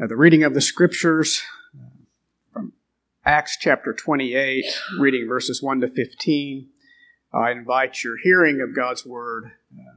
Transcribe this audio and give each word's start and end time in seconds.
Uh, 0.00 0.06
the 0.06 0.16
reading 0.16 0.44
of 0.44 0.54
the 0.54 0.62
scriptures 0.62 1.42
uh, 1.78 1.88
from 2.52 2.72
Acts 3.26 3.58
chapter 3.60 3.92
28, 3.92 4.64
reading 4.98 5.28
verses 5.28 5.62
1 5.62 5.82
to 5.82 5.88
15. 5.88 6.68
I 7.34 7.50
invite 7.50 8.02
your 8.02 8.16
hearing 8.16 8.62
of 8.62 8.74
God's 8.74 9.04
word 9.04 9.52
uh, 9.76 9.96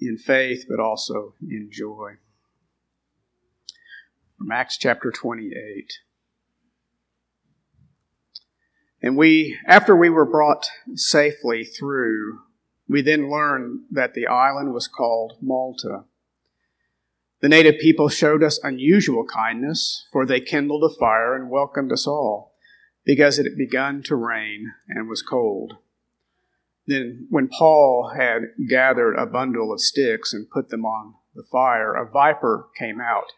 in 0.00 0.16
faith, 0.16 0.64
but 0.66 0.80
also 0.80 1.34
in 1.42 1.68
joy. 1.70 2.12
From 4.38 4.50
Acts 4.50 4.78
chapter 4.78 5.10
28. 5.10 5.92
And 9.02 9.14
we, 9.14 9.58
after 9.66 9.94
we 9.94 10.08
were 10.08 10.24
brought 10.24 10.70
safely 10.94 11.64
through, 11.64 12.40
we 12.88 13.02
then 13.02 13.30
learned 13.30 13.80
that 13.90 14.14
the 14.14 14.26
island 14.26 14.72
was 14.72 14.88
called 14.88 15.34
Malta. 15.42 16.04
The 17.40 17.48
native 17.48 17.78
people 17.78 18.08
showed 18.08 18.42
us 18.42 18.58
unusual 18.62 19.24
kindness, 19.24 20.08
for 20.12 20.26
they 20.26 20.40
kindled 20.40 20.82
a 20.82 20.94
fire 20.98 21.36
and 21.36 21.50
welcomed 21.50 21.92
us 21.92 22.06
all, 22.06 22.54
because 23.04 23.38
it 23.38 23.44
had 23.44 23.56
begun 23.56 24.02
to 24.04 24.16
rain 24.16 24.72
and 24.88 25.08
was 25.08 25.22
cold. 25.22 25.74
Then, 26.86 27.26
when 27.30 27.48
Paul 27.48 28.12
had 28.16 28.42
gathered 28.68 29.14
a 29.14 29.26
bundle 29.26 29.72
of 29.72 29.80
sticks 29.80 30.32
and 30.32 30.50
put 30.50 30.70
them 30.70 30.84
on 30.84 31.14
the 31.34 31.42
fire, 31.42 31.94
a 31.94 32.10
viper 32.10 32.68
came 32.76 33.00
out 33.00 33.32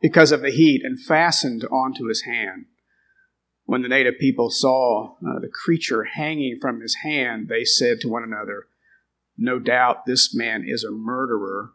because 0.00 0.32
of 0.32 0.40
the 0.40 0.50
heat 0.50 0.82
and 0.84 0.98
fastened 0.98 1.64
onto 1.64 2.06
his 2.06 2.22
hand. 2.22 2.66
When 3.64 3.82
the 3.82 3.88
native 3.88 4.18
people 4.18 4.50
saw 4.50 5.14
uh, 5.16 5.40
the 5.40 5.50
creature 5.52 6.04
hanging 6.04 6.58
from 6.60 6.80
his 6.80 6.96
hand, 7.02 7.48
they 7.48 7.64
said 7.64 8.00
to 8.00 8.08
one 8.08 8.22
another, 8.22 8.66
No 9.36 9.58
doubt 9.58 10.06
this 10.06 10.34
man 10.34 10.64
is 10.66 10.84
a 10.84 10.90
murderer 10.90 11.72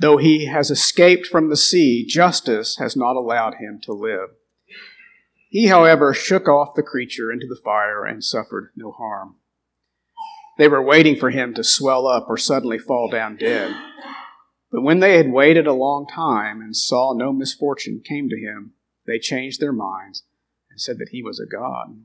Though 0.00 0.16
he 0.16 0.46
has 0.46 0.70
escaped 0.70 1.26
from 1.26 1.48
the 1.48 1.56
sea, 1.56 2.06
justice 2.06 2.76
has 2.78 2.96
not 2.96 3.16
allowed 3.16 3.54
him 3.54 3.80
to 3.82 3.92
live. 3.92 4.30
He, 5.50 5.66
however, 5.66 6.14
shook 6.14 6.46
off 6.46 6.76
the 6.76 6.84
creature 6.84 7.32
into 7.32 7.46
the 7.48 7.60
fire 7.64 8.04
and 8.04 8.22
suffered 8.22 8.70
no 8.76 8.92
harm. 8.92 9.36
They 10.56 10.68
were 10.68 10.82
waiting 10.82 11.16
for 11.16 11.30
him 11.30 11.52
to 11.54 11.64
swell 11.64 12.06
up 12.06 12.26
or 12.28 12.36
suddenly 12.36 12.78
fall 12.78 13.08
down 13.08 13.36
dead. 13.36 13.74
But 14.70 14.82
when 14.82 15.00
they 15.00 15.16
had 15.16 15.32
waited 15.32 15.66
a 15.66 15.72
long 15.72 16.06
time 16.06 16.60
and 16.60 16.76
saw 16.76 17.14
no 17.14 17.32
misfortune 17.32 18.02
came 18.04 18.28
to 18.28 18.36
him, 18.36 18.74
they 19.06 19.18
changed 19.18 19.60
their 19.60 19.72
minds 19.72 20.24
and 20.70 20.80
said 20.80 20.98
that 20.98 21.08
he 21.10 21.22
was 21.22 21.40
a 21.40 21.46
god. 21.46 22.02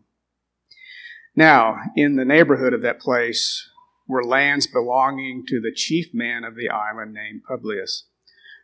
Now, 1.36 1.78
in 1.96 2.16
the 2.16 2.26
neighborhood 2.26 2.74
of 2.74 2.82
that 2.84 3.00
place 3.00 3.70
were 4.08 4.24
lands 4.24 4.68
belonging 4.68 5.46
to 5.48 5.60
the 5.60 5.74
chief 5.74 6.14
man 6.14 6.44
of 6.44 6.56
the 6.56 6.70
island 6.70 7.14
named 7.14 7.44
Publius, 7.48 8.06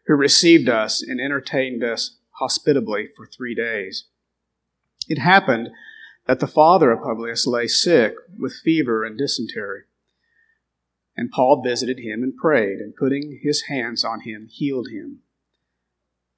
who 0.05 0.15
received 0.15 0.67
us 0.67 1.01
and 1.01 1.19
entertained 1.19 1.83
us 1.83 2.17
hospitably 2.39 3.07
for 3.15 3.25
three 3.25 3.55
days. 3.55 4.05
It 5.07 5.19
happened 5.19 5.69
that 6.27 6.39
the 6.39 6.47
father 6.47 6.91
of 6.91 7.01
Publius 7.01 7.47
lay 7.47 7.67
sick 7.67 8.13
with 8.37 8.53
fever 8.53 9.03
and 9.03 9.17
dysentery. 9.17 9.81
And 11.17 11.31
Paul 11.31 11.61
visited 11.63 11.99
him 11.99 12.23
and 12.23 12.35
prayed, 12.35 12.79
and 12.79 12.95
putting 12.95 13.39
his 13.41 13.63
hands 13.63 14.05
on 14.05 14.21
him, 14.21 14.47
healed 14.49 14.87
him. 14.89 15.19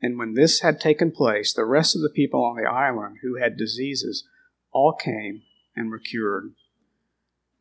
And 0.02 0.18
when 0.18 0.34
this 0.34 0.62
had 0.62 0.80
taken 0.80 1.12
place, 1.12 1.54
the 1.54 1.66
rest 1.66 1.96
of 1.96 2.02
the 2.02 2.10
people 2.10 2.44
on 2.44 2.56
the 2.56 2.70
island 2.70 3.18
who 3.22 3.36
had 3.36 3.58
diseases 3.58 4.28
all 4.72 4.94
came 4.94 5.44
and 5.76 5.92
were 5.92 6.00
cured. 6.00 6.54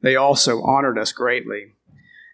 They 0.02 0.16
also 0.16 0.62
honored 0.62 0.98
us 0.98 1.12
greatly, 1.12 1.74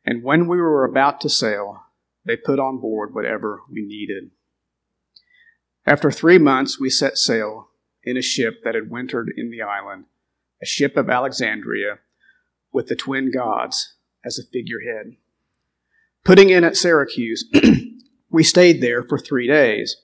and 0.05 0.22
when 0.22 0.47
we 0.47 0.59
were 0.59 0.84
about 0.84 1.20
to 1.22 1.28
sail, 1.28 1.83
they 2.25 2.36
put 2.36 2.58
on 2.58 2.78
board 2.78 3.14
whatever 3.14 3.61
we 3.70 3.83
needed. 3.83 4.31
After 5.84 6.11
three 6.11 6.39
months, 6.39 6.81
we 6.81 6.91
set 6.91 7.17
sail 7.19 7.69
in 8.03 8.17
a 8.17 8.23
ship 8.23 8.62
that 8.64 8.75
had 8.75 8.91
wintered 8.91 9.33
in 9.36 9.50
the 9.50 9.62
island, 9.62 10.05
a 10.62 10.67
ship 10.67 10.97
of 10.97 11.11
Alexandria 11.11 11.98
with 12.73 12.89
the 12.89 12.97
twin 12.97 13.31
gods 13.33 13.95
as 14.24 14.39
a 14.39 14.45
figurehead. 14.45 15.17
Putting 16.24 16.51
in 16.51 16.64
at 16.64 16.77
Syracuse, 16.77 17.45
we 18.30 18.42
stayed 18.42 18.80
there 18.80 19.02
for 19.02 19.18
three 19.18 19.46
days, 19.46 19.96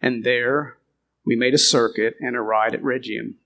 and 0.00 0.24
there 0.24 0.76
we 1.24 1.36
made 1.36 1.54
a 1.54 1.58
circuit 1.58 2.16
and 2.20 2.36
a 2.36 2.40
ride 2.40 2.74
at 2.74 2.82
Rhegium. 2.82 3.36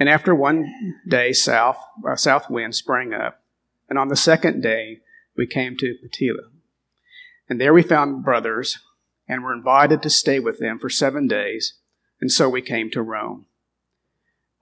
And 0.00 0.08
after 0.08 0.34
one 0.34 0.96
day, 1.06 1.34
south, 1.34 1.76
uh, 2.08 2.16
south 2.16 2.48
wind 2.48 2.74
sprang 2.74 3.12
up. 3.12 3.42
And 3.86 3.98
on 3.98 4.08
the 4.08 4.16
second 4.16 4.62
day, 4.62 5.00
we 5.36 5.46
came 5.46 5.76
to 5.76 5.94
Puteoli. 6.02 6.48
And 7.50 7.60
there 7.60 7.74
we 7.74 7.82
found 7.82 8.24
brothers 8.24 8.78
and 9.28 9.44
were 9.44 9.52
invited 9.52 10.02
to 10.02 10.08
stay 10.08 10.40
with 10.40 10.58
them 10.58 10.78
for 10.78 10.88
seven 10.88 11.28
days. 11.28 11.74
And 12.18 12.32
so 12.32 12.48
we 12.48 12.62
came 12.62 12.90
to 12.92 13.02
Rome. 13.02 13.44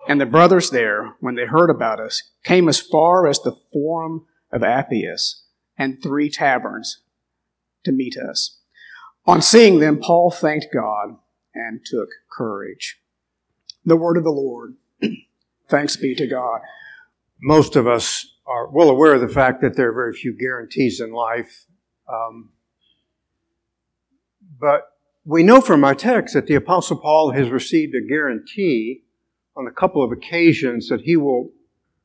And 0.08 0.20
the 0.20 0.26
brothers 0.26 0.70
there, 0.70 1.14
when 1.20 1.36
they 1.36 1.46
heard 1.46 1.70
about 1.70 2.00
us, 2.00 2.32
came 2.42 2.68
as 2.68 2.80
far 2.80 3.28
as 3.28 3.38
the 3.38 3.56
Forum 3.72 4.26
of 4.50 4.64
Appius 4.64 5.44
and 5.76 6.02
three 6.02 6.30
taverns 6.30 7.02
to 7.84 7.92
meet 7.92 8.16
us. 8.16 8.58
On 9.24 9.40
seeing 9.40 9.78
them, 9.78 10.00
Paul 10.00 10.32
thanked 10.32 10.66
God 10.72 11.16
and 11.54 11.80
took 11.84 12.08
courage. 12.28 13.00
The 13.84 13.96
word 13.96 14.16
of 14.16 14.24
the 14.24 14.30
Lord. 14.30 14.74
Thanks 15.68 15.96
be 15.96 16.14
to 16.14 16.26
God. 16.26 16.60
Most 17.40 17.76
of 17.76 17.86
us 17.86 18.26
are 18.46 18.68
well 18.68 18.88
aware 18.88 19.14
of 19.14 19.20
the 19.20 19.28
fact 19.28 19.60
that 19.60 19.76
there 19.76 19.90
are 19.90 19.94
very 19.94 20.14
few 20.14 20.36
guarantees 20.36 21.00
in 21.00 21.12
life. 21.12 21.66
Um, 22.08 22.50
but 24.58 24.88
we 25.24 25.42
know 25.42 25.60
from 25.60 25.84
our 25.84 25.94
text 25.94 26.34
that 26.34 26.46
the 26.46 26.54
Apostle 26.54 26.96
Paul 26.96 27.32
has 27.32 27.50
received 27.50 27.94
a 27.94 28.00
guarantee 28.00 29.02
on 29.54 29.66
a 29.66 29.70
couple 29.70 30.02
of 30.02 30.10
occasions 30.10 30.88
that 30.88 31.02
he 31.02 31.16
will, 31.16 31.50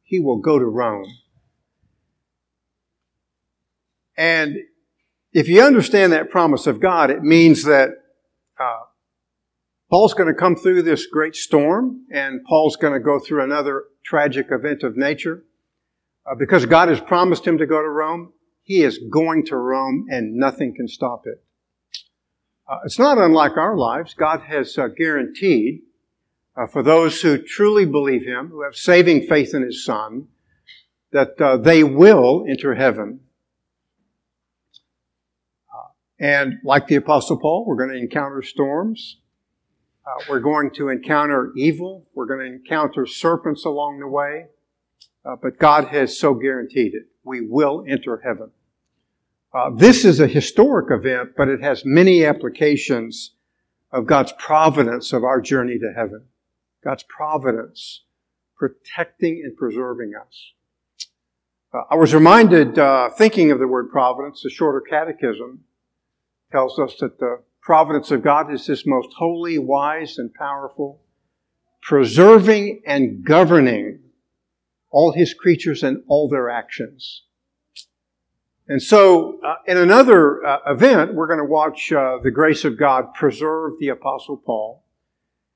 he 0.03 0.19
will 0.19 0.39
go 0.39 0.59
to 0.59 0.65
Rome. 0.65 1.05
And 4.17 4.57
if 5.31 5.47
you 5.47 5.61
understand 5.61 6.11
that 6.11 6.29
promise 6.29 6.67
of 6.67 6.79
God, 6.79 7.09
it 7.09 7.23
means 7.23 7.63
that 7.63 7.89
uh, 8.59 8.81
Paul's 9.93 10.15
going 10.15 10.27
to 10.27 10.33
come 10.33 10.55
through 10.55 10.81
this 10.81 11.05
great 11.05 11.35
storm, 11.35 12.07
and 12.11 12.43
Paul's 12.45 12.77
going 12.77 12.93
to 12.93 12.99
go 12.99 13.19
through 13.19 13.43
another 13.43 13.83
tragic 14.03 14.47
event 14.49 14.81
of 14.81 14.97
nature. 14.97 15.43
Uh, 16.25 16.33
because 16.33 16.65
God 16.65 16.89
has 16.89 16.99
promised 16.99 17.45
him 17.45 17.59
to 17.59 17.67
go 17.67 17.79
to 17.79 17.87
Rome, 17.87 18.33
he 18.63 18.81
is 18.81 18.99
going 19.11 19.45
to 19.45 19.55
Rome, 19.55 20.07
and 20.09 20.33
nothing 20.33 20.73
can 20.73 20.87
stop 20.87 21.27
it. 21.27 21.43
Uh, 22.67 22.79
it's 22.85 22.97
not 22.97 23.19
unlike 23.19 23.55
our 23.55 23.77
lives. 23.77 24.15
God 24.15 24.41
has 24.47 24.79
uh, 24.79 24.87
guaranteed 24.87 25.81
uh, 26.57 26.65
for 26.65 26.81
those 26.81 27.21
who 27.21 27.37
truly 27.37 27.85
believe 27.85 28.23
him, 28.23 28.47
who 28.47 28.63
have 28.63 28.75
saving 28.75 29.27
faith 29.27 29.53
in 29.53 29.61
his 29.61 29.85
Son, 29.85 30.27
that 31.11 31.39
uh, 31.39 31.57
they 31.57 31.83
will 31.83 32.45
enter 32.49 32.73
heaven. 32.73 33.19
Uh, 35.71 35.89
and 36.17 36.55
like 36.63 36.87
the 36.87 36.95
Apostle 36.95 37.37
Paul, 37.37 37.65
we're 37.67 37.75
going 37.77 37.91
to 37.91 37.95
encounter 37.95 38.41
storms. 38.41 39.17
Uh, 40.05 40.21
we're 40.29 40.39
going 40.39 40.69
to 40.71 40.89
encounter 40.89 41.53
evil. 41.55 42.05
We're 42.13 42.25
going 42.25 42.39
to 42.39 42.45
encounter 42.45 43.05
serpents 43.05 43.63
along 43.63 43.99
the 43.99 44.07
way. 44.07 44.47
Uh, 45.25 45.37
but 45.41 45.57
God 45.57 45.87
has 45.87 46.17
so 46.17 46.33
guaranteed 46.33 46.93
it. 46.93 47.07
We 47.23 47.41
will 47.41 47.85
enter 47.87 48.21
heaven. 48.23 48.51
Uh, 49.53 49.69
this 49.73 50.03
is 50.03 50.19
a 50.19 50.27
historic 50.27 50.87
event, 50.91 51.31
but 51.37 51.47
it 51.47 51.61
has 51.61 51.85
many 51.85 52.25
applications 52.25 53.31
of 53.91 54.05
God's 54.05 54.33
providence 54.37 55.13
of 55.13 55.23
our 55.23 55.39
journey 55.39 55.77
to 55.79 55.93
heaven. 55.95 56.23
God's 56.83 57.03
providence 57.03 58.01
protecting 58.57 59.41
and 59.45 59.55
preserving 59.55 60.13
us. 60.19 60.51
Uh, 61.73 61.83
I 61.89 61.95
was 61.95 62.13
reminded, 62.13 62.77
uh, 62.77 63.09
thinking 63.11 63.51
of 63.51 63.59
the 63.59 63.67
word 63.67 63.89
providence, 63.89 64.41
the 64.43 64.49
shorter 64.49 64.81
catechism 64.81 65.63
tells 66.51 66.77
us 66.77 66.95
that 66.99 67.19
the 67.19 67.41
providence 67.63 68.11
of 68.11 68.21
God 68.21 68.53
is 68.53 68.67
this 68.67 68.85
most 68.85 69.13
holy, 69.17 69.57
wise, 69.57 70.17
and 70.17 70.33
powerful, 70.33 71.01
preserving 71.81 72.81
and 72.85 73.23
governing 73.25 73.99
all 74.91 75.13
his 75.13 75.33
creatures 75.33 75.81
and 75.81 76.03
all 76.07 76.29
their 76.29 76.49
actions. 76.49 77.23
And 78.67 78.81
so, 78.81 79.39
uh, 79.43 79.55
in 79.67 79.77
another 79.77 80.45
uh, 80.45 80.59
event, 80.67 81.15
we're 81.15 81.27
going 81.27 81.39
to 81.39 81.45
watch 81.45 81.91
uh, 81.91 82.19
the 82.23 82.31
grace 82.31 82.63
of 82.63 82.77
God 82.77 83.13
preserve 83.13 83.73
the 83.79 83.89
Apostle 83.89 84.37
Paul 84.37 84.85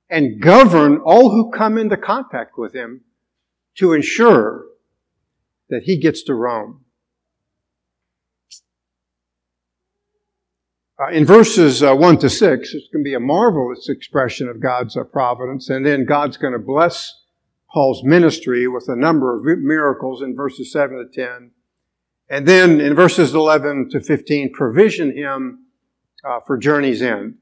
and 0.10 0.42
govern 0.42 0.98
all 1.06 1.30
who 1.30 1.52
come 1.52 1.78
into 1.78 1.98
contact 1.98 2.58
with 2.58 2.74
him 2.74 3.02
to 3.78 3.94
ensure 3.94 4.66
that 5.70 5.84
he 5.84 6.00
gets 6.00 6.24
to 6.24 6.34
Rome. 6.34 6.86
Uh, 11.00 11.10
in 11.10 11.26
verses 11.26 11.84
uh, 11.84 11.94
1 11.94 12.18
to 12.18 12.30
6, 12.30 12.74
it's 12.74 12.88
going 12.92 13.04
to 13.04 13.08
be 13.08 13.14
a 13.14 13.20
marvelous 13.20 13.88
expression 13.88 14.50
of 14.50 14.60
God's 14.60 14.98
uh, 14.98 15.04
providence, 15.04 15.70
and 15.70 15.86
then 15.86 16.06
God's 16.06 16.38
going 16.38 16.54
to 16.54 16.60
bless 16.60 17.22
Paul's 17.72 18.04
ministry 18.04 18.68
with 18.68 18.90
a 18.90 18.96
number 18.96 19.36
of 19.36 19.60
miracles 19.60 20.24
in 20.24 20.36
verses 20.36 20.72
7 20.72 20.98
to 20.98 21.06
10. 21.06 21.52
And 22.30 22.48
then 22.48 22.82
in 22.82 22.96
verses 22.96 23.36
11 23.36 23.92
to 23.92 24.00
15, 24.00 24.52
provision 24.54 25.16
him 25.16 25.68
uh, 26.28 26.40
for 26.40 26.58
journey's 26.58 27.04
end. 27.04 27.36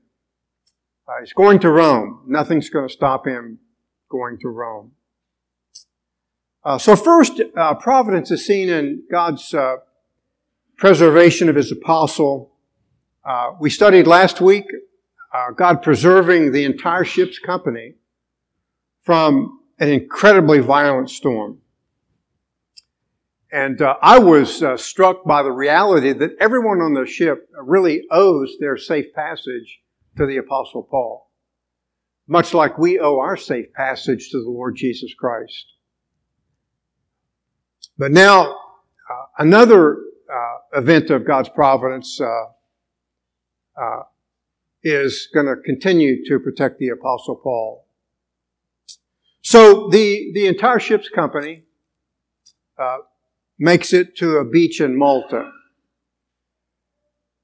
Uh, 1.08 1.22
he's 1.22 1.32
going 1.32 1.60
to 1.60 1.70
Rome. 1.70 2.26
Nothing's 2.28 2.70
going 2.70 2.90
to 2.90 2.94
stop 2.94 3.26
him 3.26 3.60
going 4.12 4.38
to 4.42 4.50
Rome. 4.50 4.92
Uh, 6.62 6.78
so 6.78 6.98
first, 6.98 7.40
providence 7.80 8.32
is 8.32 8.46
seen 8.46 8.68
in 8.68 9.04
God's 9.10 9.56
preservation 10.78 11.48
of 11.48 11.56
his 11.56 11.72
apostle. 11.72 12.55
Uh, 13.26 13.54
we 13.60 13.70
studied 13.72 14.06
last 14.06 14.40
week 14.40 14.66
uh, 15.34 15.52
God 15.52 15.82
preserving 15.82 16.52
the 16.52 16.64
entire 16.64 17.04
ship's 17.04 17.40
company 17.40 17.96
from 19.02 19.60
an 19.80 19.90
incredibly 19.90 20.60
violent 20.60 21.10
storm. 21.10 21.60
And 23.52 23.82
uh, 23.82 23.96
I 24.02 24.20
was 24.20 24.62
uh, 24.62 24.78
struck 24.78 25.26
by 25.26 25.44
the 25.44 25.52
reality 25.52 26.14
that 26.14 26.36
everyone 26.40 26.80
on 26.80 26.94
the 26.94 27.06
ship 27.06 27.50
really 27.62 28.04
owes 28.12 28.56
their 28.60 28.78
safe 28.78 29.14
passage 29.14 29.82
to 30.18 30.26
the 30.26 30.38
Apostle 30.38 30.84
Paul, 30.84 31.30
much 32.28 32.54
like 32.54 32.78
we 32.78 33.00
owe 33.00 33.20
our 33.20 33.38
safe 33.38 33.74
passage 33.74 34.30
to 34.32 34.42
the 34.42 34.50
Lord 34.50 34.76
Jesus 34.76 35.14
Christ. 35.14 35.66
But 37.98 38.12
now, 38.12 38.52
uh, 38.52 39.26
another 39.40 39.98
uh, 40.30 40.80
event 40.80 41.10
of 41.10 41.26
God's 41.26 41.50
providence 41.50 42.20
uh, 42.20 42.26
uh, 43.82 44.04
is 44.84 45.28
going 45.34 45.48
to 45.48 45.56
continue 45.56 46.24
to 46.26 46.40
protect 46.40 46.80
the 46.80 46.90
Apostle 46.90 47.36
Paul. 47.36 47.88
So 49.42 49.90
the, 49.90 50.32
the 50.34 50.48
entire 50.48 50.80
ship's 50.80 51.10
company 51.10 51.64
uh, 52.78 52.98
makes 53.60 53.94
it 53.94 54.16
to 54.18 54.38
a 54.38 54.46
beach 54.46 54.82
in 54.82 54.98
Malta. 54.98 55.52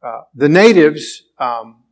Uh, 0.04 0.22
the 0.33 0.50
natives 0.50 1.24
um, 1.39 1.83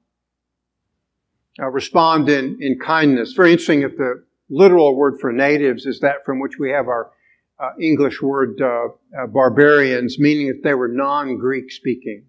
uh, 1.59 1.67
respond 1.67 2.29
in, 2.29 2.57
in 2.59 2.79
kindness. 2.79 3.33
Very 3.33 3.51
interesting 3.51 3.81
if 3.81 3.97
the 3.97 4.23
literal 4.49 4.95
word 4.95 5.19
for 5.19 5.31
natives 5.31 5.85
is 5.85 5.99
that 5.99 6.25
from 6.25 6.39
which 6.39 6.57
we 6.59 6.71
have 6.71 6.87
our 6.87 7.11
uh, 7.59 7.71
English 7.79 8.21
word 8.21 8.59
uh, 8.61 8.87
uh, 9.17 9.27
barbarians, 9.27 10.17
meaning 10.17 10.47
that 10.47 10.61
they 10.63 10.73
were 10.73 10.87
non-Greek 10.87 11.71
speaking. 11.71 12.23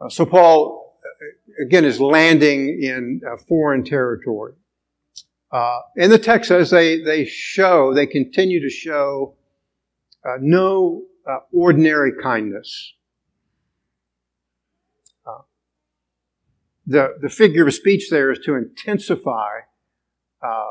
Uh, 0.00 0.08
so 0.08 0.24
Paul, 0.24 0.98
again, 1.64 1.84
is 1.84 2.00
landing 2.00 2.82
in 2.82 3.20
foreign 3.48 3.84
territory. 3.84 4.54
and 5.96 6.12
the 6.12 6.18
text 6.18 6.48
says 6.48 6.70
they, 6.70 7.00
they 7.02 7.24
show, 7.24 7.94
they 7.94 8.06
continue 8.06 8.60
to 8.60 8.70
show 8.70 9.34
uh, 10.24 10.36
no 10.40 11.02
uh, 11.28 11.38
ordinary 11.52 12.12
kindness. 12.22 12.94
Uh, 15.26 15.42
the, 16.86 17.16
the 17.20 17.28
figure 17.28 17.66
of 17.66 17.74
speech 17.74 18.10
there 18.10 18.30
is 18.30 18.38
to 18.40 18.54
intensify 18.54 19.60
uh, 20.42 20.70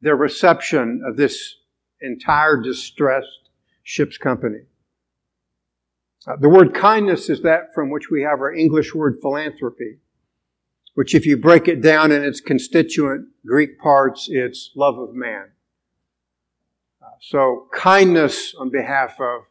their 0.00 0.16
reception 0.16 1.02
of 1.06 1.16
this 1.16 1.56
entire 2.00 2.60
distressed 2.60 3.50
ship's 3.82 4.18
company. 4.18 4.60
Uh, 6.26 6.36
the 6.36 6.48
word 6.48 6.74
kindness 6.74 7.30
is 7.30 7.42
that 7.42 7.72
from 7.74 7.90
which 7.90 8.10
we 8.10 8.22
have 8.22 8.40
our 8.40 8.52
English 8.52 8.94
word 8.94 9.18
philanthropy, 9.20 9.98
which 10.94 11.14
if 11.14 11.24
you 11.24 11.36
break 11.36 11.66
it 11.66 11.80
down 11.80 12.12
in 12.12 12.22
its 12.22 12.40
constituent 12.40 13.28
Greek 13.46 13.78
parts, 13.78 14.28
it's 14.30 14.70
love 14.74 14.98
of 14.98 15.14
man. 15.14 15.50
So, 17.22 17.68
kindness 17.70 18.54
on 18.58 18.70
behalf 18.70 19.20
of 19.20 19.42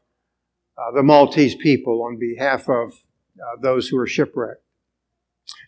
uh, 0.75 0.91
the 0.95 1.03
Maltese 1.03 1.53
people, 1.53 2.01
on 2.01 2.17
behalf 2.17 2.67
of 2.67 2.93
uh, 3.39 3.61
those 3.61 3.87
who 3.87 3.97
are 3.99 4.07
shipwrecked. 4.07 4.63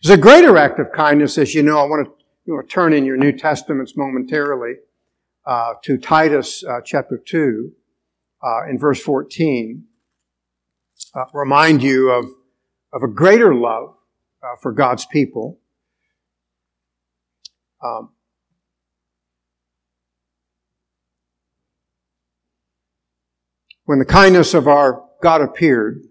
There's 0.02 0.18
a 0.18 0.20
greater 0.20 0.56
act 0.56 0.80
of 0.80 0.90
kindness, 0.92 1.38
as 1.38 1.54
you 1.54 1.62
know. 1.62 1.78
I 1.78 1.84
want 1.84 2.06
to 2.06 2.24
you 2.44 2.56
know, 2.56 2.62
turn 2.62 2.92
in 2.92 3.04
your 3.04 3.16
New 3.16 3.30
Testaments 3.30 3.96
momentarily 3.96 4.74
uh, 5.46 5.74
to 5.84 5.96
Titus 5.96 6.64
uh, 6.64 6.80
chapter 6.84 7.22
2 7.24 7.70
uh, 8.42 8.68
in 8.68 8.80
verse 8.80 9.00
14. 9.00 9.84
Uh, 11.14 11.24
remind 11.34 11.82
you 11.82 12.10
of, 12.10 12.26
of 12.92 13.02
a 13.02 13.08
greater 13.08 13.54
love 13.54 13.94
for 14.60 14.72
God's 14.72 15.06
people. 15.06 15.60
Um, 17.82 18.10
When 23.84 23.98
the 23.98 24.04
kindness 24.04 24.54
of 24.54 24.68
our 24.68 25.04
God 25.22 25.40
appeared, 25.40 26.02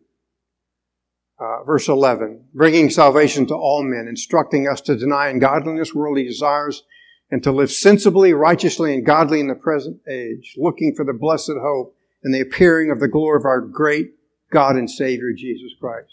uh, 1.40 1.64
verse 1.64 1.88
11, 1.88 2.46
bringing 2.54 2.90
salvation 2.90 3.48
to 3.48 3.56
all 3.56 3.82
men, 3.82 4.08
instructing 4.08 4.68
us 4.68 4.82
to 4.82 4.96
deny 4.96 5.30
ungodliness, 5.30 5.94
worldly 5.94 6.26
desires, 6.26 6.84
and 7.32 7.42
to 7.44 7.52
live 7.52 7.72
sensibly, 7.72 8.34
righteously, 8.34 8.94
and 8.94 9.06
godly 9.06 9.40
in 9.40 9.48
the 9.48 9.56
present 9.56 10.02
age, 10.08 10.54
looking 10.58 10.94
for 10.94 11.06
the 11.06 11.14
blessed 11.14 11.54
hope 11.62 11.96
and 12.24 12.34
the 12.34 12.42
appearing 12.42 12.92
of 12.92 13.00
the 13.00 13.08
glory 13.08 13.40
of 13.40 13.46
our 13.46 13.62
great 13.62 14.12
God 14.52 14.76
and 14.76 14.90
Savior, 14.90 15.34
Jesus 15.36 15.72
Christ. 15.80 16.12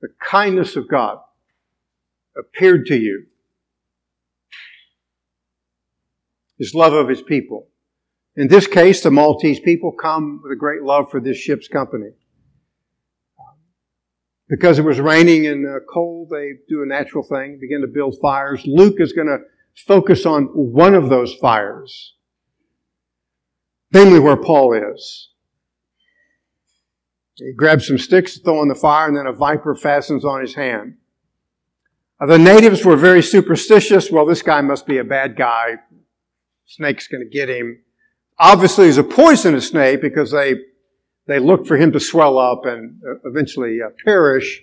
The 0.00 0.08
kindness 0.22 0.76
of 0.76 0.88
God 0.88 1.18
appeared 2.38 2.86
to 2.86 2.96
you. 2.96 3.26
His 6.58 6.74
love 6.74 6.92
of 6.92 7.08
His 7.08 7.22
people. 7.22 7.68
In 8.36 8.48
this 8.48 8.66
case, 8.66 9.02
the 9.02 9.10
Maltese 9.10 9.60
people 9.60 9.92
come 9.92 10.40
with 10.42 10.52
a 10.52 10.56
great 10.56 10.82
love 10.82 11.10
for 11.10 11.20
this 11.20 11.38
ship's 11.38 11.68
company. 11.68 12.10
Because 14.48 14.78
it 14.78 14.84
was 14.84 15.00
raining 15.00 15.46
and 15.46 15.66
uh, 15.66 15.80
cold, 15.92 16.28
they 16.30 16.52
do 16.68 16.82
a 16.82 16.86
natural 16.86 17.24
thing, 17.24 17.58
begin 17.60 17.80
to 17.80 17.86
build 17.86 18.16
fires. 18.20 18.62
Luke 18.64 18.96
is 19.00 19.12
going 19.12 19.26
to 19.26 19.38
focus 19.86 20.24
on 20.24 20.44
one 20.44 20.94
of 20.94 21.08
those 21.08 21.34
fires, 21.34 22.14
namely 23.92 24.20
where 24.20 24.36
Paul 24.36 24.74
is. 24.94 25.30
He 27.36 27.52
grabs 27.52 27.86
some 27.86 27.98
sticks 27.98 28.34
to 28.34 28.40
throw 28.40 28.62
in 28.62 28.68
the 28.68 28.74
fire, 28.74 29.08
and 29.08 29.16
then 29.16 29.26
a 29.26 29.32
viper 29.32 29.74
fastens 29.74 30.24
on 30.24 30.40
his 30.40 30.54
hand. 30.54 30.96
The 32.18 32.38
natives 32.38 32.84
were 32.84 32.96
very 32.96 33.22
superstitious. 33.22 34.10
Well, 34.10 34.24
this 34.24 34.42
guy 34.42 34.62
must 34.62 34.86
be 34.86 34.98
a 34.98 35.04
bad 35.04 35.36
guy. 35.36 35.76
Snake's 36.64 37.08
going 37.08 37.22
to 37.22 37.28
get 37.28 37.50
him 37.50 37.82
obviously 38.38 38.86
he's 38.86 38.98
a 38.98 39.04
poisonous 39.04 39.68
snake 39.68 40.00
because 40.00 40.30
they 40.30 40.56
they 41.26 41.38
look 41.38 41.66
for 41.66 41.76
him 41.76 41.92
to 41.92 42.00
swell 42.00 42.38
up 42.38 42.64
and 42.66 43.00
uh, 43.04 43.28
eventually 43.28 43.78
uh, 43.84 43.90
perish. 44.04 44.62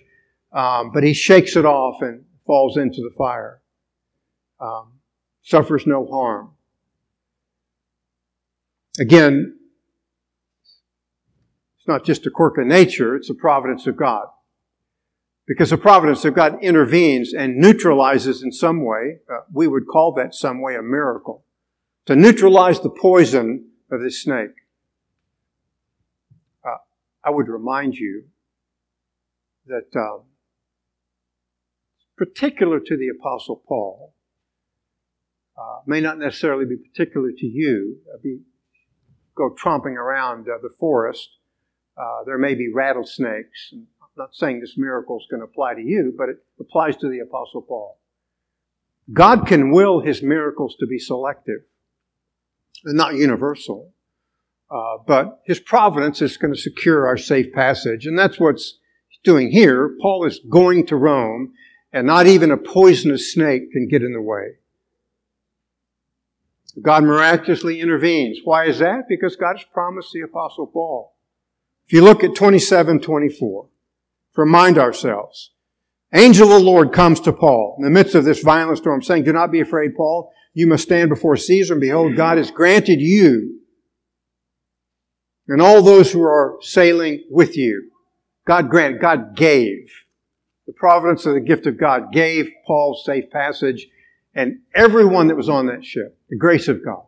Um, 0.53 0.91
but 0.93 1.03
he 1.03 1.13
shakes 1.13 1.55
it 1.55 1.65
off 1.65 2.01
and 2.01 2.23
falls 2.45 2.77
into 2.77 3.01
the 3.01 3.11
fire. 3.17 3.61
Um, 4.61 4.93
suffers 5.41 5.85
no 5.85 6.05
harm. 6.05 6.51
Again, 8.99 9.57
it's 11.83 11.87
not 11.89 12.05
just 12.05 12.25
a 12.25 12.29
quirk 12.29 12.57
of 12.57 12.65
nature, 12.65 13.13
it's 13.13 13.29
a 13.29 13.33
providence 13.33 13.87
of 13.87 13.97
God. 13.97 14.27
Because 15.45 15.71
the 15.71 15.77
providence 15.77 16.23
of 16.23 16.33
God 16.33 16.63
intervenes 16.63 17.33
and 17.33 17.57
neutralizes 17.57 18.41
in 18.41 18.53
some 18.53 18.85
way, 18.85 19.17
uh, 19.29 19.41
we 19.51 19.67
would 19.67 19.85
call 19.85 20.13
that 20.13 20.33
some 20.33 20.61
way 20.61 20.75
a 20.75 20.81
miracle 20.81 21.43
to 22.05 22.15
neutralize 22.15 22.79
the 22.79 22.89
poison 22.89 23.65
of 23.91 23.99
this 23.99 24.23
snake. 24.23 24.55
Uh, 26.65 26.77
I 27.21 27.31
would 27.31 27.49
remind 27.49 27.95
you 27.95 28.23
that 29.67 29.93
um, 29.93 30.21
particular 32.15 32.79
to 32.79 32.95
the 32.95 33.09
Apostle 33.09 33.61
Paul, 33.67 34.13
uh, 35.57 35.79
may 35.85 35.99
not 35.99 36.17
necessarily 36.17 36.63
be 36.63 36.77
particular 36.77 37.31
to 37.37 37.45
you. 37.45 37.97
Uh, 38.09 38.19
be, 38.23 38.39
go 39.35 39.53
tromping 39.53 39.97
around 39.97 40.47
uh, 40.47 40.59
the 40.61 40.69
forest. 40.79 41.27
Uh, 41.97 42.23
there 42.25 42.37
may 42.37 42.55
be 42.55 42.71
rattlesnakes. 42.73 43.69
I'm 43.73 43.87
not 44.17 44.35
saying 44.35 44.59
this 44.59 44.77
miracle 44.77 45.17
is 45.17 45.27
going 45.29 45.41
to 45.41 45.45
apply 45.45 45.75
to 45.75 45.81
you, 45.81 46.13
but 46.17 46.29
it 46.29 46.37
applies 46.59 46.97
to 46.97 47.09
the 47.09 47.19
Apostle 47.19 47.61
Paul. 47.61 47.99
God 49.11 49.45
can 49.47 49.71
will 49.71 50.01
his 50.01 50.23
miracles 50.23 50.75
to 50.79 50.87
be 50.87 50.97
selective 50.97 51.61
and 52.85 52.97
not 52.97 53.15
universal. 53.15 53.93
Uh, 54.71 54.97
but 55.05 55.41
his 55.45 55.59
providence 55.59 56.21
is 56.21 56.37
going 56.37 56.53
to 56.53 56.59
secure 56.59 57.05
our 57.05 57.17
safe 57.17 57.53
passage. 57.53 58.07
And 58.07 58.17
that's 58.17 58.39
what's 58.39 58.79
doing 59.23 59.51
here. 59.51 59.95
Paul 60.01 60.25
is 60.25 60.39
going 60.49 60.87
to 60.87 60.95
Rome, 60.95 61.53
and 61.91 62.07
not 62.07 62.25
even 62.25 62.49
a 62.49 62.57
poisonous 62.57 63.31
snake 63.31 63.71
can 63.71 63.87
get 63.87 64.01
in 64.01 64.13
the 64.13 64.21
way. 64.21 64.57
God 66.81 67.03
miraculously 67.03 67.79
intervenes. 67.79 68.39
Why 68.43 68.65
is 68.65 68.79
that? 68.79 69.03
Because 69.07 69.35
God 69.35 69.57
has 69.57 69.65
promised 69.73 70.11
the 70.11 70.21
apostle 70.21 70.65
Paul. 70.65 71.12
If 71.85 71.93
you 71.93 72.01
look 72.01 72.23
at 72.23 72.35
27, 72.35 72.99
24, 72.99 73.67
remind 74.35 74.77
ourselves. 74.77 75.51
Angel 76.13 76.51
of 76.51 76.61
the 76.61 76.65
Lord 76.65 76.93
comes 76.93 77.19
to 77.21 77.33
Paul 77.33 77.75
in 77.77 77.83
the 77.83 77.89
midst 77.89 78.15
of 78.15 78.23
this 78.23 78.41
violent 78.41 78.77
storm 78.77 79.01
saying, 79.01 79.23
do 79.23 79.33
not 79.33 79.51
be 79.51 79.59
afraid, 79.59 79.95
Paul. 79.95 80.31
You 80.53 80.67
must 80.67 80.83
stand 80.83 81.09
before 81.09 81.35
Caesar, 81.35 81.73
and 81.73 81.81
behold, 81.81 82.15
God 82.15 82.37
has 82.37 82.51
granted 82.51 83.01
you 83.01 83.59
and 85.47 85.61
all 85.61 85.81
those 85.81 86.11
who 86.11 86.21
are 86.21 86.57
sailing 86.61 87.23
with 87.29 87.57
you. 87.57 87.89
God 88.45 88.69
grant, 88.69 89.01
God 89.01 89.35
gave 89.35 89.89
the 90.65 90.73
providence 90.73 91.25
of 91.25 91.33
the 91.33 91.41
gift 91.41 91.65
of 91.65 91.77
God 91.77 92.13
gave 92.13 92.49
Paul 92.65 92.99
safe 93.03 93.29
passage 93.29 93.87
and 94.33 94.59
everyone 94.73 95.27
that 95.27 95.35
was 95.35 95.49
on 95.49 95.67
that 95.67 95.85
ship, 95.85 96.17
the 96.29 96.37
grace 96.37 96.67
of 96.67 96.83
God. 96.83 97.03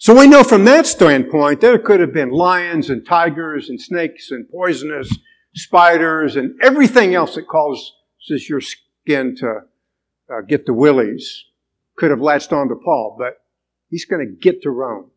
So 0.00 0.18
we 0.18 0.26
know 0.26 0.42
from 0.42 0.64
that 0.64 0.86
standpoint 0.86 1.60
there 1.60 1.78
could 1.78 2.00
have 2.00 2.14
been 2.14 2.30
lions 2.30 2.88
and 2.88 3.04
tigers 3.04 3.68
and 3.68 3.78
snakes 3.78 4.30
and 4.30 4.48
poisonous 4.48 5.14
spiders 5.54 6.36
and 6.36 6.54
everything 6.62 7.14
else 7.14 7.34
that 7.34 7.46
causes 7.46 7.92
your 8.48 8.62
skin 8.62 9.36
to 9.36 9.60
uh, 10.32 10.40
get 10.48 10.64
the 10.64 10.72
willies 10.72 11.44
could 11.98 12.10
have 12.10 12.20
latched 12.22 12.50
on 12.50 12.70
to 12.70 12.76
Paul, 12.76 13.16
but 13.18 13.42
he's 13.90 14.06
going 14.06 14.26
to 14.26 14.32
get 14.32 14.62
to 14.62 14.70
Rome. 14.70 15.10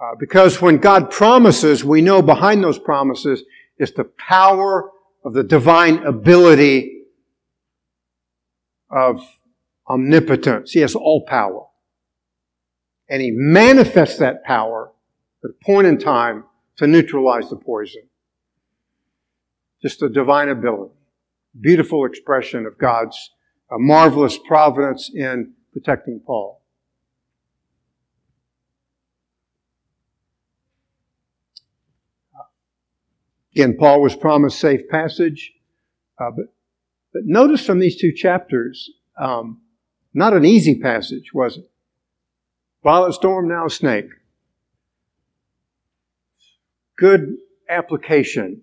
Uh, 0.00 0.14
because 0.18 0.62
when 0.62 0.78
God 0.78 1.10
promises, 1.10 1.84
we 1.84 2.00
know 2.00 2.22
behind 2.22 2.64
those 2.64 2.78
promises 2.78 3.42
is 3.78 3.92
the 3.92 4.04
power 4.04 4.90
of 5.22 5.34
the 5.34 5.44
divine 5.44 5.98
ability 6.06 7.02
of 8.90 9.20
omnipotence. 9.86 10.72
He 10.72 10.80
has 10.80 10.94
all 10.94 11.26
power. 11.26 11.67
And 13.08 13.22
he 13.22 13.30
manifests 13.30 14.18
that 14.18 14.44
power 14.44 14.92
at 15.42 15.50
a 15.50 15.64
point 15.64 15.86
in 15.86 15.98
time 15.98 16.44
to 16.76 16.86
neutralize 16.86 17.48
the 17.48 17.56
poison. 17.56 18.02
Just 19.80 20.02
a 20.02 20.08
divine 20.08 20.48
ability. 20.48 20.94
Beautiful 21.58 22.04
expression 22.04 22.66
of 22.66 22.78
God's 22.78 23.30
uh, 23.70 23.76
marvelous 23.78 24.38
providence 24.38 25.10
in 25.12 25.54
protecting 25.72 26.20
Paul. 26.20 26.60
Again, 33.54 33.76
Paul 33.76 34.02
was 34.02 34.14
promised 34.14 34.60
safe 34.60 34.88
passage, 34.88 35.52
uh, 36.20 36.30
but, 36.30 36.46
but 37.12 37.22
notice 37.24 37.64
from 37.66 37.80
these 37.80 38.00
two 38.00 38.12
chapters, 38.12 38.90
um, 39.20 39.62
not 40.14 40.32
an 40.32 40.44
easy 40.44 40.78
passage, 40.78 41.34
was 41.34 41.56
it? 41.56 41.68
Violent 42.82 43.14
storm, 43.14 43.48
now 43.48 43.68
snake. 43.68 44.08
Good 46.96 47.36
application. 47.68 48.62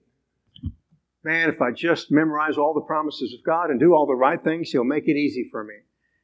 Man, 1.23 1.49
if 1.49 1.61
I 1.61 1.71
just 1.71 2.11
memorize 2.11 2.57
all 2.57 2.73
the 2.73 2.81
promises 2.81 3.33
of 3.33 3.43
God 3.43 3.69
and 3.69 3.79
do 3.79 3.93
all 3.93 4.05
the 4.05 4.13
right 4.13 4.41
things, 4.43 4.71
He'll 4.71 4.83
make 4.83 5.07
it 5.07 5.17
easy 5.17 5.47
for 5.51 5.63
me. 5.63 5.75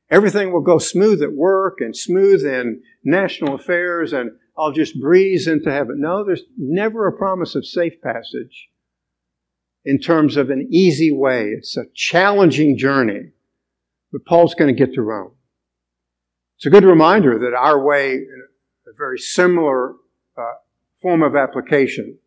Everything 0.09 0.51
will 0.51 0.61
go 0.61 0.77
smooth 0.77 1.23
at 1.23 1.33
work 1.33 1.77
and 1.79 1.95
smooth 1.95 2.45
in 2.45 2.81
national 3.03 3.55
affairs 3.55 4.13
and 4.13 4.31
I'll 4.57 4.73
just 4.73 4.99
breeze 4.99 5.47
into 5.47 5.71
heaven. 5.71 6.01
No, 6.01 6.23
there's 6.23 6.43
never 6.57 7.07
a 7.07 7.17
promise 7.17 7.55
of 7.55 7.65
safe 7.65 8.01
passage 8.01 8.69
in 9.85 9.99
terms 9.99 10.37
of 10.37 10.49
an 10.49 10.67
easy 10.69 11.11
way. 11.11 11.47
It's 11.57 11.77
a 11.77 11.85
challenging 11.95 12.77
journey. 12.77 13.31
But 14.11 14.25
Paul's 14.25 14.53
going 14.53 14.75
to 14.75 14.85
get 14.85 14.93
to 14.95 15.01
Rome. 15.01 15.31
It's 16.61 16.67
a 16.67 16.69
good 16.69 16.83
reminder 16.83 17.39
that 17.39 17.55
our 17.57 17.83
way, 17.83 18.17
a 18.17 18.93
very 18.95 19.17
similar 19.17 19.95
uh, 20.37 20.53
form 21.01 21.23
of 21.23 21.35
application, 21.35 22.19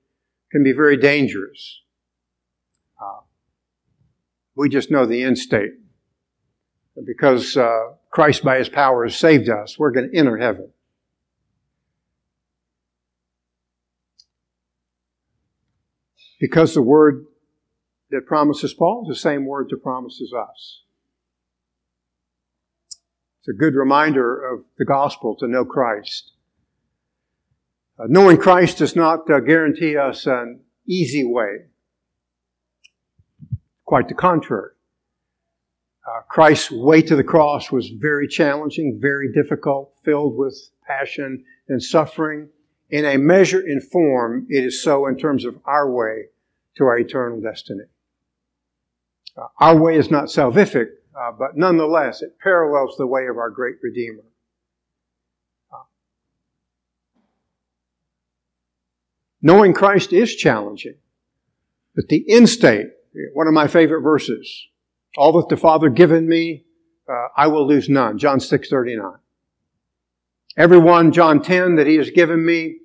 can 0.50 0.64
be 0.64 0.72
very 0.72 0.96
dangerous. 0.96 1.82
Uh, 3.00 3.20
we 4.56 4.68
just 4.68 4.90
know 4.90 5.06
the 5.06 5.22
end 5.22 5.38
state. 5.38 5.70
Because 7.06 7.56
uh, 7.56 7.92
Christ, 8.10 8.42
by 8.42 8.58
His 8.58 8.68
power, 8.68 9.04
has 9.04 9.14
saved 9.14 9.48
us, 9.48 9.78
we're 9.78 9.92
going 9.92 10.10
to 10.10 10.18
enter 10.18 10.36
heaven. 10.36 10.72
Because 16.40 16.74
the 16.74 16.82
word 16.82 17.26
that 18.10 18.26
promises 18.26 18.74
Paul 18.74 19.04
is 19.08 19.16
the 19.16 19.20
same 19.20 19.46
word 19.46 19.68
that 19.70 19.80
promises 19.80 20.34
us. 20.36 20.83
It's 23.44 23.54
a 23.54 23.60
good 23.60 23.74
reminder 23.74 24.42
of 24.42 24.64
the 24.78 24.86
gospel 24.86 25.36
to 25.36 25.46
know 25.46 25.66
Christ. 25.66 26.32
Uh, 27.98 28.04
knowing 28.08 28.38
Christ 28.38 28.78
does 28.78 28.96
not 28.96 29.28
uh, 29.28 29.40
guarantee 29.40 29.98
us 29.98 30.24
an 30.24 30.60
easy 30.88 31.26
way. 31.26 31.66
Quite 33.84 34.08
the 34.08 34.14
contrary. 34.14 34.70
Uh, 36.08 36.22
Christ's 36.26 36.70
way 36.70 37.02
to 37.02 37.14
the 37.14 37.22
cross 37.22 37.70
was 37.70 37.90
very 37.90 38.28
challenging, 38.28 38.98
very 38.98 39.30
difficult, 39.30 39.92
filled 40.02 40.38
with 40.38 40.70
passion 40.86 41.44
and 41.68 41.82
suffering. 41.82 42.48
In 42.88 43.04
a 43.04 43.18
measure 43.18 43.60
in 43.60 43.82
form, 43.82 44.46
it 44.48 44.64
is 44.64 44.82
so 44.82 45.06
in 45.06 45.18
terms 45.18 45.44
of 45.44 45.58
our 45.66 45.90
way 45.90 46.28
to 46.78 46.84
our 46.84 46.96
eternal 46.96 47.42
destiny. 47.42 47.84
Uh, 49.36 49.48
our 49.60 49.76
way 49.76 49.98
is 49.98 50.10
not 50.10 50.28
salvific, 50.28 50.86
uh, 51.18 51.30
but 51.32 51.56
nonetheless, 51.56 52.22
it 52.22 52.38
parallels 52.42 52.96
the 52.96 53.06
way 53.06 53.26
of 53.26 53.38
our 53.38 53.50
great 53.50 53.76
Redeemer. 53.82 54.24
Uh, 55.72 55.84
knowing 59.40 59.72
Christ 59.72 60.12
is 60.12 60.34
challenging, 60.34 60.96
but 61.94 62.08
the 62.08 62.24
end 62.28 62.48
state, 62.48 62.88
one 63.32 63.46
of 63.46 63.54
my 63.54 63.68
favorite 63.68 64.02
verses, 64.02 64.66
all 65.16 65.32
that 65.40 65.48
the 65.48 65.56
Father 65.56 65.88
given 65.88 66.28
me, 66.28 66.64
uh, 67.08 67.28
I 67.36 67.46
will 67.46 67.66
lose 67.66 67.88
none. 67.88 68.18
John 68.18 68.40
6, 68.40 68.68
39. 68.68 69.12
Everyone, 70.56 71.12
John 71.12 71.42
10, 71.42 71.76
that 71.76 71.86
He 71.86 71.96
has 71.96 72.10
given 72.10 72.44
me, 72.44 72.78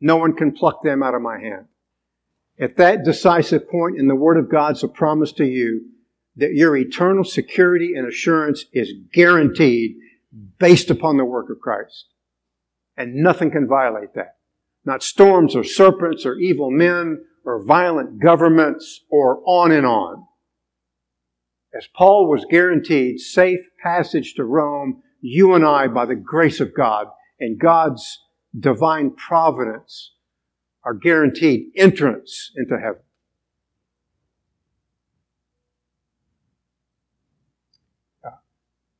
no 0.00 0.16
one 0.16 0.34
can 0.34 0.52
pluck 0.52 0.82
them 0.82 1.02
out 1.02 1.14
of 1.14 1.22
my 1.22 1.38
hand. 1.38 1.66
At 2.58 2.76
that 2.78 3.04
decisive 3.04 3.68
point 3.68 3.98
in 3.98 4.08
the 4.08 4.14
Word 4.14 4.36
of 4.36 4.50
God's 4.50 4.82
a 4.82 4.88
promise 4.88 5.32
to 5.34 5.44
you 5.44 5.90
that 6.36 6.54
your 6.54 6.76
eternal 6.76 7.24
security 7.24 7.94
and 7.94 8.06
assurance 8.06 8.66
is 8.72 8.92
guaranteed 9.12 9.96
based 10.58 10.90
upon 10.90 11.16
the 11.16 11.24
work 11.24 11.50
of 11.50 11.60
Christ. 11.60 12.06
And 12.96 13.14
nothing 13.16 13.50
can 13.50 13.66
violate 13.66 14.14
that. 14.14 14.36
Not 14.84 15.02
storms 15.02 15.56
or 15.56 15.64
serpents 15.64 16.24
or 16.24 16.36
evil 16.36 16.70
men 16.70 17.24
or 17.44 17.64
violent 17.64 18.20
governments 18.20 19.04
or 19.10 19.40
on 19.46 19.72
and 19.72 19.86
on. 19.86 20.26
As 21.76 21.88
Paul 21.94 22.28
was 22.28 22.46
guaranteed 22.50 23.20
safe 23.20 23.60
passage 23.82 24.34
to 24.34 24.44
Rome, 24.44 25.02
you 25.20 25.54
and 25.54 25.64
I, 25.64 25.88
by 25.88 26.06
the 26.06 26.14
grace 26.14 26.60
of 26.60 26.74
God 26.74 27.08
and 27.40 27.58
God's 27.58 28.18
divine 28.58 29.10
providence, 29.10 30.12
are 30.84 30.94
guaranteed 30.94 31.72
entrance 31.76 32.52
into 32.56 32.78
heaven. 32.78 33.02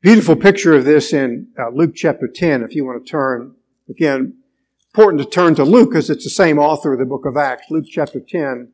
Beautiful 0.03 0.37
picture 0.37 0.75
of 0.75 0.85
this 0.85 1.13
in 1.13 1.49
uh, 1.59 1.71
Luke 1.71 1.93
chapter 1.95 2.29
10, 2.29 2.63
if 2.63 2.75
you 2.75 2.85
want 2.85 3.05
to 3.05 3.11
turn. 3.11 3.55
Again, 3.89 4.39
important 4.95 5.23
to 5.23 5.29
turn 5.29 5.55
to 5.55 5.65
Luke 5.65 5.91
because 5.91 6.11
it's 6.11 6.25
the 6.25 6.31
same 6.31 6.59
author 6.59 6.93
of 6.93 6.99
the 6.99 7.07
book 7.07 7.25
of 7.25 7.37
Acts. 7.37 7.67
Luke 7.71 7.87
chapter 7.91 8.21
10. 8.21 8.73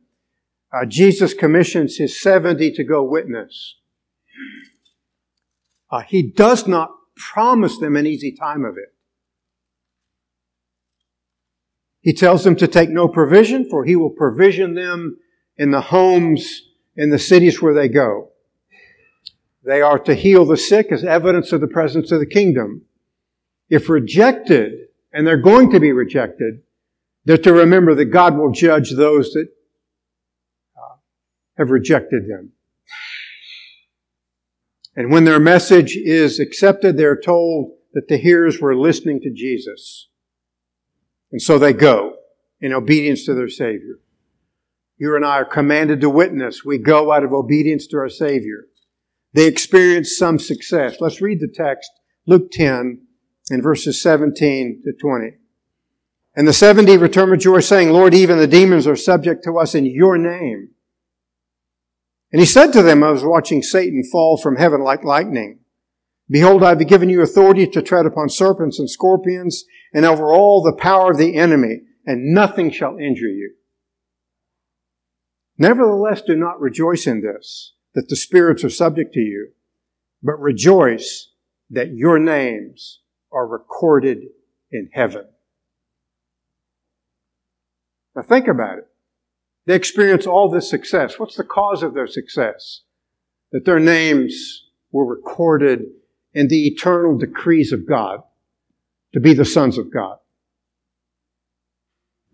Uh, 0.72 0.84
Jesus 0.86 1.32
commissions 1.32 1.96
his 1.96 2.20
70 2.20 2.72
to 2.72 2.84
go 2.84 3.04
witness. 3.04 3.76
Uh, 5.90 6.00
he 6.00 6.22
does 6.22 6.66
not 6.66 6.90
promise 7.16 7.78
them 7.78 7.96
an 7.96 8.06
easy 8.06 8.34
time 8.34 8.64
of 8.64 8.76
it. 8.76 8.94
He 12.00 12.12
tells 12.12 12.42
them 12.42 12.56
to 12.56 12.66
take 12.66 12.90
no 12.90 13.06
provision, 13.06 13.68
for 13.68 13.84
he 13.84 13.94
will 13.94 14.10
provision 14.10 14.74
them 14.74 15.18
in 15.56 15.70
the 15.70 15.82
homes 15.82 16.62
in 16.96 17.10
the 17.10 17.18
cities 17.18 17.62
where 17.62 17.74
they 17.74 17.88
go. 17.88 18.30
They 19.64 19.80
are 19.80 19.98
to 20.00 20.14
heal 20.14 20.44
the 20.44 20.56
sick 20.56 20.90
as 20.90 21.04
evidence 21.04 21.52
of 21.52 21.60
the 21.60 21.68
presence 21.68 22.10
of 22.10 22.18
the 22.18 22.26
kingdom. 22.26 22.82
If 23.68 23.88
rejected, 23.88 24.72
and 25.12 25.26
they're 25.26 25.36
going 25.36 25.70
to 25.70 25.80
be 25.80 25.92
rejected, 25.92 26.62
they're 27.24 27.38
to 27.38 27.52
remember 27.52 27.94
that 27.94 28.06
God 28.06 28.36
will 28.36 28.50
judge 28.50 28.92
those 28.94 29.32
that 29.32 29.48
uh, 30.76 30.96
have 31.56 31.70
rejected 31.70 32.24
them. 32.28 32.52
And 34.96 35.10
when 35.10 35.24
their 35.24 35.40
message 35.40 35.96
is 35.96 36.40
accepted, 36.40 36.96
they're 36.96 37.18
told 37.18 37.72
that 37.94 38.08
the 38.08 38.18
hearers 38.18 38.60
were 38.60 38.76
listening 38.76 39.20
to 39.20 39.32
Jesus. 39.32 40.08
And 41.30 41.40
so 41.40 41.58
they 41.58 41.72
go 41.72 42.16
in 42.60 42.72
obedience 42.72 43.24
to 43.26 43.34
their 43.34 43.48
Savior. 43.48 44.00
You 44.98 45.16
and 45.16 45.24
I 45.24 45.38
are 45.38 45.44
commanded 45.44 46.00
to 46.02 46.10
witness. 46.10 46.64
We 46.64 46.78
go 46.78 47.10
out 47.10 47.24
of 47.24 47.32
obedience 47.32 47.86
to 47.88 47.98
our 47.98 48.08
Savior. 48.08 48.66
They 49.34 49.46
experienced 49.46 50.18
some 50.18 50.38
success. 50.38 50.96
Let's 51.00 51.20
read 51.20 51.40
the 51.40 51.52
text, 51.52 51.90
Luke 52.26 52.50
10, 52.52 53.06
in 53.50 53.62
verses 53.62 54.00
17 54.02 54.82
to 54.84 54.92
20. 54.92 55.36
And 56.34 56.48
the 56.48 56.52
70 56.52 56.96
returned 56.96 57.30
with 57.30 57.40
joy, 57.40 57.60
saying, 57.60 57.90
Lord, 57.90 58.14
even 58.14 58.38
the 58.38 58.46
demons 58.46 58.86
are 58.86 58.96
subject 58.96 59.44
to 59.44 59.58
us 59.58 59.74
in 59.74 59.86
your 59.86 60.16
name. 60.16 60.70
And 62.32 62.40
he 62.40 62.46
said 62.46 62.72
to 62.72 62.82
them, 62.82 63.02
I 63.02 63.10
was 63.10 63.24
watching 63.24 63.62
Satan 63.62 64.02
fall 64.10 64.38
from 64.38 64.56
heaven 64.56 64.82
like 64.82 65.04
lightning. 65.04 65.60
Behold, 66.30 66.62
I 66.62 66.70
have 66.70 66.88
given 66.88 67.10
you 67.10 67.20
authority 67.20 67.66
to 67.66 67.82
tread 67.82 68.06
upon 68.06 68.30
serpents 68.30 68.78
and 68.78 68.88
scorpions 68.88 69.64
and 69.92 70.06
over 70.06 70.32
all 70.32 70.62
the 70.62 70.72
power 70.72 71.10
of 71.10 71.18
the 71.18 71.36
enemy, 71.36 71.82
and 72.06 72.32
nothing 72.32 72.70
shall 72.70 72.96
injure 72.96 73.26
you. 73.26 73.54
Nevertheless, 75.58 76.22
do 76.22 76.34
not 76.34 76.58
rejoice 76.58 77.06
in 77.06 77.20
this, 77.20 77.74
that 77.94 78.08
the 78.08 78.16
spirits 78.16 78.64
are 78.64 78.70
subject 78.70 79.12
to 79.14 79.20
you, 79.20 79.50
but 80.22 80.40
rejoice 80.40 81.28
that 81.70 81.94
your 81.94 82.18
names 82.18 83.00
are 83.32 83.46
recorded 83.46 84.24
in 84.70 84.90
heaven. 84.92 85.26
Now 88.14 88.22
think 88.22 88.48
about 88.48 88.78
it. 88.78 88.88
They 89.66 89.74
experience 89.74 90.26
all 90.26 90.50
this 90.50 90.68
success. 90.68 91.18
What's 91.18 91.36
the 91.36 91.44
cause 91.44 91.82
of 91.82 91.94
their 91.94 92.06
success? 92.06 92.82
That 93.52 93.64
their 93.64 93.80
names 93.80 94.64
were 94.90 95.06
recorded 95.06 95.84
in 96.34 96.48
the 96.48 96.66
eternal 96.66 97.16
decrees 97.16 97.72
of 97.72 97.86
God 97.86 98.22
to 99.12 99.20
be 99.20 99.34
the 99.34 99.44
sons 99.44 99.78
of 99.78 99.92
God. 99.92 100.18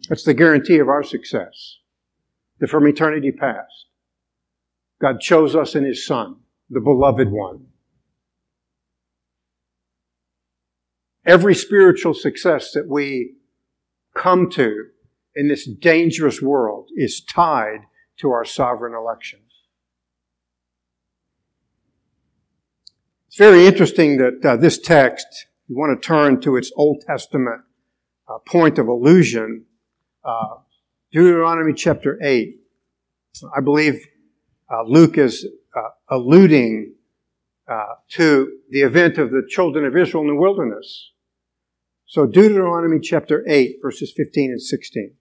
That's 0.09 0.23
the 0.23 0.35
guarantee 0.35 0.79
of 0.79 0.89
our 0.89 1.03
success. 1.03 1.79
That 2.61 2.71
from 2.71 2.87
eternity 2.87 3.33
past, 3.33 3.88
God 5.01 5.21
chose 5.21 5.55
us 5.55 5.75
in 5.75 5.85
His 5.85 6.07
Son, 6.07 6.37
the 6.71 6.81
beloved 6.81 7.31
one. 7.31 7.67
Every 11.25 11.55
spiritual 11.55 12.15
success 12.15 12.73
that 12.73 12.89
we 12.89 13.35
come 14.17 14.51
to 14.51 14.87
in 15.35 15.49
this 15.49 15.69
dangerous 15.69 16.43
world 16.43 16.89
is 16.97 17.21
tied 17.21 17.81
to 18.19 18.31
our 18.31 18.45
sovereign 18.45 18.95
election. 18.95 19.41
It's 23.29 23.37
very 23.37 23.67
interesting 23.67 24.17
that 24.17 24.45
uh, 24.45 24.57
this 24.57 24.79
text, 24.79 25.47
you 25.69 25.77
want 25.77 26.01
to 26.01 26.07
turn 26.07 26.41
to 26.41 26.57
its 26.57 26.73
Old 26.75 27.03
Testament 27.07 27.61
uh, 28.27 28.39
point 28.39 28.79
of 28.79 28.89
allusion, 28.89 29.67
uh, 30.25 30.57
Deuteronomy 31.13 31.75
chapter 31.75 32.19
8. 32.23 32.57
I 33.57 33.61
believe 33.61 34.05
uh, 34.71 34.83
Luke 34.87 35.19
is 35.19 35.47
uh, 35.75 35.89
alluding 36.09 36.95
uh, 37.69 37.95
to 38.11 38.59
the 38.71 38.83
event 38.83 39.19
of 39.19 39.31
the 39.31 39.43
children 39.49 39.85
of 39.85 39.97
Israel 39.97 40.23
in 40.23 40.29
the 40.29 40.41
wilderness. 40.41 41.13
So 42.07 42.27
Deuteronomy 42.27 43.01
chapter 43.01 43.45
8, 43.47 43.77
verses 43.83 44.13
15 44.17 44.53
and 44.53 44.63
16. 44.63 45.13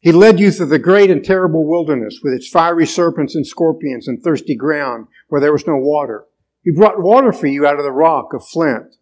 He 0.00 0.12
led 0.12 0.38
you 0.38 0.52
through 0.52 0.66
the 0.66 0.78
great 0.78 1.10
and 1.10 1.24
terrible 1.24 1.66
wilderness 1.66 2.20
with 2.22 2.32
its 2.32 2.48
fiery 2.48 2.86
serpents 2.86 3.34
and 3.34 3.44
scorpions 3.44 4.06
and 4.06 4.22
thirsty 4.22 4.54
ground 4.54 5.08
where 5.28 5.40
there 5.40 5.52
was 5.52 5.66
no 5.66 5.76
water. 5.76 6.24
He 6.62 6.70
brought 6.70 7.02
water 7.02 7.32
for 7.32 7.48
you 7.48 7.66
out 7.66 7.78
of 7.78 7.84
the 7.84 7.90
rock 7.90 8.32
of 8.32 8.46
flint. 8.46 8.94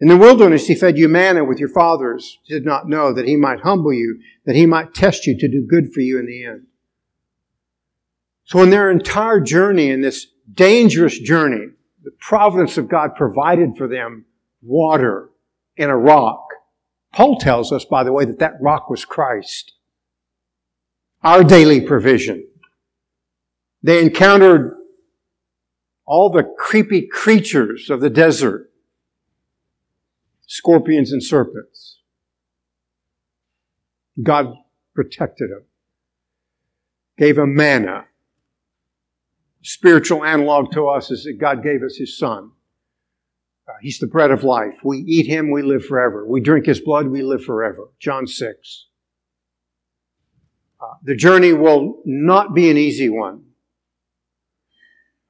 In 0.00 0.08
the 0.08 0.16
wilderness, 0.16 0.66
he 0.66 0.74
fed 0.74 0.98
you 0.98 1.08
manna 1.08 1.44
with 1.44 1.58
your 1.58 1.68
fathers 1.68 2.38
did 2.48 2.64
not 2.64 2.88
know 2.88 3.12
that 3.12 3.26
he 3.26 3.36
might 3.36 3.60
humble 3.60 3.92
you, 3.92 4.20
that 4.44 4.56
he 4.56 4.66
might 4.66 4.92
test 4.92 5.26
you 5.26 5.38
to 5.38 5.48
do 5.48 5.66
good 5.68 5.92
for 5.92 6.00
you 6.00 6.18
in 6.18 6.26
the 6.26 6.44
end. 6.44 6.66
So 8.44 8.62
in 8.62 8.70
their 8.70 8.90
entire 8.90 9.40
journey, 9.40 9.90
in 9.90 10.02
this 10.02 10.26
dangerous 10.52 11.18
journey, 11.18 11.68
the 12.02 12.10
providence 12.20 12.76
of 12.76 12.88
God 12.88 13.14
provided 13.16 13.76
for 13.78 13.88
them 13.88 14.26
water 14.62 15.30
in 15.76 15.88
a 15.88 15.96
rock. 15.96 16.40
Paul 17.12 17.38
tells 17.38 17.72
us, 17.72 17.84
by 17.84 18.04
the 18.04 18.12
way, 18.12 18.24
that 18.24 18.40
that 18.40 18.54
rock 18.60 18.90
was 18.90 19.04
Christ 19.04 19.72
our 21.24 21.42
daily 21.42 21.80
provision. 21.80 22.46
They 23.82 24.02
encountered 24.02 24.76
all 26.06 26.30
the 26.30 26.44
creepy 26.58 27.08
creatures 27.10 27.88
of 27.88 28.00
the 28.00 28.10
desert, 28.10 28.70
scorpions 30.46 31.12
and 31.12 31.22
serpents. 31.22 31.98
God 34.22 34.54
protected 34.94 35.50
him, 35.50 35.64
gave 37.18 37.38
him 37.38 37.54
manna. 37.54 38.04
Spiritual 39.62 40.24
analog 40.24 40.72
to 40.72 40.88
us 40.88 41.10
is 41.10 41.24
that 41.24 41.38
God 41.40 41.62
gave 41.62 41.82
us 41.82 41.96
His 41.96 42.18
Son. 42.18 42.50
Uh, 43.66 43.72
he's 43.80 43.98
the 43.98 44.06
bread 44.06 44.30
of 44.30 44.44
life. 44.44 44.74
We 44.84 44.98
eat 44.98 45.26
Him, 45.26 45.50
we 45.50 45.62
live 45.62 45.86
forever. 45.86 46.26
We 46.26 46.42
drink 46.42 46.66
His 46.66 46.80
blood, 46.80 47.08
we 47.08 47.22
live 47.22 47.42
forever. 47.42 47.88
John 47.98 48.26
6. 48.26 48.86
Uh, 50.78 50.94
the 51.02 51.16
journey 51.16 51.54
will 51.54 52.02
not 52.04 52.54
be 52.54 52.70
an 52.70 52.76
easy 52.76 53.08
one, 53.08 53.44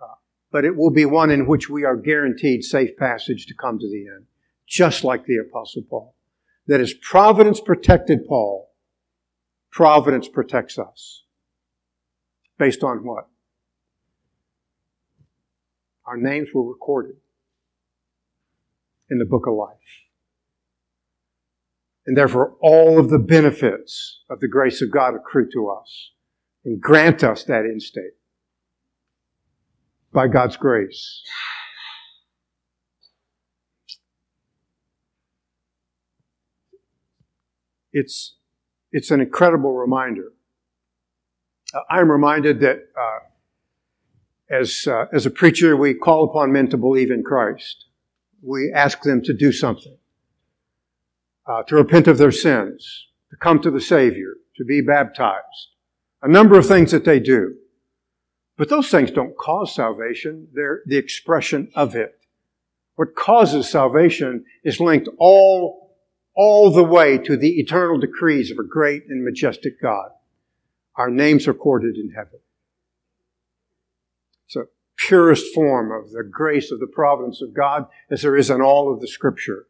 uh, 0.00 0.16
but 0.50 0.64
it 0.64 0.74
will 0.74 0.90
be 0.90 1.04
one 1.04 1.30
in 1.30 1.46
which 1.46 1.70
we 1.70 1.84
are 1.84 1.96
guaranteed 1.96 2.64
safe 2.64 2.96
passage 2.96 3.46
to 3.46 3.54
come 3.54 3.78
to 3.78 3.88
the 3.88 4.06
end, 4.16 4.26
just 4.66 5.04
like 5.04 5.26
the 5.26 5.36
Apostle 5.36 5.82
Paul. 5.88 6.14
That 6.66 6.80
as 6.80 6.94
providence 6.94 7.60
protected 7.60 8.26
Paul, 8.26 8.70
providence 9.70 10.28
protects 10.28 10.78
us. 10.78 11.24
Based 12.58 12.82
on 12.82 13.04
what? 13.04 13.28
Our 16.06 16.16
names 16.16 16.48
were 16.54 16.66
recorded 16.66 17.16
in 19.10 19.18
the 19.18 19.24
book 19.24 19.46
of 19.46 19.54
life 19.54 20.04
and 22.06 22.16
therefore 22.16 22.56
all 22.60 22.98
of 22.98 23.10
the 23.10 23.18
benefits 23.18 24.20
of 24.28 24.40
the 24.40 24.48
grace 24.48 24.82
of 24.82 24.90
God 24.90 25.14
accrue 25.14 25.48
to 25.52 25.68
us 25.68 26.10
and 26.64 26.80
grant 26.80 27.24
us 27.24 27.44
that 27.44 27.64
end 27.64 27.82
state 27.82 28.12
by 30.12 30.28
God's 30.28 30.56
grace. 30.56 31.22
It's, 37.94 38.34
it's 38.92 39.10
an 39.10 39.20
incredible 39.20 39.72
reminder. 39.72 40.32
Uh, 41.72 41.80
I'm 41.88 42.10
reminded 42.10 42.60
that 42.60 42.88
uh, 42.98 43.20
as, 44.50 44.86
uh, 44.86 45.06
as 45.12 45.24
a 45.24 45.30
preacher, 45.30 45.76
we 45.76 45.94
call 45.94 46.24
upon 46.24 46.52
men 46.52 46.68
to 46.68 46.76
believe 46.76 47.10
in 47.10 47.22
Christ. 47.22 47.86
We 48.42 48.70
ask 48.74 49.02
them 49.02 49.22
to 49.22 49.32
do 49.32 49.52
something 49.52 49.96
uh, 51.46 51.62
to 51.64 51.76
repent 51.76 52.08
of 52.08 52.18
their 52.18 52.32
sins, 52.32 53.06
to 53.30 53.36
come 53.36 53.60
to 53.60 53.70
the 53.70 53.80
Savior, 53.80 54.34
to 54.56 54.64
be 54.64 54.80
baptized. 54.80 55.68
A 56.22 56.28
number 56.28 56.58
of 56.58 56.66
things 56.66 56.90
that 56.90 57.04
they 57.04 57.20
do. 57.20 57.54
But 58.56 58.68
those 58.68 58.88
things 58.88 59.10
don't 59.10 59.36
cause 59.36 59.74
salvation. 59.74 60.48
They're 60.52 60.82
the 60.86 60.96
expression 60.96 61.70
of 61.74 61.94
it. 61.94 62.18
What 62.96 63.16
causes 63.16 63.68
salvation 63.68 64.44
is 64.62 64.78
linked 64.78 65.08
all, 65.18 65.83
all 66.34 66.70
the 66.70 66.84
way 66.84 67.18
to 67.18 67.36
the 67.36 67.60
eternal 67.60 67.98
decrees 67.98 68.50
of 68.50 68.58
a 68.58 68.64
great 68.64 69.04
and 69.08 69.24
majestic 69.24 69.80
God. 69.80 70.10
Our 70.96 71.10
names 71.10 71.46
are 71.46 71.52
recorded 71.52 71.96
in 71.96 72.10
heaven. 72.10 72.40
It's 74.46 74.56
a 74.56 74.64
purest 74.96 75.54
form 75.54 75.92
of 75.92 76.10
the 76.10 76.24
grace 76.24 76.70
of 76.70 76.80
the 76.80 76.86
providence 76.86 77.40
of 77.40 77.54
God 77.54 77.86
as 78.10 78.22
there 78.22 78.36
is 78.36 78.50
in 78.50 78.60
all 78.60 78.92
of 78.92 79.00
the 79.00 79.08
scripture 79.08 79.66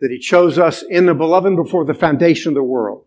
that 0.00 0.10
He 0.10 0.18
chose 0.18 0.58
us 0.58 0.82
in 0.82 1.06
the 1.06 1.14
beloved 1.14 1.56
before 1.56 1.84
the 1.84 1.94
foundation 1.94 2.50
of 2.50 2.54
the 2.54 2.62
world. 2.62 3.04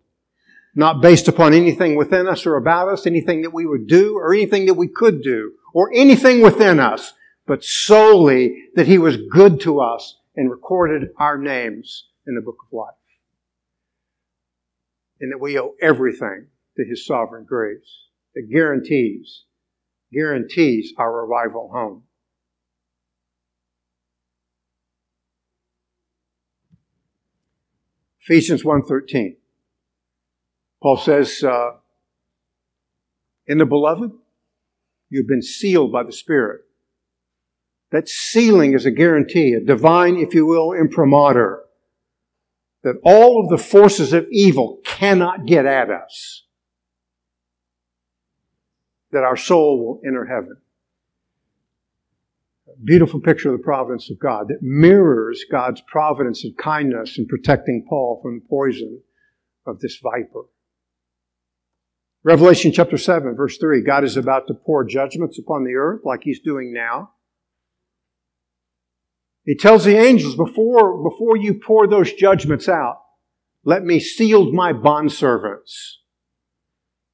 Not 0.75 1.01
based 1.01 1.27
upon 1.27 1.53
anything 1.53 1.95
within 1.95 2.27
us 2.27 2.45
or 2.45 2.55
about 2.55 2.89
us, 2.89 3.05
anything 3.05 3.41
that 3.41 3.53
we 3.53 3.65
would 3.65 3.87
do 3.87 4.15
or 4.17 4.33
anything 4.33 4.65
that 4.67 4.73
we 4.75 4.87
could 4.87 5.21
do 5.21 5.53
or 5.73 5.91
anything 5.93 6.41
within 6.41 6.79
us, 6.79 7.13
but 7.45 7.63
solely 7.63 8.69
that 8.75 8.87
He 8.87 8.97
was 8.97 9.17
good 9.17 9.59
to 9.61 9.81
us 9.81 10.17
and 10.35 10.49
recorded 10.49 11.09
our 11.17 11.37
names 11.37 12.05
in 12.27 12.35
the 12.35 12.41
book 12.41 12.57
of 12.65 12.73
life. 12.73 12.93
And 15.19 15.31
that 15.31 15.39
we 15.39 15.59
owe 15.59 15.75
everything 15.81 16.47
to 16.77 16.85
His 16.85 17.05
sovereign 17.05 17.45
grace 17.45 18.07
that 18.35 18.49
guarantees, 18.51 19.43
guarantees 20.11 20.93
our 20.97 21.25
revival 21.25 21.69
home. 21.71 22.03
Ephesians 28.21 28.63
1.13. 28.63 29.35
Paul 30.81 30.97
says, 30.97 31.43
uh, 31.43 31.71
in 33.47 33.57
the 33.57 33.65
beloved, 33.65 34.11
you've 35.09 35.27
been 35.27 35.41
sealed 35.41 35.91
by 35.91 36.03
the 36.03 36.13
Spirit. 36.13 36.61
That 37.91 38.07
sealing 38.07 38.73
is 38.73 38.85
a 38.85 38.91
guarantee, 38.91 39.53
a 39.53 39.59
divine, 39.59 40.15
if 40.17 40.33
you 40.33 40.45
will, 40.45 40.71
imprimatur, 40.71 41.62
that 42.83 42.99
all 43.03 43.43
of 43.43 43.49
the 43.49 43.63
forces 43.63 44.13
of 44.13 44.27
evil 44.31 44.79
cannot 44.85 45.45
get 45.45 45.65
at 45.65 45.89
us, 45.89 46.43
that 49.11 49.23
our 49.23 49.37
soul 49.37 49.79
will 49.85 50.01
enter 50.05 50.25
heaven 50.25 50.57
A 52.67 52.83
beautiful 52.83 53.21
picture 53.21 53.49
of 53.53 53.57
the 53.57 53.63
providence 53.63 54.09
of 54.09 54.19
God 54.19 54.49
that 54.49 54.61
mirrors 54.61 55.45
God's 55.49 55.81
providence 55.81 56.43
and 56.43 56.57
kindness 56.57 57.17
in 57.17 57.27
protecting 57.27 57.85
Paul 57.87 58.19
from 58.21 58.39
the 58.39 58.45
poison 58.49 59.01
of 59.65 59.79
this 59.79 59.97
viper. 60.03 60.43
Revelation 62.23 62.71
chapter 62.73 62.97
7, 62.97 63.35
verse 63.35 63.57
3 63.57 63.81
God 63.81 64.03
is 64.03 64.17
about 64.17 64.47
to 64.47 64.53
pour 64.53 64.83
judgments 64.83 65.39
upon 65.39 65.63
the 65.63 65.75
earth 65.75 66.01
like 66.03 66.21
he's 66.23 66.39
doing 66.41 66.73
now. 66.73 67.12
He 69.45 69.55
tells 69.55 69.83
the 69.83 69.97
angels 69.97 70.35
before, 70.35 71.03
before 71.03 71.35
you 71.37 71.55
pour 71.55 71.87
those 71.87 72.13
judgments 72.13 72.69
out, 72.69 73.01
let 73.65 73.83
me 73.83 73.99
seal 73.99 74.51
my 74.51 74.73
bondservants 74.73 75.95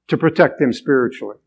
to 0.07 0.17
protect 0.17 0.59
them 0.59 0.73
spiritually. 0.73 1.37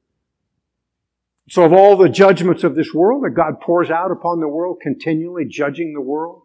So 1.49 1.65
of 1.65 1.73
all 1.73 1.97
the 1.97 2.09
judgments 2.09 2.65
of 2.65 2.75
this 2.75 2.95
world 2.95 3.25
that 3.25 3.31
God 3.31 3.61
pours 3.61 3.91
out 3.91 4.11
upon 4.11 4.41
the 4.41 4.49
world, 4.49 4.79
continually 4.81 5.45
judging 5.45 5.93
the 5.93 6.01
world, 6.01 6.43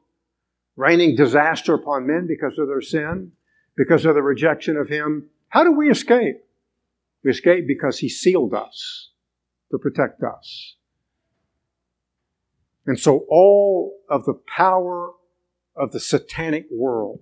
raining 0.75 1.15
disaster 1.15 1.73
upon 1.73 2.07
men 2.07 2.27
because 2.27 2.57
of 2.57 2.67
their 2.67 2.81
sin, 2.81 3.31
because 3.75 4.05
of 4.05 4.15
the 4.15 4.23
rejection 4.23 4.75
of 4.75 4.89
Him, 4.89 5.29
how 5.49 5.63
do 5.63 5.71
we 5.71 5.89
escape? 5.89 6.43
We 7.23 7.31
escape 7.31 7.67
because 7.67 7.99
He 7.99 8.09
sealed 8.09 8.53
us 8.53 9.11
to 9.71 9.77
protect 9.77 10.21
us. 10.23 10.75
And 12.87 12.97
so 12.97 13.25
all 13.29 13.97
of 14.09 14.23
the 14.23 14.39
power 14.55 15.11
of 15.75 15.91
the 15.91 15.99
satanic 15.99 16.65
world 16.71 17.19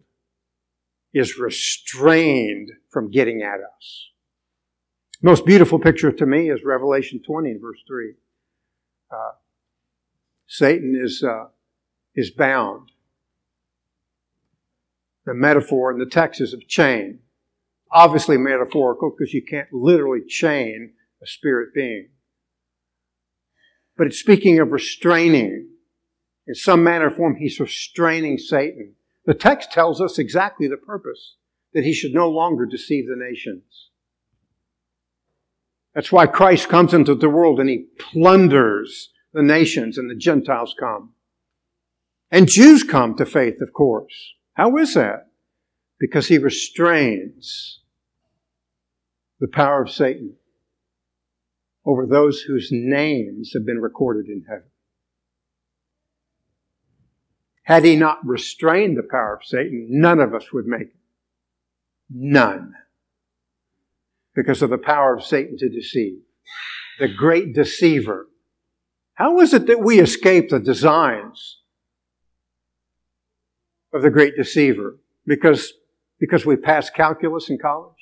is 1.12 1.40
restrained 1.40 2.70
from 2.92 3.10
getting 3.10 3.42
at 3.42 3.60
us. 3.60 4.10
Most 5.24 5.46
beautiful 5.46 5.80
picture 5.80 6.12
to 6.12 6.26
me 6.26 6.52
is 6.52 6.64
Revelation 6.64 7.20
20 7.26 7.58
verse 7.58 7.80
3. 7.88 8.14
Uh, 9.12 9.32
Satan 10.46 11.00
is, 11.02 11.24
uh, 11.24 11.46
is 12.16 12.30
bound. 12.30 12.92
The 15.26 15.34
metaphor 15.34 15.92
in 15.92 15.98
the 15.98 16.06
text 16.06 16.42
is 16.42 16.54
of 16.54 16.68
chain. 16.68 17.20
Obviously 17.92 18.38
metaphorical 18.38 19.10
because 19.10 19.34
you 19.34 19.42
can't 19.42 19.72
literally 19.74 20.22
chain 20.28 20.94
a 21.24 21.26
spirit 21.26 21.74
being. 21.74 22.10
But 23.98 24.08
it's 24.08 24.20
speaking 24.20 24.60
of 24.60 24.72
restraining. 24.72 25.70
In 26.48 26.56
some 26.56 26.84
manner 26.84 27.08
or 27.08 27.12
form, 27.12 27.38
he's 27.38 27.60
restraining 27.60 28.38
Satan. 28.38 28.94
The 29.26 29.34
text 29.34 29.72
tells 29.72 30.00
us 30.00 30.20
exactly 30.20 30.68
the 30.68 30.78
purpose 30.78 31.36
that 31.74 31.84
he 31.84 31.94
should 31.94 32.14
no 32.14 32.30
longer 32.30 32.66
deceive 32.66 33.08
the 33.08 33.16
nations. 33.16 33.90
That's 35.94 36.12
why 36.12 36.28
Christ 36.28 36.70
comes 36.70 36.94
into 36.94 37.16
the 37.16 37.30
world 37.30 37.60
and 37.60 37.70
he 37.70 37.88
plunders 37.98 39.12
the 39.34 39.42
nations 39.42 39.98
and 39.98 40.10
the 40.10 40.16
Gentiles 40.16 40.76
come. 40.80 41.14
And 42.32 42.50
Jews 42.50 42.84
come 42.84 43.16
to 43.16 43.26
faith, 43.26 43.62
of 43.62 43.74
course. 43.74 44.34
How 44.54 44.76
is 44.78 44.94
that? 44.96 45.28
Because 46.00 46.28
he 46.28 46.38
restrains 46.38 47.80
the 49.40 49.48
power 49.48 49.84
of 49.84 49.92
Satan 49.92 50.36
over 51.86 52.06
those 52.06 52.42
whose 52.42 52.70
names 52.72 53.52
have 53.54 53.66
been 53.66 53.80
recorded 53.80 54.28
in 54.28 54.44
heaven. 54.48 54.70
Had 57.64 57.84
he 57.84 57.96
not 57.96 58.26
restrained 58.26 58.98
the 58.98 59.04
power 59.04 59.36
of 59.36 59.46
Satan, 59.46 59.88
none 59.90 60.20
of 60.20 60.34
us 60.34 60.52
would 60.52 60.66
make 60.66 60.82
it. 60.82 60.96
None. 62.10 62.74
Because 64.36 64.62
of 64.62 64.70
the 64.70 64.78
power 64.78 65.16
of 65.16 65.24
Satan 65.24 65.58
to 65.58 65.70
deceive. 65.70 66.20
The 67.00 67.08
great 67.08 67.54
deceiver. 67.54 68.28
How 69.16 69.40
is 69.40 69.54
it 69.54 69.68
that 69.68 69.80
we 69.80 70.00
escape 70.00 70.50
the 70.50 70.60
designs 70.60 71.60
of 73.94 74.02
the 74.02 74.12
great 74.12 74.36
deceiver? 74.36 74.98
Because, 75.26 75.74
because 76.20 76.46
we 76.46 76.56
passed 76.56 76.94
calculus 76.94 77.50
in 77.50 77.58
college? 77.58 77.94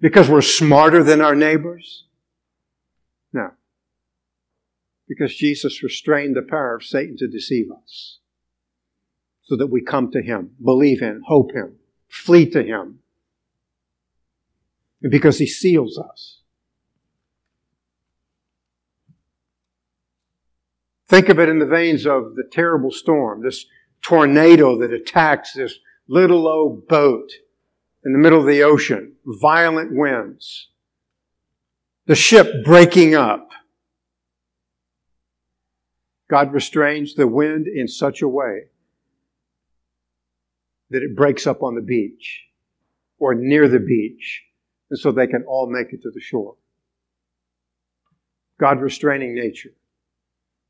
Because 0.00 0.28
we're 0.28 0.40
smarter 0.42 1.02
than 1.02 1.20
our 1.20 1.34
neighbors? 1.34 2.04
No. 3.32 3.50
Because 5.08 5.34
Jesus 5.34 5.82
restrained 5.82 6.36
the 6.36 6.42
power 6.42 6.74
of 6.76 6.84
Satan 6.84 7.16
to 7.18 7.28
deceive 7.28 7.66
us. 7.70 8.18
So 9.42 9.56
that 9.56 9.66
we 9.66 9.82
come 9.82 10.10
to 10.12 10.22
Him, 10.22 10.52
believe 10.62 11.00
Him, 11.00 11.22
hope 11.26 11.52
Him, 11.52 11.76
flee 12.08 12.48
to 12.50 12.62
Him. 12.62 13.00
And 15.02 15.10
because 15.10 15.38
He 15.38 15.46
seals 15.46 15.98
us. 15.98 16.40
Think 21.08 21.28
of 21.28 21.40
it 21.40 21.48
in 21.48 21.58
the 21.58 21.66
veins 21.66 22.06
of 22.06 22.36
the 22.36 22.44
terrible 22.52 22.92
storm, 22.92 23.42
this 23.42 23.66
tornado 24.00 24.78
that 24.78 24.92
attacks 24.92 25.54
this 25.54 25.76
little 26.06 26.46
old 26.46 26.86
boat 26.86 27.32
in 28.04 28.12
the 28.12 28.18
middle 28.18 28.38
of 28.38 28.46
the 28.46 28.62
ocean, 28.62 29.14
violent 29.26 29.90
winds 29.92 30.68
the 32.06 32.14
ship 32.14 32.64
breaking 32.64 33.14
up. 33.14 33.48
God 36.30 36.52
restrains 36.52 37.14
the 37.14 37.26
wind 37.26 37.66
in 37.66 37.88
such 37.88 38.22
a 38.22 38.28
way 38.28 38.66
that 40.90 41.02
it 41.02 41.16
breaks 41.16 41.46
up 41.46 41.62
on 41.62 41.74
the 41.74 41.80
beach 41.80 42.44
or 43.18 43.34
near 43.34 43.68
the 43.68 43.78
beach, 43.80 44.42
and 44.90 44.98
so 44.98 45.12
they 45.12 45.26
can 45.26 45.44
all 45.46 45.68
make 45.70 45.92
it 45.92 46.02
to 46.02 46.10
the 46.10 46.20
shore. 46.20 46.56
God 48.58 48.80
restraining 48.80 49.34
nature. 49.34 49.72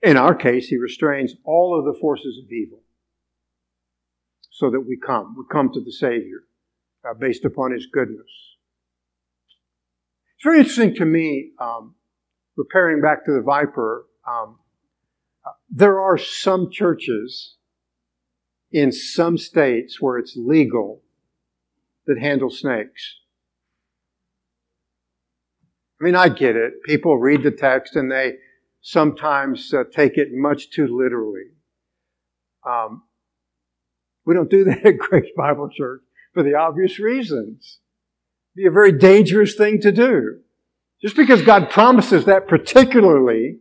In 0.02 0.16
our 0.16 0.34
case, 0.34 0.68
He 0.68 0.76
restrains 0.76 1.34
all 1.44 1.78
of 1.78 1.84
the 1.84 1.98
forces 2.00 2.38
of 2.38 2.50
evil 2.50 2.80
so 4.50 4.70
that 4.70 4.80
we 4.80 4.96
come. 4.96 5.34
We 5.36 5.44
come 5.50 5.72
to 5.72 5.80
the 5.80 5.92
Savior 5.92 6.44
uh, 7.08 7.14
based 7.14 7.44
upon 7.44 7.72
His 7.72 7.86
goodness. 7.86 8.49
It's 10.40 10.46
very 10.46 10.60
interesting 10.60 10.94
to 10.94 11.04
me, 11.04 11.50
um, 11.60 11.96
repairing 12.56 13.02
back 13.02 13.26
to 13.26 13.32
the 13.32 13.42
Viper, 13.42 14.06
um, 14.26 14.58
there 15.68 16.00
are 16.00 16.16
some 16.16 16.70
churches 16.70 17.56
in 18.72 18.90
some 18.90 19.36
states 19.36 20.00
where 20.00 20.16
it's 20.16 20.38
legal 20.38 21.02
that 22.06 22.18
handle 22.18 22.48
snakes. 22.48 23.16
I 26.00 26.04
mean, 26.04 26.16
I 26.16 26.30
get 26.30 26.56
it. 26.56 26.72
People 26.86 27.18
read 27.18 27.42
the 27.42 27.50
text 27.50 27.94
and 27.94 28.10
they 28.10 28.36
sometimes 28.80 29.74
uh, 29.74 29.84
take 29.94 30.16
it 30.16 30.28
much 30.32 30.70
too 30.70 30.86
literally. 30.86 31.50
Um, 32.66 33.02
we 34.24 34.32
don't 34.32 34.48
do 34.48 34.64
that 34.64 34.78
at 34.86 34.96
Grace 34.96 35.30
Bible 35.36 35.68
Church 35.68 36.00
for 36.32 36.42
the 36.42 36.54
obvious 36.54 36.98
reasons 36.98 37.80
be 38.54 38.66
a 38.66 38.70
very 38.70 38.92
dangerous 38.92 39.54
thing 39.54 39.80
to 39.80 39.92
do. 39.92 40.40
Just 41.00 41.16
because 41.16 41.42
God 41.42 41.70
promises 41.70 42.26
that 42.26 42.46
particularly 42.46 43.58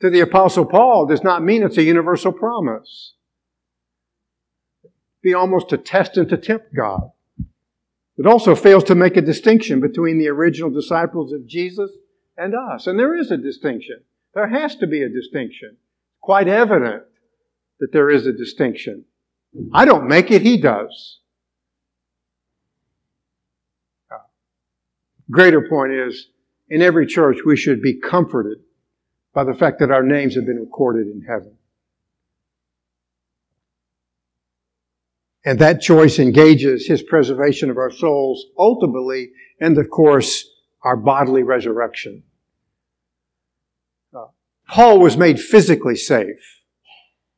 to 0.00 0.08
the 0.08 0.20
apostle 0.20 0.64
Paul 0.64 1.06
does 1.06 1.22
not 1.22 1.42
mean 1.42 1.62
it's 1.62 1.76
a 1.76 1.82
universal 1.82 2.32
promise. 2.32 3.14
It'd 4.82 4.92
be 5.22 5.34
almost 5.34 5.68
to 5.70 5.78
test 5.78 6.16
and 6.16 6.28
to 6.30 6.38
tempt 6.38 6.74
God. 6.74 7.10
It 8.16 8.26
also 8.26 8.54
fails 8.54 8.84
to 8.84 8.94
make 8.94 9.16
a 9.16 9.22
distinction 9.22 9.80
between 9.80 10.18
the 10.18 10.28
original 10.28 10.70
disciples 10.70 11.32
of 11.32 11.46
Jesus 11.46 11.90
and 12.36 12.54
us. 12.54 12.86
And 12.86 12.98
there 12.98 13.14
is 13.14 13.30
a 13.30 13.36
distinction. 13.36 14.00
There 14.34 14.48
has 14.48 14.76
to 14.76 14.86
be 14.86 15.02
a 15.02 15.08
distinction. 15.08 15.76
Quite 16.20 16.48
evident 16.48 17.04
that 17.78 17.92
there 17.92 18.10
is 18.10 18.26
a 18.26 18.32
distinction. 18.32 19.04
I 19.72 19.84
don't 19.84 20.06
make 20.06 20.30
it, 20.30 20.42
he 20.42 20.58
does. 20.58 21.19
Greater 25.30 25.66
point 25.68 25.92
is, 25.92 26.28
in 26.68 26.82
every 26.82 27.06
church, 27.06 27.38
we 27.44 27.56
should 27.56 27.82
be 27.82 27.98
comforted 27.98 28.58
by 29.32 29.44
the 29.44 29.54
fact 29.54 29.78
that 29.78 29.90
our 29.90 30.02
names 30.02 30.34
have 30.34 30.46
been 30.46 30.60
recorded 30.60 31.06
in 31.06 31.22
heaven. 31.22 31.56
And 35.44 35.58
that 35.58 35.80
choice 35.80 36.18
engages 36.18 36.86
his 36.86 37.02
preservation 37.02 37.70
of 37.70 37.78
our 37.78 37.90
souls 37.90 38.44
ultimately, 38.58 39.30
and 39.58 39.78
of 39.78 39.88
course, 39.88 40.44
our 40.82 40.96
bodily 40.96 41.42
resurrection. 41.42 42.24
Uh, 44.14 44.26
Paul 44.68 44.98
was 45.00 45.16
made 45.16 45.40
physically 45.40 45.96
safe. 45.96 46.60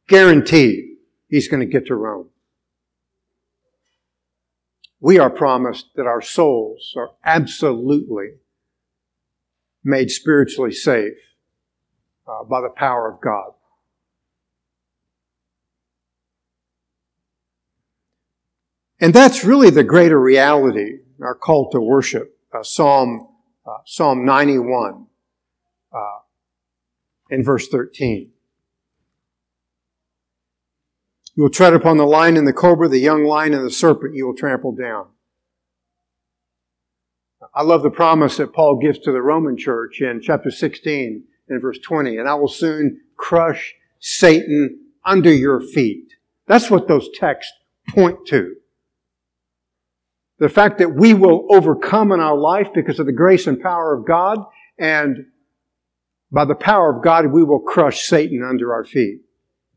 Guaranteed 0.09 0.97
he's 1.29 1.49
going 1.49 1.61
to 1.61 1.73
get 1.73 1.87
to 1.87 1.95
Rome 1.95 2.32
we 5.03 5.19
are 5.19 5.31
promised 5.31 5.87
that 5.97 6.07
our 6.07 6.23
souls 6.23 6.95
are 6.97 7.11
absolutely 7.25 8.35
made 9.83 10.09
spiritually 10.13 10.71
safe 10.71 11.19
uh, 12.29 12.45
by 12.45 12.61
the 12.61 12.69
power 12.69 13.13
of 13.13 13.21
God. 13.21 13.51
And 19.01 19.13
that's 19.13 19.45
really 19.45 19.71
the 19.71 19.83
greater 19.83 20.21
reality, 20.21 21.01
our 21.21 21.35
call 21.35 21.69
to 21.71 21.81
worship. 21.81 22.39
Uh, 22.55 22.63
Psalm, 22.63 23.27
uh, 23.67 23.79
Psalm 23.85 24.25
91 24.25 25.07
uh, 25.93 25.99
in 27.29 27.43
verse 27.43 27.67
13. 27.67 28.32
You 31.35 31.45
will 31.45 31.51
tread 31.51 31.73
upon 31.73 31.97
the 31.97 32.05
lion 32.05 32.37
and 32.37 32.47
the 32.47 32.53
cobra, 32.53 32.89
the 32.89 32.99
young 32.99 33.25
lion 33.25 33.55
and 33.55 33.65
the 33.65 33.71
serpent 33.71 34.15
you 34.15 34.27
will 34.27 34.37
trample 34.37 34.73
down. 34.73 35.07
I 37.55 37.63
love 37.63 37.83
the 37.83 37.91
promise 37.91 38.37
that 38.37 38.53
Paul 38.53 38.79
gives 38.83 38.99
to 39.01 39.13
the 39.13 39.23
Roman 39.23 39.57
church 39.57 40.01
in 40.01 40.21
chapter 40.23 40.51
16 40.51 41.25
and 41.49 41.63
verse 41.63 41.79
20. 41.79 42.17
And 42.19 42.29
I 42.29 42.35
will 42.35 42.49
soon 42.49 43.01
crush 43.17 43.75
Satan 43.99 44.81
under 45.05 45.33
your 45.33 45.61
feet. 45.61 46.13
That's 46.47 46.71
what 46.71 46.89
those 46.89 47.09
texts 47.15 47.53
point 47.89 48.27
to. 48.27 48.55
the 50.43 50.49
fact 50.49 50.79
that 50.79 50.97
we 50.97 51.15
will 51.15 51.47
overcome 51.51 52.11
in 52.11 52.19
our 52.19 52.37
life 52.37 52.67
because 52.75 52.99
of 52.99 53.07
the 53.07 53.13
grace 53.13 53.47
and 53.47 53.61
power 53.61 53.95
of 53.97 54.05
God, 54.05 54.39
and 54.77 55.27
by 56.33 56.45
the 56.45 56.57
power 56.57 56.93
of 56.93 57.05
God, 57.05 57.27
we 57.27 57.45
will 57.45 57.61
crush 57.61 58.03
Satan 58.03 58.43
under 58.43 58.75
our 58.75 58.85
feet. 58.85 59.21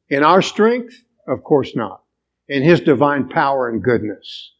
In 0.09 0.23
our 0.23 0.41
strength? 0.41 1.03
Of 1.27 1.43
course 1.43 1.75
not. 1.75 2.03
In 2.47 2.63
His 2.63 2.81
divine 2.81 3.29
power 3.29 3.69
and 3.69 3.83
goodness. 3.83 4.53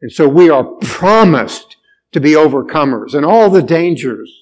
And 0.00 0.12
so 0.12 0.28
we 0.28 0.50
are 0.50 0.64
promised 0.82 1.76
to 2.12 2.20
be 2.20 2.32
overcomers 2.32 3.14
and 3.14 3.24
all 3.24 3.50
the 3.50 3.62
dangers 3.62 4.32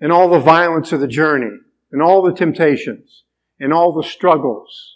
and 0.00 0.12
all 0.12 0.28
the 0.28 0.38
violence 0.38 0.92
of 0.92 1.00
the 1.00 1.08
journey 1.08 1.56
and 1.92 2.02
all 2.02 2.22
the 2.22 2.34
temptations 2.34 3.24
and 3.58 3.72
all 3.72 3.92
the 3.92 4.06
struggles. 4.06 4.94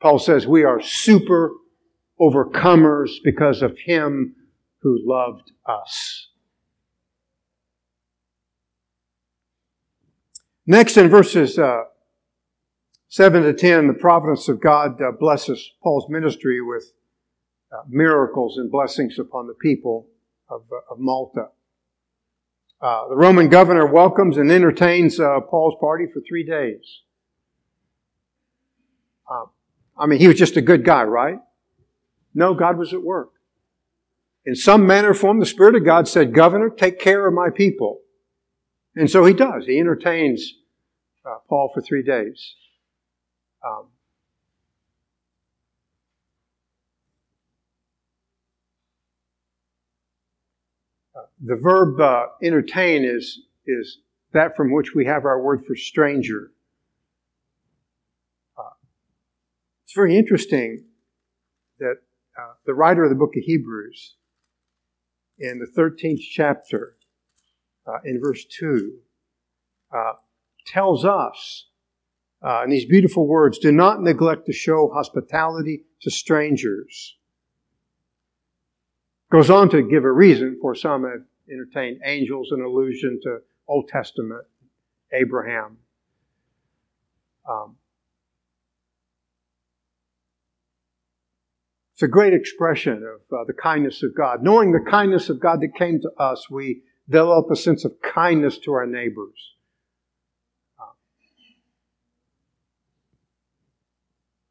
Paul 0.00 0.18
says 0.18 0.46
we 0.46 0.64
are 0.64 0.80
super 0.82 1.52
overcomers 2.20 3.10
because 3.22 3.62
of 3.62 3.76
Him 3.86 4.36
who 4.82 4.98
loved 5.02 5.50
us. 5.66 6.28
Next, 10.66 10.96
in 10.96 11.08
verses 11.08 11.58
uh, 11.58 11.84
7 13.08 13.42
to 13.42 13.52
10, 13.52 13.86
the 13.86 13.94
providence 13.94 14.48
of 14.48 14.60
God 14.60 15.00
uh, 15.00 15.12
blesses 15.12 15.72
Paul's 15.82 16.08
ministry 16.08 16.60
with 16.62 16.94
uh, 17.70 17.82
miracles 17.88 18.56
and 18.56 18.70
blessings 18.70 19.18
upon 19.18 19.46
the 19.46 19.54
people 19.54 20.06
of, 20.48 20.62
uh, 20.72 20.92
of 20.92 20.98
Malta. 20.98 21.48
Uh, 22.80 23.08
the 23.08 23.16
Roman 23.16 23.48
governor 23.48 23.86
welcomes 23.86 24.36
and 24.36 24.50
entertains 24.50 25.20
uh, 25.20 25.40
Paul's 25.40 25.76
party 25.80 26.06
for 26.06 26.20
three 26.26 26.44
days. 26.44 27.02
Uh, 29.30 29.46
I 29.98 30.06
mean, 30.06 30.18
he 30.18 30.28
was 30.28 30.38
just 30.38 30.56
a 30.56 30.62
good 30.62 30.84
guy, 30.84 31.02
right? 31.02 31.38
No, 32.34 32.54
God 32.54 32.78
was 32.78 32.92
at 32.92 33.02
work. 33.02 33.30
In 34.46 34.54
some 34.54 34.86
manner 34.86 35.10
or 35.10 35.14
form, 35.14 35.40
the 35.40 35.46
Spirit 35.46 35.74
of 35.74 35.84
God 35.84 36.08
said, 36.08 36.34
Governor, 36.34 36.68
take 36.68 36.98
care 36.98 37.26
of 37.26 37.34
my 37.34 37.48
people. 37.50 38.00
And 38.96 39.10
so 39.10 39.24
he 39.24 39.34
does. 39.34 39.66
He 39.66 39.78
entertains 39.78 40.54
uh, 41.26 41.38
Paul 41.48 41.70
for 41.74 41.80
three 41.80 42.02
days. 42.02 42.54
Um, 43.66 43.88
the 51.44 51.56
verb 51.56 52.00
uh, 52.00 52.26
entertain 52.42 53.04
is, 53.04 53.40
is 53.66 53.98
that 54.32 54.56
from 54.56 54.72
which 54.72 54.94
we 54.94 55.06
have 55.06 55.24
our 55.24 55.40
word 55.42 55.64
for 55.66 55.74
stranger. 55.74 56.52
Uh, 58.56 58.74
it's 59.84 59.94
very 59.94 60.16
interesting 60.16 60.84
that 61.78 61.96
uh, 62.38 62.52
the 62.66 62.74
writer 62.74 63.04
of 63.04 63.10
the 63.10 63.16
book 63.16 63.34
of 63.36 63.42
Hebrews, 63.42 64.14
in 65.38 65.58
the 65.58 65.66
13th 65.66 66.20
chapter, 66.30 66.96
uh, 67.86 67.98
in 68.04 68.20
verse 68.20 68.44
2, 68.44 68.98
uh, 69.94 70.12
tells 70.66 71.04
us 71.04 71.66
uh, 72.42 72.62
in 72.64 72.70
these 72.70 72.86
beautiful 72.86 73.26
words 73.26 73.58
do 73.58 73.72
not 73.72 74.02
neglect 74.02 74.46
to 74.46 74.52
show 74.52 74.90
hospitality 74.92 75.84
to 76.00 76.10
strangers 76.10 77.16
Goes 79.34 79.50
on 79.50 79.68
to 79.70 79.82
give 79.82 80.04
a 80.04 80.12
reason 80.12 80.56
for 80.60 80.76
some 80.76 81.02
have 81.02 81.24
entertained 81.50 82.00
angels 82.04 82.50
in 82.52 82.60
allusion 82.60 83.18
to 83.24 83.38
Old 83.66 83.88
Testament, 83.88 84.44
Abraham. 85.12 85.78
Um, 87.48 87.74
it's 91.94 92.02
a 92.04 92.06
great 92.06 92.32
expression 92.32 93.02
of 93.02 93.36
uh, 93.36 93.42
the 93.44 93.54
kindness 93.54 94.04
of 94.04 94.14
God. 94.14 94.44
Knowing 94.44 94.70
the 94.70 94.88
kindness 94.88 95.28
of 95.28 95.40
God 95.40 95.60
that 95.62 95.74
came 95.76 96.00
to 96.02 96.10
us, 96.16 96.48
we 96.48 96.82
develop 97.08 97.50
a 97.50 97.56
sense 97.56 97.84
of 97.84 98.00
kindness 98.02 98.58
to 98.58 98.72
our 98.72 98.86
neighbors. 98.86 99.54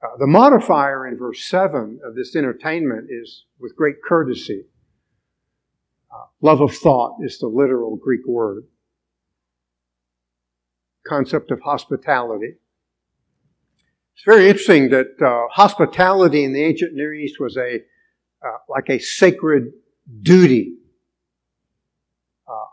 Uh, 0.04 0.18
the 0.20 0.28
modifier 0.28 1.08
in 1.08 1.18
verse 1.18 1.46
7 1.46 2.00
of 2.06 2.16
this 2.16 2.36
entertainment 2.36 3.08
is 3.10 3.46
with 3.58 3.76
great 3.76 3.96
courtesy. 4.06 4.66
Uh, 6.12 6.26
love 6.42 6.60
of 6.60 6.76
thought 6.76 7.18
is 7.22 7.40
the 7.40 7.48
literal 7.48 7.96
Greek 7.96 8.28
word. 8.28 8.66
Concept 11.08 11.52
of 11.52 11.62
hospitality. 11.62 12.56
It's 14.16 14.24
very 14.26 14.50
interesting 14.50 14.90
that 14.90 15.22
uh, 15.22 15.48
hospitality 15.52 16.44
in 16.44 16.54
the 16.54 16.64
ancient 16.64 16.94
Near 16.94 17.14
East 17.14 17.40
was 17.40 17.58
a 17.58 17.80
uh, 18.46 18.58
like 18.68 18.90
a 18.90 19.00
sacred 19.00 19.72
duty. 20.22 20.74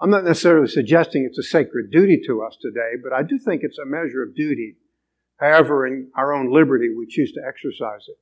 I'm 0.00 0.10
not 0.10 0.24
necessarily 0.24 0.68
suggesting 0.68 1.24
it's 1.24 1.38
a 1.38 1.42
sacred 1.42 1.90
duty 1.90 2.20
to 2.26 2.42
us 2.42 2.56
today, 2.60 2.92
but 3.02 3.12
I 3.12 3.22
do 3.22 3.38
think 3.38 3.62
it's 3.62 3.78
a 3.78 3.86
measure 3.86 4.22
of 4.22 4.34
duty. 4.34 4.76
However, 5.38 5.86
in 5.86 6.10
our 6.16 6.32
own 6.32 6.52
liberty, 6.52 6.88
we 6.96 7.06
choose 7.08 7.32
to 7.32 7.40
exercise 7.46 8.06
it. 8.08 8.18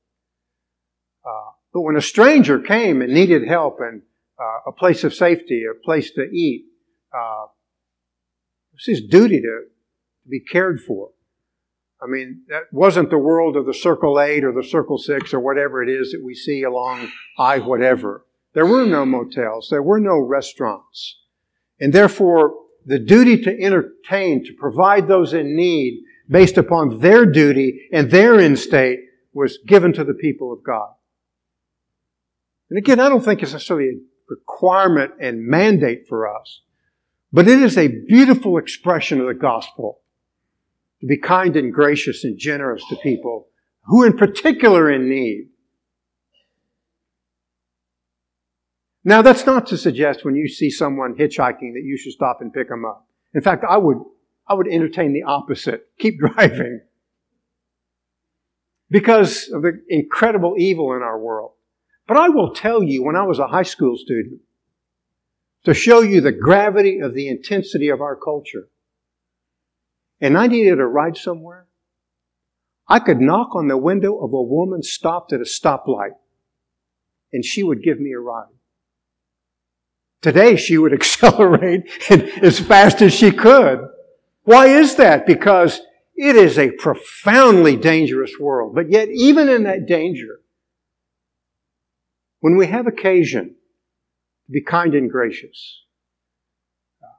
Uh, 1.25 1.51
but 1.73 1.81
when 1.81 1.95
a 1.95 2.01
stranger 2.01 2.59
came 2.59 3.01
and 3.01 3.13
needed 3.13 3.47
help 3.47 3.79
and 3.79 4.01
uh, 4.39 4.59
a 4.67 4.71
place 4.71 5.03
of 5.03 5.13
safety, 5.13 5.63
a 5.69 5.73
place 5.83 6.11
to 6.11 6.21
eat. 6.21 6.65
Uh, 7.13 7.47
it's 8.73 8.85
his 8.85 9.01
duty 9.01 9.41
to, 9.41 9.63
to 10.23 10.29
be 10.29 10.39
cared 10.39 10.79
for. 10.79 11.09
I 12.01 12.07
mean, 12.07 12.43
that 12.47 12.63
wasn't 12.71 13.09
the 13.09 13.17
world 13.17 13.57
of 13.57 13.65
the 13.65 13.73
Circle 13.73 14.21
8 14.21 14.45
or 14.45 14.53
the 14.53 14.63
Circle 14.63 14.97
6 14.97 15.33
or 15.33 15.41
whatever 15.41 15.83
it 15.83 15.89
is 15.89 16.13
that 16.13 16.23
we 16.23 16.33
see 16.33 16.63
along 16.63 17.11
I 17.37 17.59
whatever. 17.59 18.25
There 18.53 18.65
were 18.65 18.85
no 18.85 19.05
motels. 19.05 19.67
There 19.69 19.83
were 19.83 19.99
no 19.99 20.17
restaurants. 20.17 21.17
And 21.79 21.93
therefore, 21.93 22.53
the 22.85 22.99
duty 22.99 23.41
to 23.43 23.61
entertain, 23.61 24.43
to 24.45 24.53
provide 24.53 25.07
those 25.07 25.33
in 25.33 25.55
need 25.55 26.03
based 26.29 26.57
upon 26.57 26.99
their 26.99 27.25
duty 27.25 27.87
and 27.91 28.11
their 28.11 28.39
in 28.39 28.55
state 28.55 28.99
was 29.33 29.59
given 29.65 29.93
to 29.93 30.03
the 30.03 30.13
people 30.13 30.51
of 30.51 30.63
God. 30.63 30.89
And 32.69 32.77
again, 32.77 32.99
I 32.99 33.09
don't 33.09 33.23
think 33.23 33.41
it's 33.41 33.53
necessarily 33.53 33.89
a 33.89 33.99
requirement 34.29 35.13
and 35.19 35.45
mandate 35.45 36.07
for 36.07 36.27
us. 36.27 36.61
But 37.31 37.47
it 37.47 37.61
is 37.61 37.77
a 37.77 37.87
beautiful 37.87 38.57
expression 38.57 39.19
of 39.19 39.27
the 39.27 39.33
gospel 39.33 40.01
to 41.01 41.07
be 41.07 41.17
kind 41.17 41.55
and 41.55 41.73
gracious 41.73 42.23
and 42.23 42.37
generous 42.37 42.83
to 42.89 42.95
people 42.97 43.47
who 43.83 44.03
in 44.03 44.17
particular 44.17 44.91
in 44.91 45.09
need. 45.09 45.48
Now 49.09 49.23
that's 49.23 49.47
not 49.47 49.65
to 49.67 49.77
suggest 49.77 50.23
when 50.23 50.35
you 50.35 50.47
see 50.47 50.69
someone 50.69 51.15
hitchhiking 51.15 51.73
that 51.73 51.81
you 51.83 51.97
should 51.97 52.11
stop 52.11 52.41
and 52.41 52.53
pick 52.53 52.69
them 52.69 52.85
up. 52.85 53.07
In 53.33 53.41
fact, 53.41 53.65
I 53.67 53.75
would, 53.75 53.97
I 54.47 54.53
would 54.53 54.67
entertain 54.67 55.13
the 55.13 55.23
opposite. 55.23 55.87
Keep 55.97 56.19
driving. 56.35 56.81
Because 58.87 59.49
of 59.49 59.63
the 59.63 59.81
incredible 59.89 60.53
evil 60.59 60.93
in 60.93 61.01
our 61.01 61.17
world. 61.17 61.53
But 62.05 62.17
I 62.17 62.29
will 62.29 62.53
tell 62.53 62.83
you, 62.83 63.01
when 63.01 63.15
I 63.15 63.23
was 63.23 63.39
a 63.39 63.47
high 63.47 63.63
school 63.63 63.97
student, 63.97 64.41
to 65.63 65.73
show 65.73 66.01
you 66.01 66.21
the 66.21 66.31
gravity 66.31 66.99
of 66.99 67.15
the 67.15 67.29
intensity 67.29 67.89
of 67.89 68.01
our 68.01 68.15
culture, 68.15 68.67
and 70.21 70.37
I 70.37 70.45
needed 70.45 70.79
a 70.79 70.85
ride 70.85 71.17
somewhere, 71.17 71.65
I 72.87 72.99
could 72.99 73.19
knock 73.19 73.55
on 73.55 73.69
the 73.69 73.77
window 73.77 74.19
of 74.19 74.33
a 74.33 74.41
woman 74.41 74.83
stopped 74.83 75.33
at 75.33 75.39
a 75.39 75.45
stoplight, 75.45 76.13
and 77.33 77.43
she 77.43 77.63
would 77.63 77.81
give 77.81 77.99
me 77.99 78.11
a 78.13 78.19
ride. 78.19 78.53
Today, 80.21 80.55
she 80.55 80.77
would 80.77 80.93
accelerate 80.99 81.89
as 82.09 82.59
fast 82.59 83.01
as 83.01 83.13
she 83.13 83.31
could. 83.31 83.87
Why 84.43 84.67
is 84.67 84.95
that? 84.95 85.25
Because 85.25 85.81
it 86.15 86.35
is 86.35 86.57
a 86.57 86.71
profoundly 86.71 87.75
dangerous 87.75 88.33
world. 88.39 88.75
But 88.75 88.91
yet, 88.91 89.09
even 89.09 89.47
in 89.47 89.63
that 89.63 89.85
danger, 89.85 90.41
when 92.41 92.57
we 92.57 92.67
have 92.67 92.87
occasion 92.87 93.55
to 94.45 94.51
be 94.51 94.61
kind 94.61 94.93
and 94.95 95.09
gracious, 95.09 95.83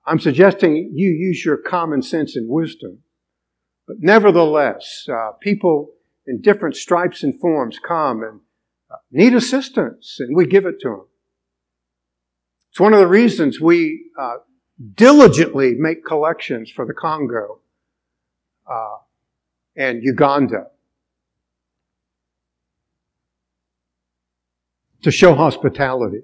I'm 0.07 0.19
suggesting 0.19 0.93
you 0.95 1.09
use 1.09 1.45
your 1.45 1.57
common 1.57 2.03
sense 2.03 2.37
and 2.37 2.49
wisdom. 2.49 2.99
But 3.87 3.99
nevertheless, 4.01 5.07
uh, 5.09 5.33
people 5.41 5.93
in 6.27 6.41
different 6.41 6.77
stripes 6.77 7.23
and 7.23 7.39
forms 7.41 7.79
come 7.79 8.23
and 8.23 8.41
uh, 8.91 8.97
need 9.11 9.35
assistance, 9.35 10.17
and 10.19 10.37
we 10.37 10.47
give 10.47 10.67
it 10.67 10.81
to 10.81 10.89
them. 10.89 11.07
It's 12.71 12.81
one 12.81 12.93
of 12.93 13.01
the 13.01 13.07
reasons 13.07 13.61
we 13.61 14.11
uh, 14.19 14.37
diligently 14.95 15.75
make 15.75 16.05
collections 16.05 16.71
for 16.71 16.87
the 16.87 16.95
Congo 16.95 17.61
uh, 18.71 18.97
and 19.77 20.03
Uganda 20.03 20.69
to 25.03 25.11
show 25.11 25.35
hospitality. 25.35 26.23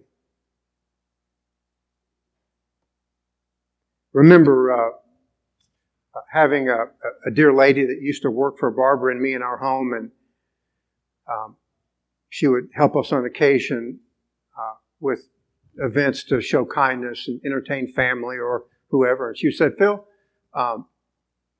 Remember 4.12 4.72
uh, 4.72 4.90
having 6.32 6.68
a, 6.68 6.84
a, 7.26 7.30
dear 7.30 7.52
lady 7.52 7.84
that 7.84 7.98
used 8.00 8.22
to 8.22 8.30
work 8.30 8.58
for 8.58 8.70
Barbara 8.70 9.12
and 9.12 9.20
me 9.20 9.34
in 9.34 9.42
our 9.42 9.58
home, 9.58 9.92
and 9.92 10.10
Um, 11.28 11.56
she 12.28 12.46
would 12.46 12.68
help 12.72 12.96
us 12.96 13.12
on 13.12 13.24
occasion 13.24 14.00
uh, 14.56 14.74
with 15.00 15.28
events 15.78 16.24
to 16.24 16.40
show 16.40 16.64
kindness 16.64 17.28
and 17.28 17.40
entertain 17.44 17.92
family 17.92 18.36
or 18.36 18.64
whoever. 18.88 19.28
And 19.28 19.38
she 19.38 19.50
said, 19.50 19.72
Phil, 19.78 20.06
um, 20.54 20.86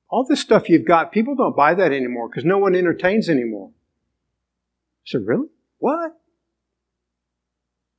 all 0.09 0.25
this 0.25 0.39
stuff 0.39 0.69
you've 0.69 0.85
got, 0.87 1.11
people 1.11 1.35
don't 1.35 1.55
buy 1.55 1.73
that 1.73 1.91
anymore 1.91 2.29
because 2.29 2.45
no 2.45 2.57
one 2.57 2.75
entertains 2.75 3.29
anymore. 3.29 3.71
I 3.71 5.05
said, 5.05 5.21
really? 5.25 5.47
What? 5.79 6.11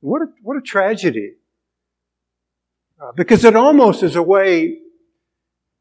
What 0.01 0.21
a, 0.21 0.25
what 0.41 0.57
a 0.57 0.61
tragedy. 0.61 1.33
Uh, 3.01 3.11
because 3.15 3.45
it 3.45 3.55
almost 3.55 4.03
is 4.03 4.15
a 4.15 4.23
way, 4.23 4.79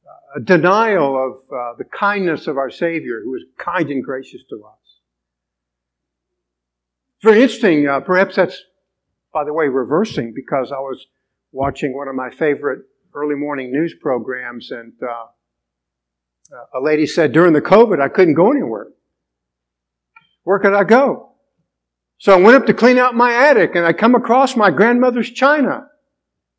uh, 0.06 0.38
a 0.38 0.40
denial 0.40 1.16
of 1.16 1.32
uh, 1.52 1.74
the 1.76 1.84
kindness 1.84 2.46
of 2.46 2.56
our 2.56 2.70
Savior 2.70 3.22
who 3.24 3.34
is 3.34 3.42
kind 3.56 3.90
and 3.90 4.04
gracious 4.04 4.42
to 4.50 4.64
us. 4.64 4.78
Very 7.22 7.42
interesting. 7.42 7.88
Uh, 7.88 8.00
perhaps 8.00 8.36
that's, 8.36 8.62
by 9.32 9.44
the 9.44 9.52
way, 9.52 9.66
reversing 9.66 10.32
because 10.34 10.72
I 10.72 10.78
was 10.78 11.06
watching 11.52 11.96
one 11.96 12.08
of 12.08 12.14
my 12.14 12.30
favorite 12.30 12.80
early 13.14 13.34
morning 13.34 13.72
news 13.72 13.94
programs 14.00 14.70
and 14.70 14.92
uh, 15.02 15.26
a 16.74 16.80
lady 16.80 17.06
said 17.06 17.32
during 17.32 17.52
the 17.52 17.60
COVID 17.60 18.00
I 18.00 18.08
couldn't 18.08 18.34
go 18.34 18.50
anywhere. 18.50 18.88
Where 20.44 20.58
could 20.58 20.74
I 20.74 20.84
go? 20.84 21.32
So 22.18 22.32
I 22.32 22.40
went 22.40 22.56
up 22.56 22.66
to 22.66 22.74
clean 22.74 22.98
out 22.98 23.14
my 23.14 23.32
attic 23.32 23.74
and 23.74 23.86
I 23.86 23.92
come 23.92 24.14
across 24.14 24.56
my 24.56 24.70
grandmother's 24.70 25.30
china. 25.30 25.88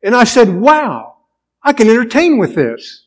And 0.02 0.16
I 0.16 0.24
said, 0.24 0.48
wow, 0.48 1.16
I 1.62 1.72
can 1.72 1.88
entertain 1.88 2.38
with 2.38 2.54
this. 2.54 3.06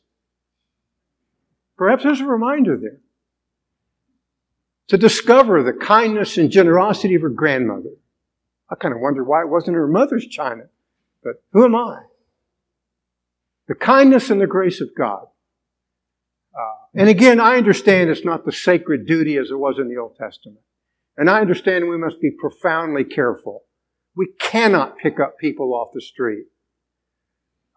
Perhaps 1.78 2.04
there's 2.04 2.22
a 2.22 2.26
reminder 2.26 2.78
there. 2.78 3.00
To 4.90 4.98
discover 4.98 5.64
the 5.64 5.74
kindness 5.74 6.38
and 6.38 6.52
generosity 6.52 7.16
of 7.16 7.24
her 7.24 7.30
grandmother. 7.30 7.90
I 8.74 8.76
kind 8.76 8.96
of 8.96 9.00
wondered 9.00 9.26
why 9.26 9.42
it 9.42 9.50
wasn't 9.50 9.78
her 9.78 9.88
mother's 9.88 10.26
china. 10.26 10.64
But 11.24 11.44
who 11.52 11.64
am 11.64 11.76
I? 11.76 12.00
The 13.68 13.76
kindness 13.76 14.32
and 14.32 14.42
the 14.42 14.48
grace 14.48 14.82
of 14.82 14.96
God. 14.98 15.28
Uh, 16.58 16.86
and 16.96 17.08
again, 17.08 17.40
I 17.40 17.58
understand 17.58 18.10
it's 18.10 18.26
not 18.26 18.46
the 18.46 18.52
sacred 18.52 19.06
duty 19.06 19.38
as 19.38 19.52
it 19.52 19.60
was 19.60 19.78
in 19.78 19.90
the 19.90 19.98
Old 19.98 20.16
Testament. 20.16 20.60
And 21.18 21.30
I 21.30 21.40
understand 21.40 21.88
we 21.88 22.00
must 22.00 22.20
be 22.20 22.32
profoundly 22.32 23.04
careful. 23.04 23.64
We 24.16 24.30
cannot 24.40 24.98
pick 24.98 25.20
up 25.20 25.38
people 25.38 25.76
off 25.76 25.90
the 25.94 26.02
street 26.02 26.46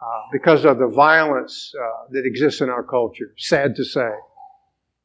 uh, 0.01 0.23
because 0.33 0.65
of 0.65 0.79
the 0.79 0.89
violence 0.89 1.75
uh, 1.79 2.07
that 2.13 2.25
exists 2.25 2.63
in 2.63 2.71
our 2.71 2.83
culture. 2.83 3.35
Sad 3.37 3.77
to 3.77 3.85
say. 3.85 4.13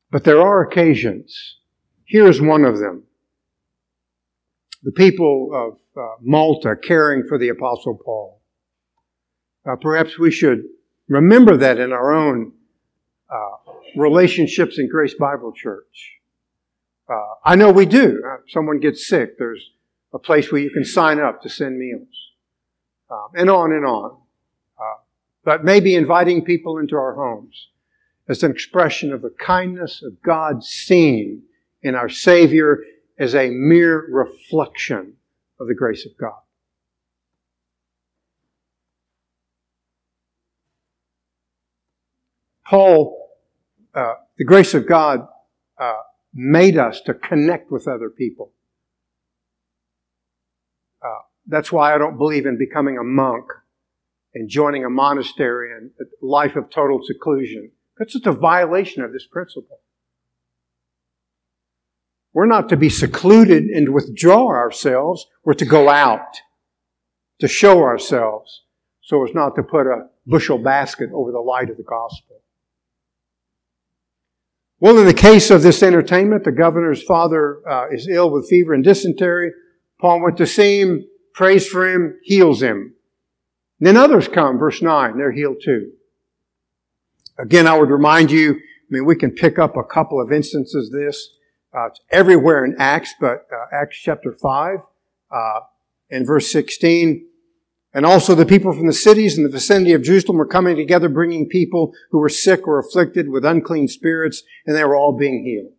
But 0.09 0.23
there 0.23 0.41
are 0.41 0.61
occasions. 0.61 1.57
Here's 2.05 2.39
one 2.39 2.63
of 2.63 2.79
them. 2.79 3.03
The 4.83 4.91
people 4.91 5.51
of 5.53 5.80
uh, 5.97 6.15
Malta 6.21 6.75
caring 6.75 7.23
for 7.27 7.37
the 7.37 7.49
Apostle 7.49 7.99
Paul. 8.03 8.41
Uh, 9.65 9.75
perhaps 9.75 10.17
we 10.17 10.31
should 10.31 10.63
remember 11.07 11.57
that 11.57 11.79
in 11.79 11.91
our 11.91 12.13
own 12.13 12.53
uh, 13.29 13.71
relationships 13.95 14.79
in 14.79 14.89
Grace 14.89 15.13
Bible 15.13 15.51
Church. 15.51 16.19
Uh, 17.09 17.35
I 17.43 17.55
know 17.55 17.71
we 17.71 17.85
do. 17.85 18.23
Uh, 18.25 18.37
someone 18.47 18.79
gets 18.79 19.07
sick, 19.07 19.37
there's 19.37 19.71
a 20.13 20.19
place 20.19 20.51
where 20.51 20.61
you 20.61 20.69
can 20.69 20.85
sign 20.85 21.19
up 21.19 21.41
to 21.41 21.49
send 21.49 21.77
meals, 21.77 22.07
um, 23.09 23.27
and 23.35 23.49
on 23.49 23.71
and 23.71 23.85
on. 23.85 24.17
Uh, 24.79 24.99
but 25.43 25.63
maybe 25.63 25.95
inviting 25.95 26.43
people 26.43 26.77
into 26.77 26.95
our 26.95 27.15
homes 27.15 27.69
as 28.27 28.43
an 28.43 28.51
expression 28.51 29.11
of 29.11 29.21
the 29.21 29.33
kindness 29.39 30.01
of 30.03 30.21
God 30.21 30.63
seen 30.63 31.43
in 31.81 31.95
our 31.95 32.09
Savior 32.09 32.79
as 33.19 33.35
a 33.35 33.49
mere 33.49 34.07
reflection 34.09 35.15
of 35.61 35.67
the 35.67 35.75
grace 35.75 36.05
of 36.05 36.11
God. 36.19 36.39
Paul, 42.65 43.29
uh, 43.93 44.13
the 44.37 44.45
grace 44.45 44.73
of 44.73 44.87
God 44.87 45.27
uh, 45.79 45.93
made 46.33 46.77
us 46.77 47.01
to 47.01 47.13
connect 47.13 47.69
with 47.69 47.87
other 47.87 48.09
people. 48.09 48.53
Uh, 51.03 51.19
that's 51.47 51.71
why 51.71 51.93
I 51.93 51.97
don't 51.97 52.17
believe 52.17 52.45
in 52.45 52.57
becoming 52.57 52.97
a 52.97 53.03
monk 53.03 53.45
and 54.33 54.49
joining 54.49 54.85
a 54.85 54.89
monastery 54.89 55.71
and 55.75 55.91
a 55.99 56.25
life 56.25 56.55
of 56.55 56.69
total 56.69 57.01
seclusion. 57.03 57.71
That's 57.97 58.13
just 58.13 58.25
a 58.25 58.31
violation 58.31 59.03
of 59.03 59.11
this 59.11 59.27
principle. 59.29 59.81
We're 62.33 62.45
not 62.45 62.69
to 62.69 62.77
be 62.77 62.89
secluded 62.89 63.65
and 63.65 63.93
withdraw 63.93 64.47
ourselves. 64.47 65.27
We're 65.43 65.53
to 65.55 65.65
go 65.65 65.89
out, 65.89 66.37
to 67.39 67.47
show 67.47 67.83
ourselves, 67.83 68.63
so 69.01 69.23
as 69.25 69.33
not 69.33 69.55
to 69.55 69.63
put 69.63 69.87
a 69.87 70.07
bushel 70.25 70.57
basket 70.57 71.09
over 71.13 71.31
the 71.31 71.39
light 71.39 71.69
of 71.69 71.77
the 71.77 71.83
gospel. 71.83 72.41
Well, 74.79 74.97
in 74.97 75.05
the 75.05 75.13
case 75.13 75.51
of 75.51 75.61
this 75.61 75.83
entertainment, 75.83 76.43
the 76.43 76.51
governor's 76.51 77.03
father 77.03 77.61
uh, 77.69 77.89
is 77.91 78.07
ill 78.07 78.31
with 78.31 78.49
fever 78.49 78.73
and 78.73 78.83
dysentery. 78.83 79.51
Paul 79.99 80.21
went 80.21 80.37
to 80.37 80.47
see 80.47 80.79
him, 80.79 81.05
prays 81.33 81.67
for 81.67 81.87
him, 81.87 82.17
heals 82.23 82.63
him. 82.63 82.95
then 83.79 83.95
others 83.95 84.27
come, 84.27 84.57
verse 84.57 84.81
9, 84.81 85.17
they're 85.17 85.31
healed 85.31 85.61
too. 85.63 85.91
Again, 87.37 87.67
I 87.67 87.77
would 87.77 87.89
remind 87.89 88.31
you, 88.31 88.53
I 88.53 88.59
mean, 88.89 89.05
we 89.05 89.15
can 89.15 89.31
pick 89.31 89.59
up 89.59 89.77
a 89.77 89.83
couple 89.83 90.19
of 90.19 90.31
instances 90.31 90.87
of 90.87 90.99
this. 90.99 91.29
Uh, 91.73 91.87
it's 91.87 92.01
everywhere 92.09 92.65
in 92.65 92.75
Acts, 92.77 93.13
but 93.19 93.47
uh, 93.51 93.75
Acts 93.75 93.97
chapter 93.97 94.33
5, 94.33 94.79
uh, 95.31 95.59
in 96.09 96.25
verse 96.25 96.51
16, 96.51 97.25
and 97.93 98.05
also 98.05 98.35
the 98.35 98.45
people 98.45 98.73
from 98.73 98.87
the 98.87 98.93
cities 98.93 99.37
in 99.37 99.43
the 99.43 99.49
vicinity 99.49 99.93
of 99.93 100.03
Jerusalem 100.03 100.37
were 100.37 100.45
coming 100.45 100.75
together, 100.75 101.07
bringing 101.07 101.47
people 101.47 101.93
who 102.11 102.19
were 102.19 102.29
sick 102.29 102.67
or 102.67 102.79
afflicted 102.79 103.29
with 103.29 103.45
unclean 103.45 103.87
spirits, 103.87 104.43
and 104.65 104.75
they 104.75 104.83
were 104.83 104.95
all 104.95 105.17
being 105.17 105.43
healed. 105.43 105.73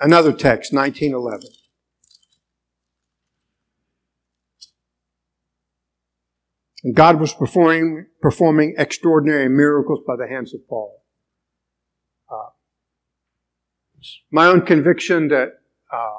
Another 0.00 0.32
text, 0.32 0.72
1911. 0.72 1.50
And 6.82 6.94
God 6.94 7.20
was 7.20 7.34
performing, 7.34 8.06
performing 8.22 8.74
extraordinary 8.78 9.48
miracles 9.48 10.00
by 10.06 10.16
the 10.16 10.26
hands 10.26 10.54
of 10.54 10.66
Paul. 10.66 11.02
Uh, 12.30 12.50
my 14.30 14.46
own 14.46 14.62
conviction 14.62 15.28
that 15.28 15.60
uh, 15.92 16.18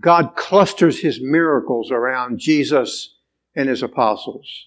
God 0.00 0.36
clusters 0.36 1.00
his 1.00 1.20
miracles 1.20 1.90
around 1.90 2.38
Jesus 2.38 3.16
and 3.54 3.68
his 3.68 3.82
apostles. 3.82 4.66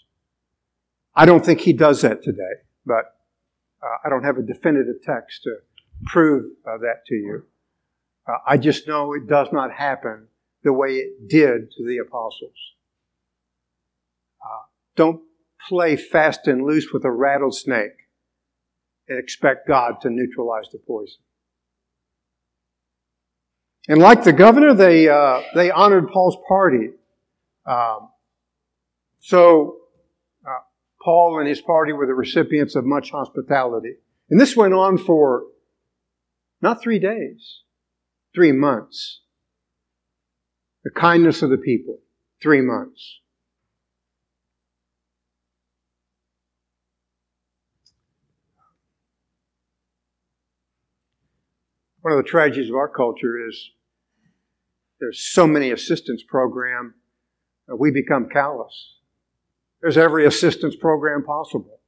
I 1.16 1.26
don't 1.26 1.44
think 1.46 1.62
he 1.62 1.74
does 1.74 2.02
that 2.02 2.24
today, 2.24 2.62
but 2.86 3.16
uh, 3.82 3.98
I 4.06 4.10
don't 4.10 4.24
have 4.24 4.38
a 4.38 4.44
definitive 4.44 5.02
text 5.04 5.44
to 5.44 5.58
prove 6.06 6.52
uh, 6.66 6.78
that 6.78 7.06
to 7.08 7.16
you. 7.16 7.44
Uh, 8.28 8.38
I 8.46 8.58
just 8.58 8.88
know 8.88 9.14
it 9.14 9.28
does 9.28 9.48
not 9.52 9.72
happen 9.72 10.28
the 10.64 10.74
way 10.74 10.96
it 10.96 11.28
did 11.28 11.72
to 11.72 11.86
the 11.86 11.98
apostles. 12.00 12.56
Uh, 14.44 14.66
don't 14.96 15.22
play 15.68 15.96
fast 15.96 16.48
and 16.48 16.66
loose 16.66 16.92
with 16.92 17.04
a 17.06 17.12
rattlesnake 17.12 18.10
and 19.08 19.18
expect 19.18 19.68
God 19.68 20.02
to 20.02 20.10
neutralize 20.10 20.70
the 20.72 20.80
poison. 20.80 21.20
And 23.88 24.00
like 24.00 24.24
the 24.24 24.34
governor, 24.34 24.74
they, 24.74 25.08
uh, 25.08 25.42
they 25.56 25.72
honored 25.72 26.10
Paul's 26.10 26.38
party. 26.48 26.90
Um, 27.66 28.10
so, 29.20 29.78
uh, 30.46 30.60
Paul 31.02 31.40
and 31.40 31.48
his 31.48 31.62
party 31.62 31.94
were 31.94 32.06
the 32.06 32.14
recipients 32.14 32.76
of 32.76 32.86
much 32.86 33.12
hospitality. 33.12 33.96
And 34.30 34.42
this 34.42 34.58
went 34.58 34.74
on 34.74 34.98
for 34.98 35.44
not 36.62 36.82
three 36.82 37.00
days, 37.00 37.62
three 38.36 38.52
months. 38.52 39.22
The 40.84 40.92
kindness 40.92 41.42
of 41.42 41.50
the 41.50 41.58
people, 41.58 42.00
three 42.42 42.62
months. 42.62 43.20
One 52.02 52.18
of 52.18 52.24
the 52.24 52.30
tragedies 52.30 52.70
of 52.70 52.76
our 52.76 52.88
culture 52.88 53.48
is 53.48 53.72
there's 55.00 55.22
so 55.22 55.48
many 55.48 55.72
assistance 55.72 56.24
program, 56.28 56.96
uh, 57.72 57.76
we 57.76 57.92
become 57.92 58.28
callous. 58.30 58.96
There's 59.82 59.98
every 59.98 60.26
assistance 60.26 60.76
program 60.76 61.24
possible. 61.24 61.80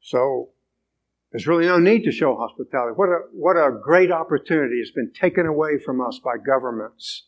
So 0.00 0.50
there's 1.32 1.46
really 1.46 1.66
no 1.66 1.78
need 1.78 2.04
to 2.04 2.12
show 2.12 2.36
hospitality. 2.36 2.92
What 2.94 3.08
a, 3.08 3.18
what 3.32 3.56
a 3.56 3.70
great 3.82 4.12
opportunity 4.12 4.78
has 4.78 4.90
been 4.90 5.10
taken 5.12 5.46
away 5.46 5.78
from 5.84 6.00
us 6.00 6.20
by 6.22 6.36
governments. 6.36 7.24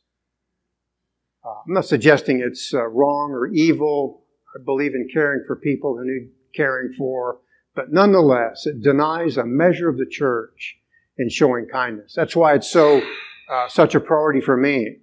Uh, 1.44 1.62
I'm 1.66 1.74
not 1.74 1.86
suggesting 1.86 2.40
it's 2.40 2.72
uh, 2.72 2.86
wrong 2.86 3.32
or 3.32 3.48
evil. 3.48 4.22
I 4.54 4.62
believe 4.64 4.94
in 4.94 5.08
caring 5.12 5.44
for 5.46 5.56
people 5.56 5.96
who 5.96 6.04
need 6.04 6.30
caring 6.54 6.92
for, 6.96 7.40
But 7.74 7.92
nonetheless, 7.92 8.66
it 8.66 8.82
denies 8.82 9.36
a 9.36 9.44
measure 9.44 9.88
of 9.88 9.98
the 9.98 10.06
church 10.06 10.78
in 11.18 11.28
showing 11.28 11.66
kindness. 11.70 12.14
That's 12.16 12.34
why 12.34 12.54
it's 12.54 12.70
so, 12.70 13.02
uh, 13.50 13.68
such 13.68 13.94
a 13.94 14.00
priority 14.00 14.40
for 14.40 14.56
me 14.56 14.98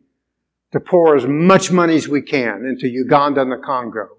to 0.71 0.79
pour 0.79 1.15
as 1.15 1.25
much 1.25 1.71
money 1.71 1.95
as 1.95 2.07
we 2.07 2.21
can 2.21 2.65
into 2.65 2.87
Uganda 2.87 3.41
and 3.41 3.51
the 3.51 3.61
Congo. 3.63 4.17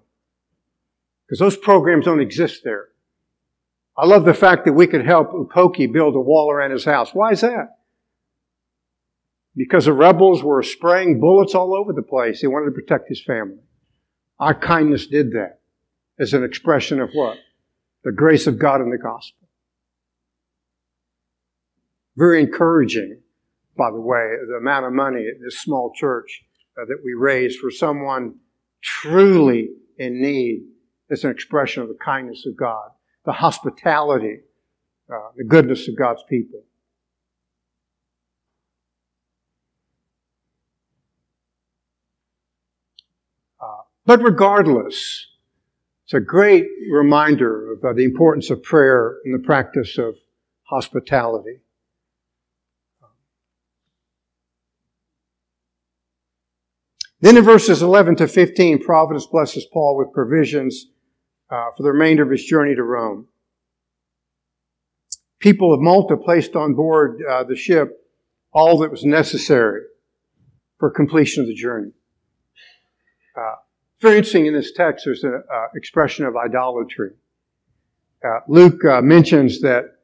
Because 1.25 1.39
those 1.39 1.57
programs 1.57 2.05
don't 2.05 2.21
exist 2.21 2.61
there. 2.63 2.89
I 3.97 4.05
love 4.05 4.25
the 4.25 4.33
fact 4.33 4.65
that 4.65 4.73
we 4.73 4.87
could 4.87 5.05
help 5.05 5.31
Upoki 5.31 5.91
build 5.91 6.15
a 6.15 6.19
wall 6.19 6.51
around 6.51 6.71
his 6.71 6.85
house. 6.85 7.11
Why 7.13 7.31
is 7.31 7.41
that? 7.41 7.77
Because 9.55 9.85
the 9.85 9.93
rebels 9.93 10.43
were 10.43 10.61
spraying 10.63 11.19
bullets 11.19 11.55
all 11.55 11.75
over 11.75 11.93
the 11.93 12.01
place. 12.01 12.41
He 12.41 12.47
wanted 12.47 12.65
to 12.65 12.71
protect 12.71 13.07
his 13.07 13.23
family. 13.23 13.63
Our 14.37 14.53
kindness 14.53 15.07
did 15.07 15.31
that 15.31 15.59
as 16.19 16.33
an 16.33 16.43
expression 16.43 16.99
of 16.99 17.09
what? 17.13 17.37
The 18.03 18.11
grace 18.11 18.47
of 18.47 18.59
God 18.59 18.81
in 18.81 18.89
the 18.89 18.97
gospel. 18.97 19.47
Very 22.17 22.41
encouraging, 22.41 23.21
by 23.77 23.91
the 23.91 23.99
way, 23.99 24.35
the 24.47 24.55
amount 24.55 24.85
of 24.85 24.93
money 24.93 25.27
at 25.27 25.41
this 25.43 25.59
small 25.59 25.91
church 25.93 26.43
uh, 26.79 26.85
that 26.85 26.97
we 27.03 27.13
raise 27.13 27.55
for 27.55 27.69
someone 27.69 28.35
truly 28.81 29.69
in 29.97 30.21
need 30.21 30.63
is 31.09 31.23
an 31.23 31.31
expression 31.31 31.83
of 31.83 31.89
the 31.89 31.97
kindness 32.03 32.45
of 32.45 32.55
God, 32.55 32.89
the 33.25 33.33
hospitality, 33.33 34.39
uh, 35.11 35.29
the 35.35 35.43
goodness 35.43 35.87
of 35.87 35.97
God's 35.97 36.23
people. 36.29 36.63
Uh, 43.59 43.83
but 44.05 44.21
regardless, 44.21 45.27
it's 46.05 46.13
a 46.13 46.19
great 46.19 46.67
reminder 46.91 47.73
of 47.73 47.83
uh, 47.83 47.93
the 47.93 48.03
importance 48.03 48.49
of 48.49 48.61
prayer 48.63 49.17
and 49.25 49.33
the 49.33 49.43
practice 49.45 49.97
of 49.97 50.15
hospitality. 50.63 51.59
Then 57.25 57.37
in 57.37 57.43
verses 57.43 57.81
11 57.81 58.17
to 58.17 58.27
15, 58.27 58.83
Providence 58.83 59.25
blesses 59.25 59.65
Paul 59.73 59.97
with 59.97 60.13
provisions 60.13 60.91
uh, 61.49 61.71
for 61.75 61.81
the 61.81 61.91
remainder 61.91 62.21
of 62.21 62.29
his 62.29 62.45
journey 62.45 62.75
to 62.75 62.83
Rome. 62.83 63.25
People 65.39 65.73
of 65.73 65.81
Malta 65.81 66.17
placed 66.17 66.55
on 66.55 66.75
board 66.75 67.23
uh, 67.27 67.43
the 67.43 67.55
ship 67.55 68.07
all 68.53 68.77
that 68.77 68.91
was 68.91 69.03
necessary 69.03 69.81
for 70.77 70.91
completion 70.91 71.41
of 71.41 71.47
the 71.47 71.55
journey. 71.55 71.93
Uh, 73.35 73.55
very 74.01 74.17
interesting 74.17 74.45
in 74.45 74.53
this 74.53 74.71
text, 74.73 75.05
there's 75.05 75.23
an 75.23 75.41
uh, 75.51 75.65
expression 75.73 76.25
of 76.25 76.35
idolatry. 76.37 77.09
Uh, 78.23 78.41
Luke 78.47 78.85
uh, 78.85 79.01
mentions 79.01 79.61
that 79.61 79.95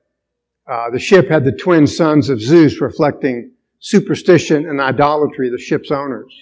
the 0.92 0.98
ship 0.98 1.30
had 1.30 1.46
the 1.46 1.52
twin 1.52 1.86
sons 1.86 2.30
of 2.30 2.42
Zeus, 2.42 2.82
reflecting 2.82 3.52
superstition 3.78 4.68
and 4.68 4.82
idolatry 4.82 5.50
of 5.50 5.52
the 5.52 5.60
ship's 5.60 5.92
owners 5.92 6.34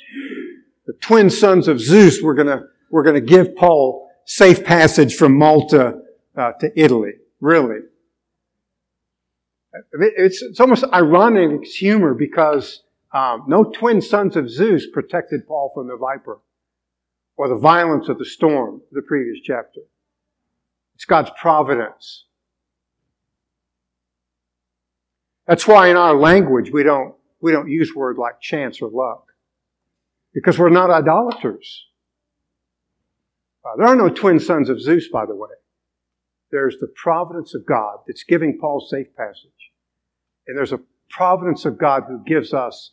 the 0.90 0.94
twin 1.02 1.30
sons 1.30 1.68
of 1.68 1.80
Zeus 1.80 2.20
were 2.20 2.34
going 2.34 2.48
to 2.48 2.64
were 2.90 3.04
to 3.04 3.22
give 3.22 3.56
Paul 3.56 4.10
safe 4.26 4.66
passage 4.66 5.14
from 5.14 5.38
Malta 5.38 6.02
uh, 6.36 6.54
to 6.54 6.72
Italy. 6.76 7.12
Really, 7.40 7.82
it's, 9.94 10.42
it's 10.42 10.60
almost 10.60 10.84
ironic 10.92 11.64
humor 11.64 12.16
because 12.16 12.82
um, 13.14 13.44
no 13.48 13.66
twin 13.66 14.02
sons 14.02 14.36
of 14.36 14.50
Zeus 14.50 14.88
protected 14.92 15.48
Paul 15.48 15.72
from 15.76 15.88
the 15.88 15.96
viper 15.96 16.40
or 17.38 17.48
the 17.48 17.56
violence 17.56 18.10
of 18.10 18.18
the 18.18 18.26
storm. 18.26 18.82
The 18.92 19.04
previous 19.04 19.38
chapter. 19.44 19.82
It's 20.96 21.06
God's 21.06 21.30
providence. 21.40 22.26
That's 25.46 25.68
why 25.68 25.90
in 25.90 25.98
our 25.98 26.16
language 26.16 26.72
we 26.72 26.82
don't 26.82 27.14
we 27.42 27.52
don't 27.52 27.70
use 27.70 27.94
words 27.94 28.18
like 28.18 28.42
chance 28.42 28.82
or 28.82 28.90
luck 28.90 29.29
because 30.34 30.58
we're 30.58 30.70
not 30.70 30.90
idolaters. 30.90 31.88
Uh, 33.66 33.76
there 33.78 33.88
are 33.88 33.96
no 33.96 34.10
twin 34.10 34.40
sons 34.40 34.70
of 34.70 34.82
Zeus, 34.82 35.08
by 35.10 35.26
the 35.26 35.36
way. 35.36 35.50
There's 36.52 36.78
the 36.80 36.92
providence 36.96 37.54
of 37.54 37.66
God 37.66 38.00
that's 38.08 38.24
giving 38.24 38.58
Paul 38.60 38.80
safe 38.80 39.16
passage. 39.16 39.72
And 40.48 40.58
there's 40.58 40.72
a 40.72 40.80
providence 41.10 41.66
of 41.66 41.78
God 41.78 42.04
who 42.08 42.24
gives 42.24 42.54
us 42.54 42.92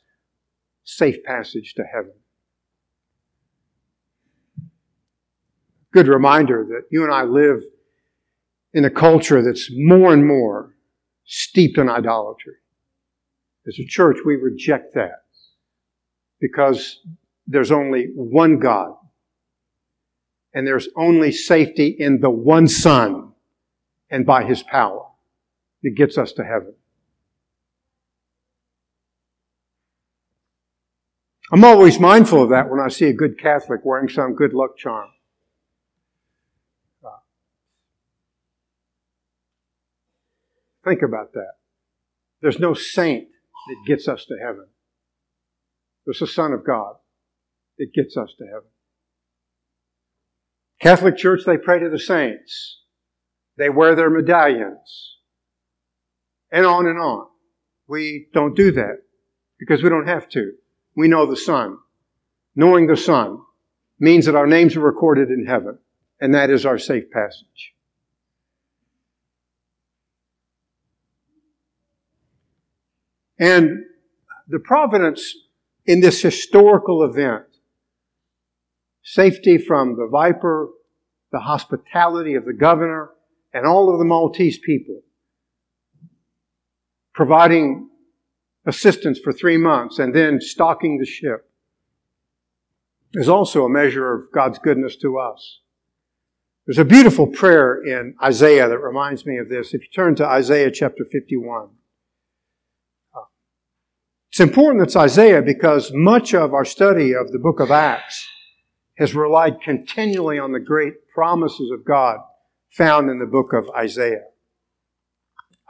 safe 0.84 1.22
passage 1.24 1.74
to 1.74 1.84
heaven. 1.84 2.12
Good 5.92 6.08
reminder 6.08 6.66
that 6.68 6.82
you 6.90 7.04
and 7.04 7.12
I 7.12 7.22
live 7.22 7.62
in 8.74 8.84
a 8.84 8.90
culture 8.90 9.42
that's 9.42 9.70
more 9.72 10.12
and 10.12 10.26
more 10.26 10.74
steeped 11.24 11.78
in 11.78 11.88
idolatry. 11.88 12.56
As 13.66 13.78
a 13.78 13.86
church, 13.86 14.18
we 14.24 14.36
reject 14.36 14.94
that 14.94 15.24
because 16.40 17.00
there's 17.46 17.70
only 17.70 18.08
one 18.14 18.58
God. 18.58 18.94
And 20.52 20.66
there's 20.66 20.88
only 20.96 21.32
safety 21.32 21.94
in 21.98 22.20
the 22.20 22.30
one 22.30 22.66
Son 22.66 23.32
and 24.10 24.24
by 24.24 24.44
His 24.44 24.62
power 24.62 25.06
that 25.82 25.90
gets 25.90 26.16
us 26.16 26.32
to 26.32 26.44
heaven. 26.44 26.74
I'm 31.52 31.64
always 31.64 32.00
mindful 32.00 32.42
of 32.42 32.50
that 32.50 32.70
when 32.70 32.80
I 32.80 32.88
see 32.88 33.06
a 33.06 33.12
good 33.12 33.38
Catholic 33.38 33.82
wearing 33.84 34.08
some 34.08 34.34
good 34.34 34.52
luck 34.52 34.76
charm. 34.76 35.10
Think 40.84 41.02
about 41.02 41.32
that. 41.32 41.54
There's 42.40 42.60
no 42.60 42.72
saint 42.72 43.26
that 43.66 43.76
gets 43.88 44.06
us 44.06 44.24
to 44.26 44.36
heaven. 44.40 44.66
There's 46.04 46.20
the 46.20 46.28
Son 46.28 46.52
of 46.52 46.64
God 46.64 46.94
that 47.78 47.92
gets 47.94 48.16
us 48.16 48.34
to 48.38 48.44
heaven. 48.46 48.68
Catholic 50.80 51.16
Church, 51.16 51.42
they 51.46 51.56
pray 51.56 51.78
to 51.78 51.88
the 51.88 51.98
saints. 51.98 52.80
They 53.56 53.70
wear 53.70 53.94
their 53.94 54.10
medallions. 54.10 55.16
And 56.50 56.66
on 56.66 56.86
and 56.86 56.98
on. 56.98 57.26
We 57.88 58.28
don't 58.32 58.56
do 58.56 58.72
that 58.72 59.02
because 59.58 59.82
we 59.82 59.88
don't 59.88 60.08
have 60.08 60.28
to. 60.30 60.52
We 60.94 61.08
know 61.08 61.26
the 61.26 61.36
Son. 61.36 61.78
Knowing 62.54 62.86
the 62.86 62.96
Son 62.96 63.38
means 63.98 64.26
that 64.26 64.34
our 64.34 64.46
names 64.46 64.76
are 64.76 64.80
recorded 64.80 65.30
in 65.30 65.46
heaven, 65.46 65.78
and 66.20 66.34
that 66.34 66.50
is 66.50 66.66
our 66.66 66.78
safe 66.78 67.10
passage. 67.10 67.74
And 73.38 73.84
the 74.48 74.58
providence 74.58 75.34
in 75.84 76.00
this 76.00 76.22
historical 76.22 77.04
event 77.04 77.44
safety 79.06 79.56
from 79.56 79.96
the 79.96 80.08
viper, 80.10 80.68
the 81.30 81.38
hospitality 81.38 82.34
of 82.34 82.44
the 82.44 82.52
governor, 82.52 83.10
and 83.54 83.64
all 83.64 83.88
of 83.88 84.00
the 84.00 84.04
Maltese 84.04 84.58
people, 84.58 85.02
providing 87.14 87.88
assistance 88.66 89.20
for 89.22 89.32
three 89.32 89.56
months 89.56 90.00
and 90.00 90.12
then 90.12 90.40
stocking 90.40 90.98
the 90.98 91.06
ship 91.06 91.48
is 93.12 93.28
also 93.28 93.64
a 93.64 93.68
measure 93.68 94.12
of 94.12 94.32
God's 94.32 94.58
goodness 94.58 94.96
to 94.96 95.18
us. 95.18 95.60
There's 96.66 96.78
a 96.78 96.84
beautiful 96.84 97.28
prayer 97.28 97.80
in 97.80 98.16
Isaiah 98.20 98.68
that 98.68 98.78
reminds 98.78 99.24
me 99.24 99.38
of 99.38 99.48
this. 99.48 99.72
If 99.72 99.82
you 99.82 99.88
turn 99.94 100.16
to 100.16 100.26
Isaiah 100.26 100.72
chapter 100.72 101.04
51, 101.04 101.68
it's 104.30 104.40
important 104.40 104.80
that 104.80 104.88
it's 104.88 104.96
Isaiah 104.96 105.42
because 105.42 105.92
much 105.94 106.34
of 106.34 106.52
our 106.52 106.64
study 106.64 107.14
of 107.14 107.30
the 107.30 107.38
book 107.38 107.60
of 107.60 107.70
Acts 107.70 108.26
has 108.98 109.14
relied 109.14 109.60
continually 109.60 110.38
on 110.38 110.52
the 110.52 110.60
great 110.60 111.08
promises 111.14 111.70
of 111.70 111.84
God 111.84 112.18
found 112.70 113.10
in 113.10 113.18
the 113.18 113.26
book 113.26 113.52
of 113.52 113.68
Isaiah. 113.70 114.24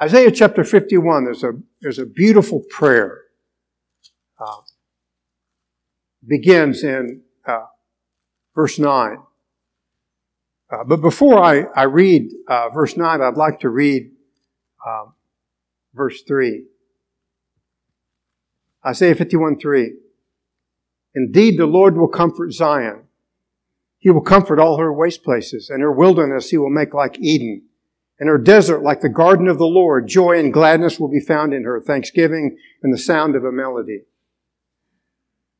Isaiah 0.00 0.30
chapter 0.30 0.62
51, 0.62 1.24
there's 1.24 1.42
a, 1.42 1.52
there's 1.80 1.98
a 1.98 2.06
beautiful 2.06 2.62
prayer. 2.70 3.22
Uh, 4.38 4.60
begins 6.26 6.82
in 6.82 7.22
uh, 7.46 7.64
verse 8.54 8.78
9. 8.78 9.18
Uh, 10.70 10.84
but 10.84 11.00
before 11.00 11.42
I, 11.42 11.62
I 11.74 11.84
read 11.84 12.30
uh, 12.48 12.68
verse 12.70 12.96
9, 12.96 13.22
I'd 13.22 13.36
like 13.36 13.60
to 13.60 13.70
read 13.70 14.10
um, 14.86 15.14
verse 15.94 16.22
3. 16.22 16.64
Isaiah 18.84 19.14
51 19.14 19.58
3. 19.58 19.92
Indeed, 21.14 21.58
the 21.58 21.66
Lord 21.66 21.96
will 21.96 22.08
comfort 22.08 22.52
Zion 22.52 23.05
he 24.06 24.12
will 24.12 24.20
comfort 24.20 24.60
all 24.60 24.78
her 24.78 24.92
waste 24.92 25.24
places, 25.24 25.68
and 25.68 25.82
her 25.82 25.90
wilderness 25.90 26.50
he 26.50 26.56
will 26.56 26.70
make 26.70 26.94
like 26.94 27.18
Eden, 27.18 27.64
and 28.20 28.28
her 28.28 28.38
desert 28.38 28.80
like 28.80 29.00
the 29.00 29.08
garden 29.08 29.48
of 29.48 29.58
the 29.58 29.64
Lord. 29.64 30.06
Joy 30.06 30.38
and 30.38 30.52
gladness 30.52 31.00
will 31.00 31.08
be 31.08 31.18
found 31.18 31.52
in 31.52 31.64
her, 31.64 31.80
thanksgiving 31.80 32.56
and 32.84 32.94
the 32.94 32.98
sound 32.98 33.34
of 33.34 33.42
a 33.44 33.50
melody. 33.50 34.02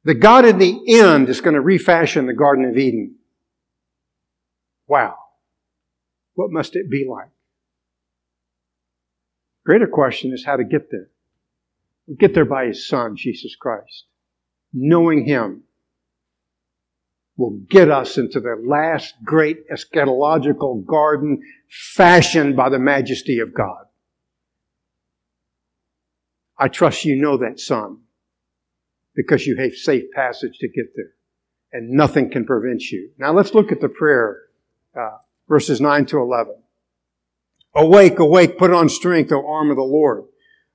The 0.05 0.15
God 0.15 0.45
in 0.45 0.59
the 0.59 0.81
end 1.01 1.29
is 1.29 1.41
going 1.41 1.55
to 1.55 1.61
refashion 1.61 2.27
the 2.27 2.35
Garden 2.35 2.65
of 2.67 2.79
Eden. 2.79 3.17
Wow. 4.87 5.17
What 6.35 6.53
must 6.53 6.77
it 6.77 6.89
be 6.89 7.05
like? 7.05 7.31
Greater 9.65 9.89
question 9.89 10.33
is 10.33 10.45
how 10.45 10.55
to 10.55 10.63
get 10.63 10.93
there. 10.93 11.09
We 12.07 12.15
get 12.15 12.33
there 12.33 12.45
by 12.45 12.67
His 12.67 12.87
Son, 12.87 13.17
Jesus 13.17 13.57
Christ. 13.57 14.05
Knowing 14.73 15.25
Him 15.25 15.65
will 17.37 17.59
get 17.69 17.91
us 17.91 18.17
into 18.17 18.41
the 18.41 18.61
last 18.67 19.15
great 19.25 19.69
eschatological 19.69 20.85
garden 20.87 21.43
fashioned 21.69 22.57
by 22.57 22.69
the 22.69 22.79
majesty 22.79 23.39
of 23.41 23.53
God. 23.53 23.85
I 26.59 26.69
trust 26.69 27.05
you 27.05 27.17
know 27.17 27.37
that, 27.37 27.61
son, 27.61 27.99
because 29.15 29.47
you 29.47 29.57
have 29.57 29.75
safe 29.75 30.05
passage 30.15 30.59
to 30.59 30.69
get 30.69 30.97
there, 30.97 31.13
and 31.73 31.91
nothing 31.91 32.31
can 32.31 32.47
prevent 32.47 32.83
you. 32.91 33.11
Now 33.19 33.33
let's 33.33 33.53
look 33.53 33.71
at 33.71 33.81
the 33.81 33.91
prayer, 33.91 34.45
uh, 34.99 35.19
verses 35.49 35.81
9 35.81 36.07
to 36.07 36.19
11. 36.19 36.55
Awake, 37.75 38.19
awake, 38.19 38.57
put 38.57 38.73
on 38.73 38.89
strength, 38.89 39.31
O 39.33 39.47
arm 39.47 39.71
of 39.71 39.77
the 39.77 39.83
Lord. 39.83 40.25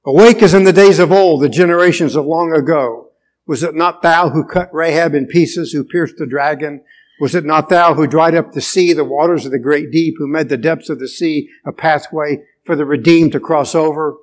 Awake 0.05 0.43
as 0.43 0.53
in 0.53 0.65
the 0.65 0.73
days 0.73 0.99
of 0.99 1.11
old, 1.11 1.41
the 1.41 1.49
generations 1.49 2.15
of 2.15 2.25
long 2.25 2.53
ago. 2.53 3.10
Was 3.47 3.63
it 3.63 3.75
not 3.75 4.01
thou 4.01 4.29
who 4.29 4.45
cut 4.45 4.73
Rahab 4.73 5.13
in 5.13 5.27
pieces, 5.27 5.71
who 5.71 5.83
pierced 5.83 6.17
the 6.17 6.25
dragon? 6.25 6.83
Was 7.19 7.35
it 7.35 7.45
not 7.45 7.69
thou 7.69 7.93
who 7.93 8.07
dried 8.07 8.35
up 8.35 8.51
the 8.51 8.61
sea, 8.61 8.93
the 8.93 9.03
waters 9.03 9.45
of 9.45 9.51
the 9.51 9.59
great 9.59 9.91
deep, 9.91 10.15
who 10.17 10.27
made 10.27 10.49
the 10.49 10.57
depths 10.57 10.89
of 10.89 10.99
the 10.99 11.07
sea 11.07 11.49
a 11.65 11.71
pathway 11.71 12.39
for 12.65 12.75
the 12.75 12.85
redeemed 12.85 13.31
to 13.33 13.39
cross 13.39 13.75
over? 13.75 14.15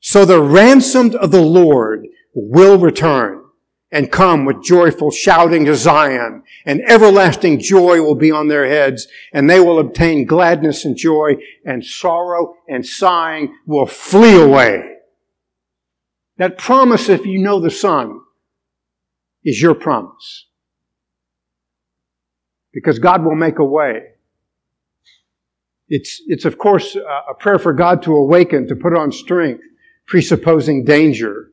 So 0.00 0.24
the 0.24 0.40
ransomed 0.40 1.14
of 1.14 1.30
the 1.30 1.42
Lord 1.42 2.06
will 2.34 2.78
return 2.78 3.44
and 3.90 4.12
come 4.12 4.44
with 4.44 4.62
joyful 4.62 5.10
shouting 5.10 5.64
to 5.64 5.74
Zion, 5.74 6.42
and 6.66 6.82
everlasting 6.82 7.58
joy 7.58 8.02
will 8.02 8.14
be 8.14 8.30
on 8.30 8.48
their 8.48 8.68
heads, 8.68 9.08
and 9.32 9.48
they 9.48 9.60
will 9.60 9.78
obtain 9.78 10.26
gladness 10.26 10.84
and 10.84 10.96
joy, 10.96 11.36
and 11.64 11.84
sorrow 11.84 12.54
and 12.68 12.86
sighing 12.86 13.54
will 13.66 13.86
flee 13.86 14.40
away. 14.40 14.96
That 16.36 16.58
promise, 16.58 17.08
if 17.08 17.24
you 17.24 17.38
know 17.38 17.60
the 17.60 17.70
Son, 17.70 18.20
is 19.48 19.62
your 19.62 19.74
promise. 19.74 20.46
Because 22.72 22.98
God 22.98 23.24
will 23.24 23.34
make 23.34 23.58
a 23.58 23.64
way. 23.64 24.02
It's, 25.88 26.20
it's 26.26 26.44
of 26.44 26.58
course 26.58 26.96
a 26.96 27.34
prayer 27.34 27.58
for 27.58 27.72
God 27.72 28.02
to 28.02 28.14
awaken, 28.14 28.68
to 28.68 28.76
put 28.76 28.94
on 28.94 29.10
strength, 29.10 29.62
presupposing 30.06 30.84
danger. 30.84 31.50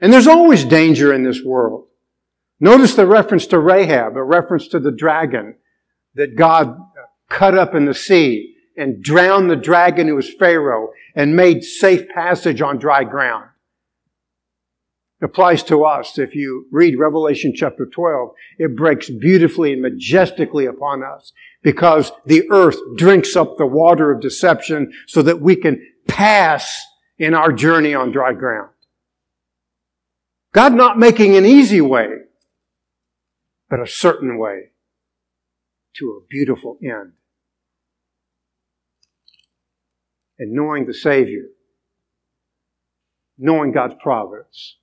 And 0.00 0.12
there's 0.12 0.26
always 0.26 0.64
danger 0.64 1.14
in 1.14 1.24
this 1.24 1.42
world. 1.42 1.86
Notice 2.60 2.94
the 2.94 3.06
reference 3.06 3.46
to 3.46 3.58
Rahab, 3.58 4.16
a 4.16 4.22
reference 4.22 4.68
to 4.68 4.78
the 4.78 4.92
dragon 4.92 5.54
that 6.14 6.36
God 6.36 6.76
cut 7.30 7.56
up 7.56 7.74
in 7.74 7.86
the 7.86 7.94
sea 7.94 8.54
and 8.76 9.02
drowned 9.02 9.50
the 9.50 9.56
dragon 9.56 10.08
who 10.08 10.16
was 10.16 10.32
Pharaoh 10.34 10.90
and 11.14 11.34
made 11.34 11.64
safe 11.64 12.06
passage 12.10 12.60
on 12.60 12.78
dry 12.78 13.04
ground. 13.04 13.46
Applies 15.22 15.62
to 15.64 15.84
us. 15.84 16.18
If 16.18 16.34
you 16.34 16.66
read 16.70 16.98
Revelation 16.98 17.52
chapter 17.54 17.84
12, 17.84 18.30
it 18.58 18.76
breaks 18.76 19.10
beautifully 19.10 19.74
and 19.74 19.82
majestically 19.82 20.64
upon 20.64 21.02
us 21.02 21.32
because 21.62 22.10
the 22.24 22.50
earth 22.50 22.78
drinks 22.96 23.36
up 23.36 23.58
the 23.58 23.66
water 23.66 24.10
of 24.10 24.22
deception 24.22 24.92
so 25.06 25.20
that 25.22 25.42
we 25.42 25.56
can 25.56 25.86
pass 26.08 26.82
in 27.18 27.34
our 27.34 27.52
journey 27.52 27.94
on 27.94 28.12
dry 28.12 28.32
ground. 28.32 28.70
God 30.52 30.72
not 30.72 30.98
making 30.98 31.36
an 31.36 31.44
easy 31.44 31.82
way, 31.82 32.08
but 33.68 33.78
a 33.78 33.86
certain 33.86 34.38
way 34.38 34.70
to 35.96 36.18
a 36.18 36.26
beautiful 36.28 36.78
end. 36.82 37.12
And 40.38 40.52
knowing 40.52 40.86
the 40.86 40.94
Savior, 40.94 41.44
knowing 43.36 43.72
God's 43.72 43.94
providence, 44.02 44.76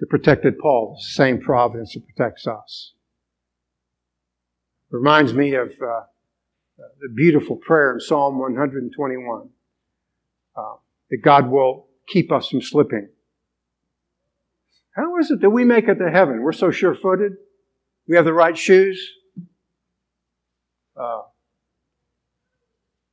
that 0.00 0.08
protected 0.08 0.58
Paul, 0.58 0.96
the 0.98 1.04
same 1.04 1.40
providence 1.40 1.94
that 1.94 2.04
protects 2.06 2.46
us. 2.46 2.92
It 4.90 4.96
Reminds 4.96 5.32
me 5.32 5.54
of 5.54 5.68
uh, 5.80 6.02
the 6.76 7.08
beautiful 7.14 7.56
prayer 7.56 7.92
in 7.94 8.00
Psalm 8.00 8.38
121 8.38 9.48
uh, 10.56 10.62
that 11.10 11.22
God 11.22 11.50
will 11.50 11.86
keep 12.06 12.32
us 12.32 12.48
from 12.48 12.60
slipping. 12.60 13.08
How 14.94 15.16
is 15.18 15.30
it 15.30 15.40
that 15.40 15.50
we 15.50 15.64
make 15.64 15.88
it 15.88 15.96
to 15.96 16.10
heaven? 16.10 16.42
We're 16.42 16.52
so 16.52 16.70
sure 16.70 16.94
footed. 16.94 17.32
We 18.06 18.16
have 18.16 18.24
the 18.24 18.32
right 18.32 18.56
shoes. 18.56 19.10
Uh, 20.96 21.22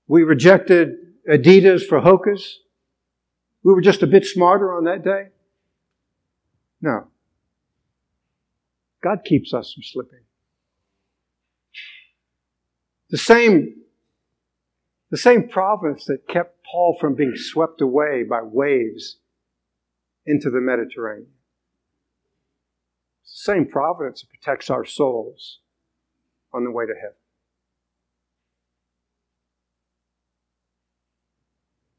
we 0.07 0.23
rejected 0.23 0.89
Adidas 1.29 1.85
for 1.85 2.01
Hokas. 2.01 2.55
We 3.63 3.73
were 3.73 3.81
just 3.81 4.03
a 4.03 4.07
bit 4.07 4.25
smarter 4.25 4.73
on 4.75 4.83
that 4.85 5.03
day. 5.03 5.27
No. 6.81 7.07
God 9.03 9.19
keeps 9.23 9.53
us 9.53 9.73
from 9.73 9.83
slipping. 9.83 10.19
The 13.09 13.17
same, 13.17 13.75
the 15.09 15.17
same 15.17 15.49
providence 15.49 16.05
that 16.05 16.27
kept 16.27 16.63
Paul 16.63 16.97
from 16.99 17.15
being 17.15 17.35
swept 17.35 17.81
away 17.81 18.23
by 18.23 18.41
waves 18.41 19.17
into 20.25 20.49
the 20.49 20.61
Mediterranean. 20.61 21.27
It's 23.23 23.45
the 23.45 23.53
same 23.53 23.67
providence 23.67 24.21
that 24.21 24.29
protects 24.29 24.69
our 24.69 24.85
souls 24.85 25.59
on 26.53 26.63
the 26.63 26.71
way 26.71 26.85
to 26.85 26.93
heaven. 26.93 27.15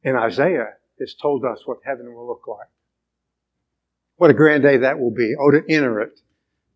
And 0.04 0.16
Isaiah 0.16 0.74
has 0.98 1.14
told 1.14 1.44
us 1.44 1.62
what 1.66 1.78
heaven 1.84 2.14
will 2.14 2.26
look 2.26 2.46
like. 2.48 2.68
What 4.22 4.30
a 4.30 4.34
grand 4.34 4.62
day 4.62 4.76
that 4.76 5.00
will 5.00 5.10
be. 5.10 5.34
Oh, 5.36 5.50
to 5.50 5.64
enter 5.68 6.00
it 6.00 6.20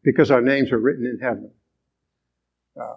because 0.02 0.32
our 0.32 0.40
names 0.40 0.72
are 0.72 0.80
written 0.80 1.06
in 1.06 1.20
heaven. 1.20 1.52
Uh, 2.76 2.96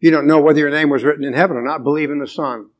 you 0.00 0.10
don't 0.10 0.26
know 0.26 0.40
whether 0.40 0.58
your 0.58 0.70
name 0.72 0.90
was 0.90 1.04
written 1.04 1.22
in 1.22 1.32
heaven 1.32 1.56
or 1.56 1.62
not. 1.62 1.84
Believe 1.84 2.10
in 2.10 2.18
the 2.18 2.26
Son. 2.26 2.70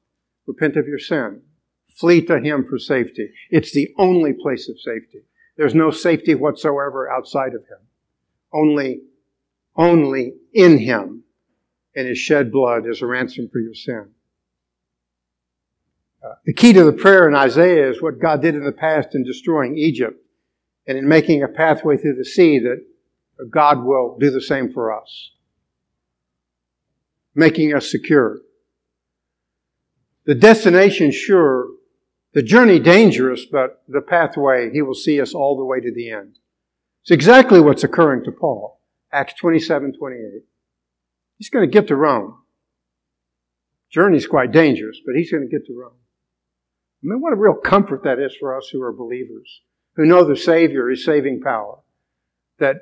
Repent 0.45 0.75
of 0.77 0.89
your 0.89 0.99
sin. 0.99 1.43
Flee 1.89 2.21
to 2.23 2.41
Him 2.41 2.67
for 2.69 2.81
safety. 2.81 3.31
It's 3.49 3.71
the 3.71 3.95
only 3.97 4.33
place 4.33 4.69
of 4.69 4.81
safety. 4.81 5.21
There's 5.57 5.73
no 5.77 5.93
safety 5.93 6.35
whatsoever 6.35 7.09
outside 7.09 7.55
of 7.55 7.63
Him. 7.69 7.87
Only, 8.53 9.03
only 9.77 10.35
in 10.53 10.79
Him 10.79 11.23
and 11.95 12.09
His 12.09 12.19
shed 12.19 12.51
blood 12.51 12.89
is 12.89 13.03
a 13.03 13.07
ransom 13.07 13.49
for 13.53 13.61
your 13.61 13.75
sin. 13.75 14.09
Uh, 16.25 16.35
the 16.45 16.53
key 16.53 16.73
to 16.73 16.83
the 16.83 16.93
prayer 16.93 17.29
in 17.29 17.37
Isaiah 17.37 17.89
is 17.89 18.03
what 18.03 18.19
God 18.19 18.43
did 18.43 18.57
in 18.57 18.65
the 18.65 18.73
past 18.73 19.15
in 19.15 19.23
destroying 19.23 19.79
Egypt 19.79 20.25
and 20.87 20.97
in 20.97 21.09
making 21.09 21.43
a 21.43 21.49
pathway 21.49 21.97
through 21.97 22.17
the 22.17 22.25
sea 22.25 22.59
that 22.61 22.85
God 23.51 23.85
will 23.85 24.17
do 24.19 24.31
the 24.31 24.41
same 24.41 24.73
for 24.73 24.97
us, 24.97 25.33
making 27.35 27.75
us 27.75 27.91
secure. 27.91 28.39
The 30.25 30.35
destination 30.35 31.11
sure, 31.11 31.69
the 32.33 32.43
journey 32.43 32.79
dangerous, 32.79 33.45
but 33.45 33.83
the 33.89 34.01
pathway, 34.01 34.71
He 34.71 34.83
will 34.83 34.95
see 34.95 35.21
us 35.21 35.35
all 35.35 35.57
the 35.57 35.65
way 35.65 35.81
to 35.81 35.93
the 35.93 36.11
end. 36.11 36.39
It's 37.03 37.11
exactly 37.11 37.61
what's 37.61 37.85
occurring 37.85 38.25
to 38.25 38.33
Paul. 38.33 38.81
Acts 39.13 39.35
27, 39.35 39.95
28. 39.99 40.43
He's 41.39 41.51
going 41.51 41.69
to 41.69 41.73
get 41.73 41.89
to 41.89 41.97
Rome. 41.97 42.39
Journey's 43.91 44.27
quite 44.27 44.53
dangerous, 44.53 44.99
but 45.07 45.15
he's 45.15 45.31
going 45.31 45.49
to 45.49 45.49
get 45.49 45.67
to 45.67 45.79
Rome. 45.79 45.93
I 45.93 47.07
mean, 47.07 47.21
what 47.21 47.33
a 47.33 47.37
real 47.37 47.55
comfort 47.55 48.03
that 48.05 48.19
is 48.19 48.35
for 48.39 48.57
us 48.57 48.69
who 48.73 48.83
are 48.83 48.93
believers 48.93 49.61
who 49.97 50.05
know 50.05 50.25
the 50.25 50.37
Savior 50.37 50.91
is 50.91 51.05
saving 51.05 51.41
power, 51.41 51.79
that 52.59 52.77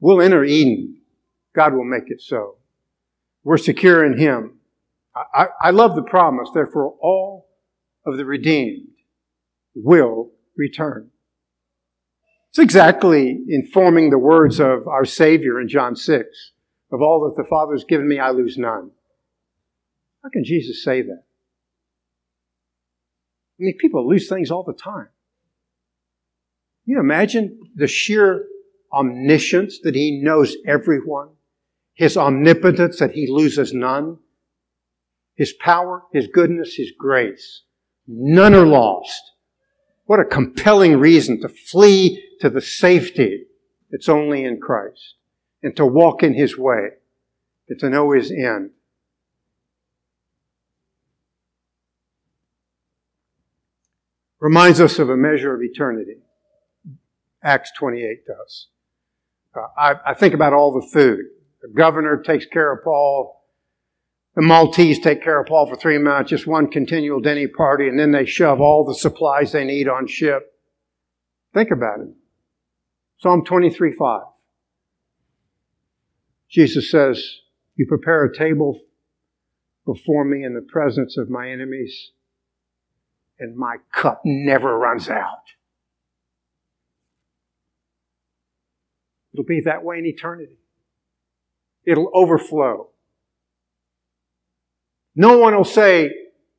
we'll 0.00 0.20
enter 0.20 0.44
Eden. 0.44 1.00
God 1.54 1.74
will 1.74 1.84
make 1.84 2.10
it 2.10 2.20
so. 2.20 2.56
We're 3.42 3.56
secure 3.56 4.04
in 4.04 4.18
Him. 4.18 4.58
I, 5.14 5.46
I 5.60 5.70
love 5.70 5.96
the 5.96 6.02
promise, 6.02 6.50
therefore 6.52 6.94
all 7.00 7.48
of 8.04 8.18
the 8.18 8.26
redeemed 8.26 8.88
will 9.74 10.30
return. 10.56 11.10
It's 12.50 12.58
exactly 12.58 13.38
informing 13.48 14.10
the 14.10 14.18
words 14.18 14.60
of 14.60 14.86
our 14.86 15.04
Savior 15.04 15.60
in 15.60 15.68
John 15.68 15.96
6. 15.96 16.52
Of 16.92 17.02
all 17.02 17.28
that 17.28 17.42
the 17.42 17.48
Father 17.48 17.72
has 17.72 17.84
given 17.84 18.06
me, 18.06 18.18
I 18.18 18.30
lose 18.30 18.56
none. 18.56 18.90
How 20.22 20.28
can 20.30 20.44
Jesus 20.44 20.84
say 20.84 21.02
that? 21.02 21.22
I 23.58 23.62
mean, 23.62 23.76
people 23.78 24.08
lose 24.08 24.28
things 24.28 24.50
all 24.50 24.62
the 24.62 24.72
time 24.72 25.08
you 26.86 27.00
imagine 27.00 27.58
the 27.74 27.86
sheer 27.86 28.46
omniscience 28.92 29.80
that 29.82 29.94
he 29.94 30.22
knows 30.22 30.56
everyone? 30.66 31.30
His 31.94 32.16
omnipotence 32.16 32.98
that 33.00 33.12
he 33.12 33.26
loses 33.28 33.72
none? 33.72 34.18
His 35.34 35.52
power, 35.52 36.04
his 36.12 36.28
goodness, 36.28 36.74
his 36.74 36.92
grace. 36.96 37.62
None 38.06 38.54
are 38.54 38.66
lost. 38.66 39.32
What 40.04 40.20
a 40.20 40.24
compelling 40.24 40.98
reason 40.98 41.40
to 41.40 41.48
flee 41.48 42.22
to 42.40 42.48
the 42.48 42.60
safety 42.60 43.46
that's 43.90 44.08
only 44.08 44.44
in 44.44 44.60
Christ 44.60 45.16
and 45.62 45.74
to 45.76 45.84
walk 45.84 46.22
in 46.22 46.34
his 46.34 46.56
way 46.56 46.90
and 47.68 47.78
to 47.80 47.90
know 47.90 48.12
his 48.12 48.30
end. 48.30 48.70
reminds 54.38 54.80
us 54.80 54.98
of 54.98 55.10
a 55.10 55.16
measure 55.16 55.54
of 55.54 55.62
eternity. 55.62 56.18
Acts 57.46 57.70
28 57.78 58.26
does. 58.26 58.66
Uh, 59.56 59.60
I, 59.78 59.94
I 60.10 60.14
think 60.14 60.34
about 60.34 60.52
all 60.52 60.72
the 60.72 60.86
food. 60.92 61.20
The 61.62 61.68
governor 61.68 62.20
takes 62.20 62.44
care 62.44 62.72
of 62.72 62.82
Paul. 62.82 63.40
The 64.34 64.42
Maltese 64.42 64.98
take 64.98 65.22
care 65.22 65.40
of 65.40 65.46
Paul 65.46 65.68
for 65.68 65.76
three 65.76 65.98
months, 65.98 66.30
just 66.30 66.48
one 66.48 66.68
continual 66.68 67.20
Denny 67.20 67.46
party, 67.46 67.86
and 67.88 67.98
then 67.98 68.10
they 68.10 68.26
shove 68.26 68.60
all 68.60 68.84
the 68.84 68.96
supplies 68.96 69.52
they 69.52 69.64
need 69.64 69.88
on 69.88 70.08
ship. 70.08 70.52
Think 71.54 71.70
about 71.70 72.00
it. 72.00 72.08
Psalm 73.20 73.44
23 73.44 73.94
5. 73.96 74.22
Jesus 76.50 76.90
says, 76.90 77.24
You 77.76 77.86
prepare 77.86 78.24
a 78.24 78.36
table 78.36 78.80
before 79.86 80.24
me 80.24 80.44
in 80.44 80.54
the 80.54 80.66
presence 80.68 81.16
of 81.16 81.30
my 81.30 81.48
enemies, 81.48 82.10
and 83.38 83.56
my 83.56 83.76
cup 83.92 84.22
never 84.24 84.76
runs 84.76 85.08
out. 85.08 85.44
It'll 89.36 89.44
be 89.44 89.60
that 89.66 89.84
way 89.84 89.98
in 89.98 90.06
eternity. 90.06 90.56
It'll 91.84 92.10
overflow. 92.14 92.88
No 95.14 95.36
one 95.36 95.54
will 95.54 95.62
say, 95.62 96.10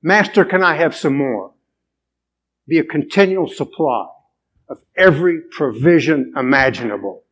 Master, 0.04 0.46
can 0.46 0.62
I 0.62 0.76
have 0.76 0.96
some 0.96 1.18
more? 1.18 1.54
Be 2.68 2.78
a 2.78 2.84
continual 2.84 3.48
supply 3.48 4.10
of 4.70 4.84
every 4.96 5.42
provision 5.50 6.34
imaginable. 6.38 7.24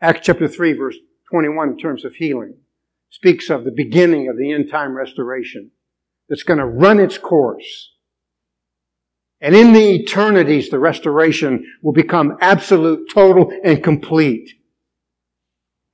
Acts 0.00 0.26
chapter 0.26 0.48
3, 0.48 0.72
verse 0.72 0.96
21, 1.30 1.68
in 1.70 1.78
terms 1.78 2.04
of 2.04 2.16
healing, 2.16 2.54
speaks 3.08 3.50
of 3.50 3.62
the 3.62 3.70
beginning 3.70 4.28
of 4.28 4.36
the 4.36 4.50
end 4.50 4.68
time 4.68 4.96
restoration 4.96 5.70
that's 6.28 6.42
going 6.42 6.58
to 6.58 6.66
run 6.66 6.98
its 6.98 7.18
course. 7.18 7.92
And 9.40 9.54
in 9.54 9.72
the 9.72 10.00
eternities, 10.00 10.68
the 10.68 10.80
restoration 10.80 11.64
will 11.82 11.92
become 11.92 12.36
absolute, 12.40 13.08
total, 13.08 13.52
and 13.62 13.82
complete. 13.82 14.50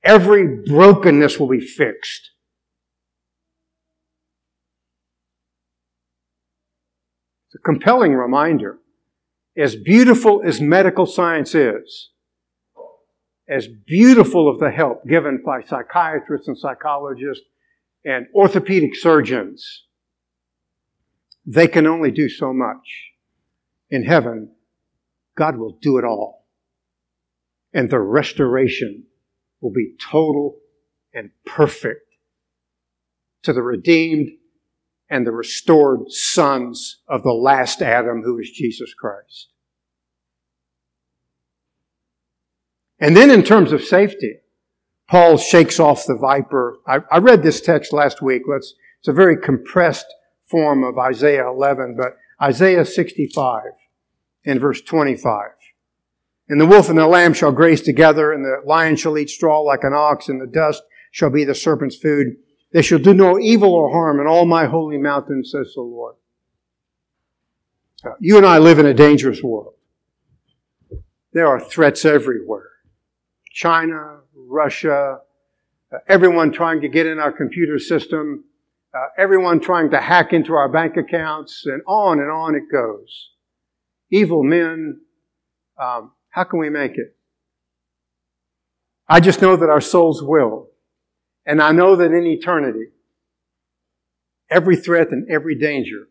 Every 0.03 0.63
brokenness 0.65 1.39
will 1.39 1.47
be 1.47 1.59
fixed. 1.59 2.31
It's 7.47 7.55
a 7.55 7.63
compelling 7.63 8.13
reminder. 8.13 8.79
As 9.57 9.75
beautiful 9.75 10.41
as 10.43 10.59
medical 10.59 11.05
science 11.05 11.55
is, 11.55 12.09
as 13.47 13.67
beautiful 13.67 14.49
of 14.49 14.59
the 14.59 14.71
help 14.71 15.07
given 15.07 15.41
by 15.45 15.61
psychiatrists 15.61 16.47
and 16.47 16.57
psychologists 16.57 17.45
and 18.03 18.25
orthopedic 18.33 18.95
surgeons, 18.95 19.83
they 21.45 21.67
can 21.67 21.85
only 21.85 22.09
do 22.11 22.27
so 22.27 22.51
much. 22.51 23.14
In 23.89 24.03
heaven, 24.03 24.51
God 25.37 25.57
will 25.57 25.77
do 25.81 25.97
it 25.97 26.05
all. 26.05 26.45
And 27.73 27.89
the 27.89 27.99
restoration 27.99 29.05
will 29.61 29.71
be 29.71 29.93
total 29.99 30.57
and 31.13 31.31
perfect 31.45 32.01
to 33.43 33.53
the 33.53 33.61
redeemed 33.61 34.29
and 35.09 35.25
the 35.25 35.31
restored 35.31 36.11
sons 36.11 37.01
of 37.07 37.23
the 37.23 37.31
last 37.31 37.81
Adam, 37.81 38.23
who 38.23 38.39
is 38.39 38.49
Jesus 38.49 38.93
Christ. 38.93 39.49
And 42.99 43.15
then 43.15 43.29
in 43.29 43.43
terms 43.43 43.71
of 43.71 43.83
safety, 43.83 44.37
Paul 45.07 45.37
shakes 45.37 45.79
off 45.79 46.05
the 46.05 46.15
viper. 46.15 46.77
I, 46.87 46.99
I, 47.11 47.17
read 47.17 47.43
this 47.43 47.61
text 47.61 47.93
last 47.93 48.21
week. 48.21 48.43
Let's, 48.47 48.73
it's 48.99 49.07
a 49.07 49.13
very 49.13 49.37
compressed 49.39 50.07
form 50.49 50.83
of 50.83 50.97
Isaiah 50.97 51.47
11, 51.47 51.95
but 51.97 52.17
Isaiah 52.41 52.85
65 52.85 53.63
in 54.43 54.59
verse 54.59 54.81
25. 54.81 55.51
And 56.47 56.61
the 56.61 56.65
wolf 56.65 56.89
and 56.89 56.97
the 56.97 57.07
lamb 57.07 57.33
shall 57.33 57.51
graze 57.51 57.81
together, 57.81 58.31
and 58.31 58.45
the 58.45 58.61
lion 58.65 58.95
shall 58.95 59.17
eat 59.17 59.29
straw 59.29 59.61
like 59.61 59.83
an 59.83 59.93
ox, 59.93 60.29
and 60.29 60.39
the 60.39 60.45
dust 60.45 60.83
shall 61.11 61.31
be 61.31 61.43
the 61.43 61.55
serpent's 61.55 61.95
food. 61.95 62.35
They 62.71 62.81
shall 62.81 62.99
do 62.99 63.13
no 63.13 63.39
evil 63.39 63.73
or 63.73 63.91
harm 63.91 64.19
in 64.19 64.27
all 64.27 64.45
my 64.45 64.65
holy 64.65 64.97
mountain, 64.97 65.43
says 65.43 65.71
the 65.73 65.81
Lord. 65.81 66.15
You 68.19 68.37
and 68.37 68.45
I 68.45 68.59
live 68.59 68.77
in 68.77 68.85
a 68.85 68.93
dangerous 68.93 69.41
world. 69.41 69.73
There 71.33 71.47
are 71.47 71.59
threats 71.59 72.05
everywhere. 72.05 72.69
China, 73.51 74.19
Russia, 74.35 75.19
everyone 76.07 76.51
trying 76.51 76.81
to 76.81 76.87
get 76.87 77.07
in 77.07 77.19
our 77.19 77.31
computer 77.31 77.79
system, 77.79 78.43
uh, 78.95 79.07
everyone 79.17 79.59
trying 79.59 79.91
to 79.91 79.99
hack 79.99 80.31
into 80.31 80.53
our 80.53 80.69
bank 80.69 80.95
accounts, 80.95 81.63
and 81.65 81.81
on 81.85 82.19
and 82.19 82.31
on 82.31 82.55
it 82.55 82.71
goes. 82.71 83.31
Evil 84.09 84.43
men, 84.43 85.01
um, 85.77 86.11
how 86.29 86.45
can 86.45 86.59
we 86.59 86.69
make 86.69 86.93
it? 86.93 87.15
I 89.07 89.19
just 89.19 89.41
know 89.41 89.55
that 89.57 89.69
our 89.69 89.81
souls 89.81 90.23
will. 90.23 90.69
And 91.45 91.61
I 91.61 91.73
know 91.73 91.95
that 91.95 92.11
in 92.11 92.25
eternity, 92.25 92.87
every 94.49 94.75
threat 94.77 95.11
and 95.11 95.29
every 95.29 95.57
danger 95.57 96.07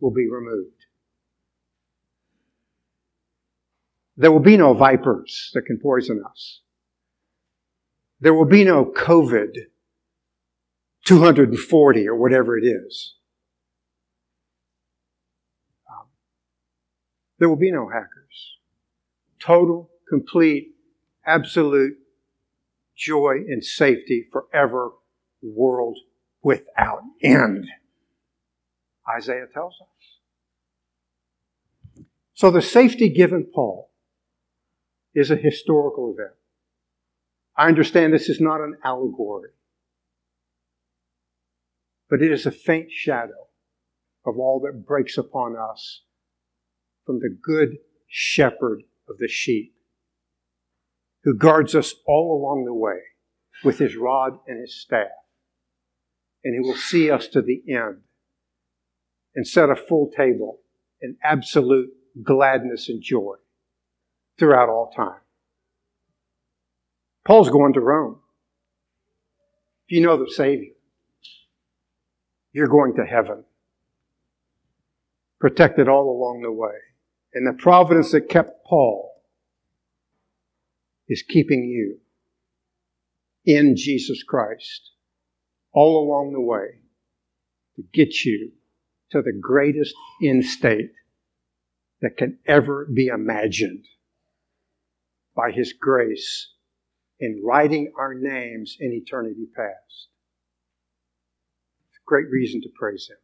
will 0.00 0.10
be 0.10 0.28
removed. 0.28 0.70
There 4.16 4.30
will 4.30 4.40
be 4.40 4.56
no 4.56 4.74
vipers 4.74 5.50
that 5.54 5.62
can 5.62 5.78
poison 5.78 6.22
us. 6.28 6.60
There 8.20 8.34
will 8.34 8.44
be 8.44 8.64
no 8.64 8.84
COVID 8.84 9.54
240 11.04 12.08
or 12.08 12.14
whatever 12.14 12.56
it 12.56 12.64
is. 12.64 13.14
Um, 15.88 16.06
there 17.38 17.48
will 17.48 17.56
be 17.56 17.70
no 17.70 17.88
hackers. 17.88 18.58
Total, 19.38 19.90
complete, 20.08 20.74
absolute 21.26 21.98
joy 22.96 23.36
and 23.48 23.64
safety 23.64 24.26
forever, 24.30 24.92
world 25.42 25.98
without 26.42 27.02
end. 27.22 27.66
Isaiah 29.08 29.46
tells 29.52 29.74
us. 29.80 29.88
So 32.34 32.50
the 32.50 32.62
safety 32.62 33.08
given 33.10 33.46
Paul 33.54 33.90
is 35.14 35.30
a 35.30 35.36
historical 35.36 36.12
event. 36.12 36.34
I 37.56 37.68
understand 37.68 38.12
this 38.12 38.28
is 38.28 38.40
not 38.40 38.60
an 38.60 38.76
allegory, 38.84 39.50
but 42.14 42.22
it 42.22 42.30
is 42.30 42.46
a 42.46 42.52
faint 42.52 42.92
shadow 42.92 43.48
of 44.24 44.38
all 44.38 44.60
that 44.60 44.86
breaks 44.86 45.18
upon 45.18 45.56
us 45.56 46.02
from 47.04 47.18
the 47.18 47.36
good 47.42 47.78
shepherd 48.06 48.84
of 49.08 49.18
the 49.18 49.26
sheep, 49.26 49.74
who 51.24 51.36
guards 51.36 51.74
us 51.74 51.92
all 52.06 52.40
along 52.40 52.66
the 52.66 52.72
way 52.72 53.00
with 53.64 53.80
his 53.80 53.96
rod 53.96 54.38
and 54.46 54.60
his 54.60 54.80
staff, 54.80 55.08
and 56.44 56.54
he 56.54 56.60
will 56.60 56.76
see 56.76 57.10
us 57.10 57.26
to 57.26 57.42
the 57.42 57.60
end 57.68 58.02
and 59.34 59.44
set 59.44 59.68
a 59.68 59.74
full 59.74 60.08
table 60.16 60.60
in 61.02 61.16
absolute 61.24 61.90
gladness 62.22 62.88
and 62.88 63.02
joy 63.02 63.34
throughout 64.38 64.68
all 64.68 64.92
time. 64.94 65.18
Paul's 67.26 67.50
going 67.50 67.72
to 67.72 67.80
Rome. 67.80 68.20
If 69.88 69.96
you 69.96 70.00
know 70.00 70.16
the 70.16 70.30
Savior, 70.30 70.73
you're 72.54 72.68
going 72.68 72.94
to 72.94 73.04
heaven. 73.04 73.44
Protected 75.40 75.88
all 75.88 76.10
along 76.10 76.40
the 76.40 76.52
way. 76.52 76.76
And 77.34 77.46
the 77.46 77.60
providence 77.60 78.12
that 78.12 78.30
kept 78.30 78.64
Paul 78.64 79.10
is 81.08 81.22
keeping 81.22 81.64
you 81.64 81.98
in 83.44 83.76
Jesus 83.76 84.22
Christ 84.22 84.92
all 85.72 85.98
along 85.98 86.32
the 86.32 86.40
way 86.40 86.78
to 87.76 87.82
get 87.92 88.24
you 88.24 88.52
to 89.10 89.20
the 89.20 89.36
greatest 89.38 89.94
end 90.22 90.44
state 90.44 90.92
that 92.00 92.16
can 92.16 92.38
ever 92.46 92.86
be 92.86 93.08
imagined 93.08 93.84
by 95.34 95.50
His 95.50 95.72
grace 95.72 96.52
in 97.18 97.42
writing 97.44 97.92
our 97.98 98.14
names 98.14 98.76
in 98.78 98.92
eternity 98.92 99.46
past. 99.56 100.08
Great 102.06 102.30
reason 102.30 102.60
to 102.62 102.68
praise 102.78 103.08
Him. 103.10 103.23